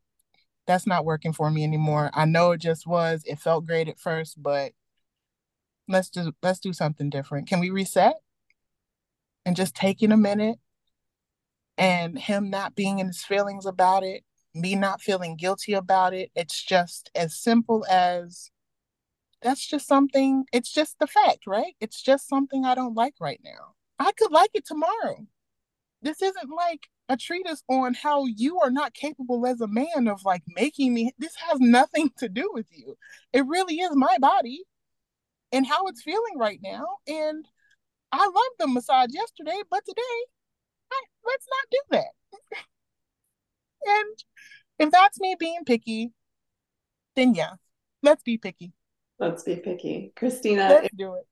That's 0.67 0.85
not 0.87 1.05
working 1.05 1.33
for 1.33 1.49
me 1.49 1.63
anymore. 1.63 2.11
I 2.13 2.25
know 2.25 2.51
it 2.51 2.61
just 2.61 2.85
was 2.87 3.23
it 3.25 3.39
felt 3.39 3.65
great 3.65 3.87
at 3.87 3.99
first 3.99 4.41
but 4.41 4.73
let's 5.87 6.09
just 6.09 6.29
let's 6.41 6.59
do 6.59 6.73
something 6.73 7.09
different. 7.09 7.47
Can 7.47 7.59
we 7.59 7.69
reset? 7.69 8.15
And 9.45 9.55
just 9.55 9.75
taking 9.75 10.11
a 10.11 10.17
minute 10.17 10.59
and 11.79 12.19
him 12.19 12.51
not 12.51 12.75
being 12.75 12.99
in 12.99 13.07
his 13.07 13.23
feelings 13.23 13.65
about 13.67 14.03
it, 14.03 14.25
me 14.55 14.75
not 14.75 15.01
feeling 15.01 15.37
guilty 15.37 15.73
about 15.73 16.13
it. 16.15 16.31
It's 16.35 16.63
just 16.63 17.11
as 17.15 17.35
simple 17.39 17.85
as 17.91 18.51
that's 19.41 19.65
just 19.67 19.87
something, 19.87 20.45
it's 20.53 20.71
just 20.71 20.99
the 20.99 21.07
fact, 21.07 21.47
right? 21.47 21.75
It's 21.81 22.01
just 22.01 22.27
something 22.29 22.65
I 22.65 22.75
don't 22.75 22.95
like 22.95 23.15
right 23.21 23.41
now. 23.43 23.75
I 23.99 24.11
could 24.13 24.31
like 24.31 24.51
it 24.55 24.65
tomorrow. 24.65 25.27
This 26.01 26.21
isn't 26.21 26.49
like 26.51 26.89
a 27.09 27.17
treatise 27.17 27.63
on 27.69 27.95
how 27.95 28.25
you 28.27 28.59
are 28.61 28.71
not 28.71 28.93
capable 28.95 29.47
as 29.47 29.61
a 29.61 29.67
man 29.67 30.07
of 30.09 30.25
like 30.25 30.43
making 30.47 30.93
me 30.93 31.13
this 31.19 31.35
has 31.37 31.59
nothing 31.61 32.11
to 32.19 32.29
do 32.29 32.51
with 32.53 32.67
you. 32.71 32.97
It 33.33 33.45
really 33.47 33.77
is 33.77 33.95
my 33.95 34.17
body. 34.19 34.63
and 35.51 35.65
how 35.67 35.87
it's 35.87 36.01
feeling 36.03 36.37
right 36.37 36.59
now. 36.63 36.85
And 37.07 37.45
I 38.11 38.25
loved 38.25 38.55
the 38.59 38.67
massage 38.67 39.11
yesterday, 39.13 39.61
but 39.71 39.85
today, 39.85 40.25
let's 41.29 41.47
not 41.49 41.65
do 41.71 41.79
that. 41.91 42.59
and 43.85 44.23
if 44.79 44.91
that's 44.91 45.19
me 45.19 45.35
being 45.39 45.63
picky, 45.65 46.11
then 47.15 47.33
yeah, 47.35 47.53
let's 48.03 48.23
be 48.23 48.37
picky. 48.37 48.73
Let's 49.19 49.43
be 49.43 49.57
picky. 49.57 50.13
Christina, 50.15 50.69
let's 50.69 50.95
do 50.95 51.15
it 51.15 51.25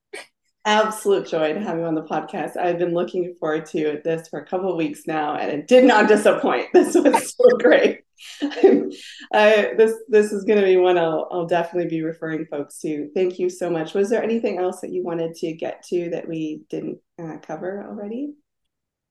absolute 0.68 1.26
joy 1.26 1.54
to 1.54 1.62
have 1.62 1.78
you 1.78 1.86
on 1.86 1.96
the 1.96 2.04
podcast. 2.04 2.58
I've 2.58 2.78
been 2.78 2.94
looking 2.94 3.34
forward 3.40 3.66
to 3.68 4.02
this 4.04 4.28
for 4.28 4.40
a 4.40 4.46
couple 4.46 4.70
of 4.70 4.76
weeks 4.76 5.08
now, 5.08 5.36
and 5.36 5.50
it 5.50 5.68
did 5.68 5.86
not 5.86 6.08
disappoint. 6.10 6.68
This 6.74 6.94
was 6.94 7.36
so 7.38 7.58
great. 7.58 8.02
I, 8.42 9.74
this 9.78 9.94
this 10.10 10.32
is 10.32 10.44
going 10.44 10.60
to 10.60 10.66
be 10.66 10.78
one 10.78 10.98
I'll, 10.98 11.28
I'll 11.32 11.46
definitely 11.46 11.90
be 11.90 12.04
referring 12.04 12.46
folks 12.46 12.80
to. 12.80 13.10
Thank 13.16 13.40
you 13.40 13.50
so 13.50 13.70
much. 13.70 13.94
Was 13.94 14.10
there 14.10 14.24
anything 14.24 14.60
else 14.60 14.82
that 14.82 14.92
you 14.92 15.04
wanted 15.04 15.36
to 15.36 15.54
get 15.54 15.84
to 15.88 16.10
that 16.10 16.28
we 16.28 16.64
didn't 16.70 17.00
uh, 17.22 17.38
cover 17.42 17.86
already? 17.88 18.34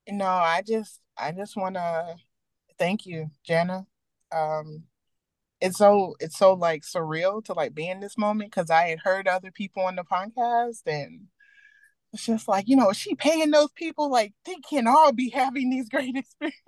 No, 0.08 0.26
I 0.26 0.62
just 0.66 1.00
I 1.18 1.32
just 1.32 1.56
want 1.56 1.76
to 1.76 2.16
thank 2.78 3.06
you, 3.06 3.30
Jana. 3.44 3.86
Um, 4.32 4.84
it's 5.60 5.78
so 5.78 6.14
it's 6.20 6.38
so 6.38 6.54
like 6.54 6.82
surreal 6.82 7.44
to 7.46 7.54
like 7.54 7.74
be 7.74 7.88
in 7.88 8.00
this 8.00 8.18
moment 8.18 8.50
because 8.50 8.70
I 8.70 8.88
had 8.88 9.00
heard 9.00 9.28
other 9.28 9.50
people 9.50 9.84
on 9.84 9.96
the 9.96 10.04
podcast 10.04 10.82
and 10.86 11.28
it's 12.12 12.26
just 12.26 12.48
like, 12.48 12.68
you 12.68 12.76
know, 12.76 12.92
she 12.92 13.14
paying 13.14 13.50
those 13.50 13.72
people 13.72 14.10
like 14.10 14.34
they 14.44 14.56
can 14.68 14.86
all 14.86 15.12
be 15.12 15.30
having 15.30 15.70
these 15.70 15.88
great 15.88 16.16
experiences. 16.16 16.62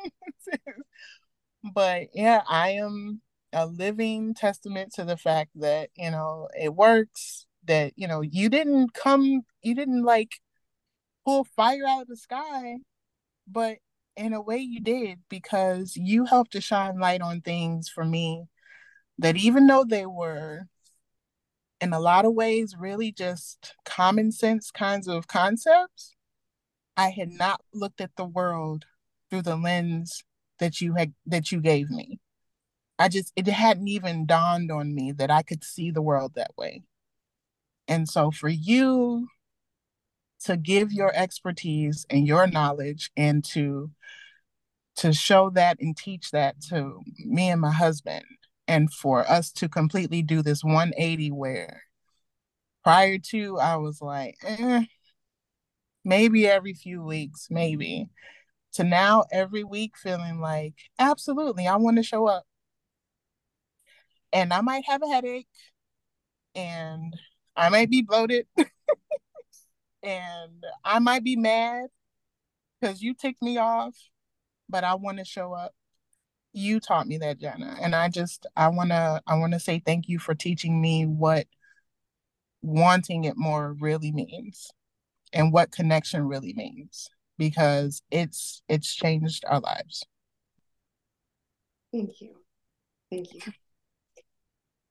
but 1.75 2.09
yeah, 2.15 2.43
I 2.49 2.71
am 2.71 3.21
a 3.53 3.67
living 3.67 4.35
testament 4.35 4.93
to 4.95 5.05
the 5.05 5.17
fact 5.17 5.51
that, 5.57 5.91
you 5.97 6.11
know, 6.11 6.49
it 6.59 6.75
works, 6.75 7.47
that, 7.65 7.93
you 7.97 8.09
know, 8.09 8.21
you 8.21 8.49
didn't 8.49 8.95
come, 8.95 9.43
you 9.63 9.75
didn't 9.75 10.05
like 10.05 10.41
pull 11.25 11.45
fire 11.45 11.87
out 11.87 12.03
of 12.03 12.09
the 12.09 12.17
sky, 12.17 12.77
but 13.51 13.79
in 14.17 14.33
a 14.33 14.41
way 14.41 14.59
you 14.59 14.81
did 14.81 15.21
because 15.29 15.97
you 15.97 16.25
helped 16.25 16.53
to 16.53 16.61
shine 16.61 16.99
light 16.99 17.21
on 17.21 17.41
things 17.41 17.89
for 17.89 18.05
me 18.05 18.45
that 19.19 19.37
even 19.37 19.67
though 19.67 19.85
they 19.85 20.07
were 20.07 20.67
in 21.81 21.93
a 21.93 22.01
lot 22.01 22.25
of 22.25 22.35
ways 22.35 22.75
really 22.79 23.13
just 23.13 23.75
common 23.85 24.33
sense 24.33 24.71
kinds 24.71 25.07
of 25.07 25.29
concepts, 25.29 26.17
I 26.97 27.11
had 27.11 27.31
not 27.31 27.61
looked 27.73 28.01
at 28.01 28.17
the 28.17 28.25
world 28.25 28.85
through 29.31 29.43
the 29.43 29.57
lens 29.57 30.25
that 30.59 30.81
you 30.81 30.95
had 30.95 31.15
that 31.27 31.53
you 31.53 31.61
gave 31.61 31.91
me. 31.91 32.19
I 32.99 33.09
just 33.09 33.33
it 33.37 33.47
hadn't 33.47 33.89
even 33.89 34.27
dawned 34.27 34.73
on 34.73 34.95
me 34.95 35.13
that 35.13 35.31
I 35.31 35.43
could 35.43 35.63
see 35.63 35.91
the 35.91 36.03
world 36.03 36.33
that 36.35 36.51
way. 36.57 36.83
And 37.87 38.09
so 38.09 38.31
for 38.31 38.49
you 38.49 39.29
to 40.45 40.57
give 40.57 40.93
your 40.93 41.13
expertise 41.15 42.07
and 42.11 42.27
your 42.27 42.47
knowledge 42.47 43.11
and 43.17 43.45
to 43.45 43.91
to 44.97 45.13
show 45.13 45.51
that 45.51 45.79
and 45.81 45.97
teach 45.97 46.33
that 46.33 46.61
to 46.61 47.01
me 47.19 47.51
and 47.51 47.61
my 47.61 47.71
husband. 47.71 48.25
And 48.67 48.93
for 48.93 49.29
us 49.31 49.53
to 49.53 49.69
completely 49.69 50.23
do 50.23 50.43
this 50.43 50.65
180 50.65 51.31
where 51.31 51.83
prior 52.83 53.19
to 53.31 53.59
I 53.59 53.77
was 53.77 54.03
like, 54.03 54.37
eh, 54.45 54.85
maybe 56.05 56.47
every 56.47 56.75
few 56.75 57.03
weeks, 57.03 57.49
maybe, 57.51 58.09
to 58.75 58.85
now 58.85 59.25
every 59.33 59.65
week 59.65 59.97
feeling 59.97 60.41
like, 60.41 60.75
absolutely, 60.99 61.67
I 61.67 61.77
want 61.77 61.97
to 61.99 62.03
show 62.03 62.27
up. 62.27 62.45
And 64.33 64.53
I 64.53 64.61
might 64.61 64.85
have 64.87 65.03
a 65.03 65.09
headache 65.09 65.49
and 66.55 67.15
I 67.57 67.69
might 67.71 67.91
be 67.91 68.03
bloated 68.03 68.47
and 70.09 70.65
I 70.85 70.99
might 71.01 71.23
be 71.23 71.37
mad 71.37 71.87
because 72.81 73.03
you 73.03 73.15
ticked 73.15 73.43
me 73.43 73.59
off, 73.59 73.95
but 74.69 74.83
I 74.83 74.95
want 74.95 75.19
to 75.19 75.25
show 75.25 75.53
up. 75.53 75.75
You 76.53 76.81
taught 76.81 77.07
me 77.07 77.19
that 77.19 77.39
Jana 77.39 77.77
and 77.81 77.95
i 77.95 78.09
just 78.09 78.47
i 78.57 78.69
want 78.69 78.89
to 78.89 79.23
i 79.27 79.37
want 79.37 79.53
to 79.53 79.61
say 79.61 79.81
thank 79.85 80.09
you 80.09 80.19
for 80.19 80.35
teaching 80.35 80.81
me 80.81 81.05
what 81.05 81.47
wanting 82.63 83.25
it 83.25 83.37
more 83.37 83.75
really 83.75 84.11
means 84.11 84.71
and 85.33 85.53
what 85.53 85.71
connection 85.71 86.23
really 86.27 86.55
means 86.55 87.11
because 87.37 88.03
it's 88.11 88.63
it's 88.69 88.93
changed 88.95 89.45
our 89.47 89.61
lives. 89.61 90.05
Thank 91.93 92.21
you. 92.21 92.35
Thank 93.11 93.35
you 93.35 93.41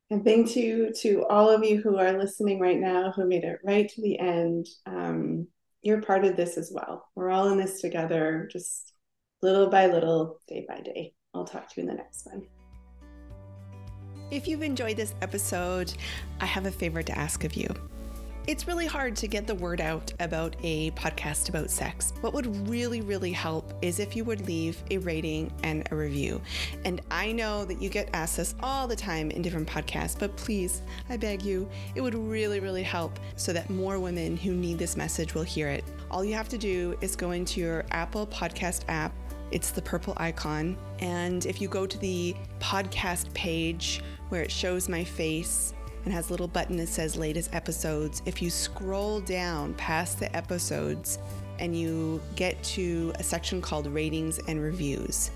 and 0.10 0.24
thank 0.24 0.56
you 0.56 0.94
to 0.94 1.26
all 1.26 1.50
of 1.50 1.64
you 1.64 1.82
who 1.82 1.98
are 1.98 2.18
listening 2.18 2.60
right 2.60 2.80
now 2.80 3.12
who 3.12 3.28
made 3.28 3.44
it 3.44 3.60
right 3.64 3.90
to 3.90 4.02
the 4.02 4.20
end 4.20 4.68
um, 4.86 5.48
you're 5.82 6.02
part 6.02 6.26
of 6.26 6.36
this 6.36 6.58
as 6.58 6.72
well 6.74 7.08
we're 7.16 7.30
all 7.30 7.50
in 7.50 7.58
this 7.58 7.82
together 7.82 8.50
just 8.52 8.94
little 9.42 9.70
by 9.70 9.88
little 9.88 10.40
day 10.48 10.66
by 10.68 10.80
day 10.80 11.14
I'll 11.38 11.46
talk 11.46 11.70
to 11.70 11.82
you 11.82 11.88
in 11.88 11.96
the 11.96 11.96
next 11.96 12.26
one. 12.26 12.48
If 14.32 14.48
you've 14.48 14.64
enjoyed 14.64 14.98
this 14.98 15.14
episode, 15.22 15.94
I 16.42 16.46
have 16.46 16.66
a 16.66 16.72
favor 16.72 17.02
to 17.04 17.18
ask 17.18 17.44
of 17.44 17.54
you. 17.54 17.70
It's 18.48 18.66
really 18.66 18.86
hard 18.86 19.18
to 19.18 19.28
get 19.28 19.46
the 19.46 19.56
word 19.56 19.82
out 19.82 20.14
about 20.22 20.56
a 20.64 20.92
podcast 20.92 21.50
about 21.50 21.70
sex. 21.70 22.14
What 22.22 22.34
would 22.34 22.70
really, 22.70 23.02
really 23.02 23.34
help 23.34 23.74
is 23.82 24.00
if 24.00 24.16
you 24.16 24.24
would 24.24 24.48
leave 24.48 24.82
a 24.90 25.00
rating 25.00 25.52
and 25.64 25.86
a 25.92 25.96
review. 25.98 26.42
And 26.86 27.02
I 27.12 27.34
know 27.34 27.66
that 27.66 27.82
you 27.82 27.90
get 27.90 28.10
asked 28.14 28.38
this 28.38 28.56
all 28.64 28.88
the 28.88 28.96
time 28.96 29.32
in 29.32 29.42
different 29.42 29.68
podcasts, 29.68 30.18
but 30.18 30.34
please, 30.38 30.82
I 31.10 31.18
beg 31.18 31.42
you, 31.42 31.68
it 31.94 32.00
would 32.00 32.16
really, 32.16 32.62
really 32.62 32.84
help 32.84 33.20
so 33.36 33.52
that 33.52 33.70
more 33.70 34.00
women 34.00 34.38
who 34.38 34.54
need 34.54 34.78
this 34.78 34.96
message 34.96 35.34
will 35.34 35.44
hear 35.44 35.68
it. 35.68 35.84
All 36.10 36.24
you 36.24 36.34
have 36.36 36.48
to 36.48 36.58
do 36.58 36.98
is 37.02 37.18
go 37.18 37.32
into 37.32 37.60
your 37.60 37.84
Apple 37.92 38.28
Podcast 38.28 38.84
app 38.88 39.14
it's 39.50 39.72
the 39.72 39.82
purple 39.82 40.14
icon. 40.18 40.78
And 41.00 41.46
if 41.46 41.62
you 41.62 41.70
go 41.70 41.88
to 41.88 41.98
the 41.98 42.36
podcast 42.60 43.34
page 43.34 44.02
where 44.28 44.42
it 44.42 44.52
shows 44.52 44.90
my 44.90 45.06
face 45.06 45.74
and 46.08 46.14
has 46.14 46.30
a 46.30 46.32
little 46.32 46.48
button 46.48 46.78
that 46.78 46.88
says 46.88 47.18
latest 47.18 47.54
episodes, 47.54 48.22
if 48.26 48.42
you 48.42 48.50
scroll 48.50 49.20
down 49.20 49.74
past 49.74 50.22
the 50.22 50.34
episodes 50.34 51.20
and 51.60 51.78
you 51.78 52.22
get 52.38 52.64
to 52.64 53.12
a 53.16 53.24
section 53.24 53.62
called 53.62 53.88
ratings 53.88 54.40
and 54.48 54.64
reviews, 54.64 55.32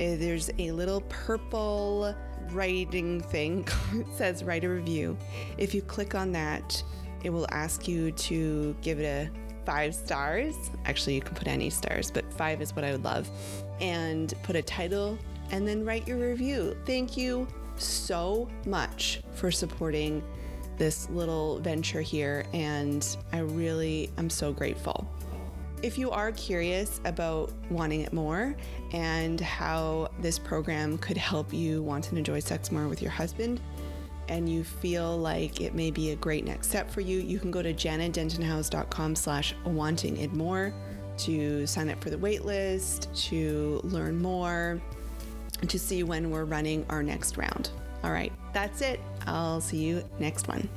eh, 0.00 0.16
there's 0.16 0.50
a 0.58 0.72
little 0.72 1.02
purple 1.02 2.12
writing 2.50 3.20
thing. 3.20 3.68
it 3.92 4.06
says 4.16 4.42
write 4.42 4.64
a 4.64 4.68
review. 4.68 5.16
If 5.58 5.74
you 5.76 5.82
click 5.82 6.16
on 6.16 6.32
that, 6.32 6.82
it 7.22 7.30
will 7.30 7.46
ask 7.52 7.86
you 7.86 8.10
to 8.10 8.74
give 8.82 8.98
it 8.98 9.04
a 9.04 9.30
five 9.64 9.94
stars. 9.94 10.56
Actually, 10.86 11.14
you 11.14 11.20
can 11.20 11.36
put 11.36 11.46
any 11.46 11.70
stars, 11.70 12.10
but 12.10 12.24
five 12.32 12.60
is 12.60 12.74
what 12.74 12.84
I 12.84 12.90
would 12.90 13.04
love. 13.04 13.30
And 13.80 14.34
put 14.42 14.56
a 14.56 14.62
title 14.62 15.20
and 15.52 15.68
then 15.68 15.84
write 15.84 16.08
your 16.08 16.18
review. 16.18 16.76
Thank 16.84 17.16
you 17.16 17.46
so 17.82 18.48
much 18.66 19.22
for 19.34 19.50
supporting 19.50 20.22
this 20.76 21.08
little 21.10 21.58
venture 21.60 22.00
here. 22.00 22.44
And 22.52 23.06
I 23.32 23.38
really 23.38 24.10
am 24.18 24.28
so 24.30 24.52
grateful. 24.52 25.08
If 25.82 25.98
you 25.98 26.10
are 26.10 26.32
curious 26.32 27.00
about 27.04 27.52
wanting 27.70 28.00
it 28.00 28.12
more 28.12 28.56
and 28.92 29.40
how 29.40 30.08
this 30.20 30.38
program 30.38 30.98
could 30.98 31.16
help 31.16 31.52
you 31.52 31.82
want 31.82 32.08
and 32.08 32.18
enjoy 32.18 32.40
sex 32.40 32.72
more 32.72 32.88
with 32.88 33.02
your 33.02 33.10
husband, 33.10 33.60
and 34.28 34.48
you 34.48 34.64
feel 34.64 35.16
like 35.18 35.60
it 35.60 35.74
may 35.74 35.90
be 35.90 36.10
a 36.10 36.16
great 36.16 36.44
next 36.44 36.68
step 36.68 36.90
for 36.90 37.00
you, 37.00 37.20
you 37.20 37.38
can 37.38 37.50
go 37.50 37.62
to 37.62 37.72
janadentonhouse.com 37.72 39.14
slash 39.14 39.54
wanting 39.64 40.16
it 40.16 40.32
more 40.32 40.72
to 41.18 41.66
sign 41.66 41.88
up 41.88 42.02
for 42.02 42.10
the 42.10 42.16
waitlist, 42.16 43.14
to 43.28 43.80
learn 43.84 44.20
more, 44.20 44.80
to 45.68 45.78
see 45.78 46.02
when 46.02 46.30
we're 46.30 46.44
running 46.44 46.84
our 46.88 47.02
next 47.02 47.36
round. 47.36 47.70
All 48.04 48.12
right, 48.12 48.32
that's 48.52 48.80
it. 48.82 49.00
I'll 49.26 49.60
see 49.60 49.78
you 49.78 50.04
next 50.18 50.48
one. 50.48 50.68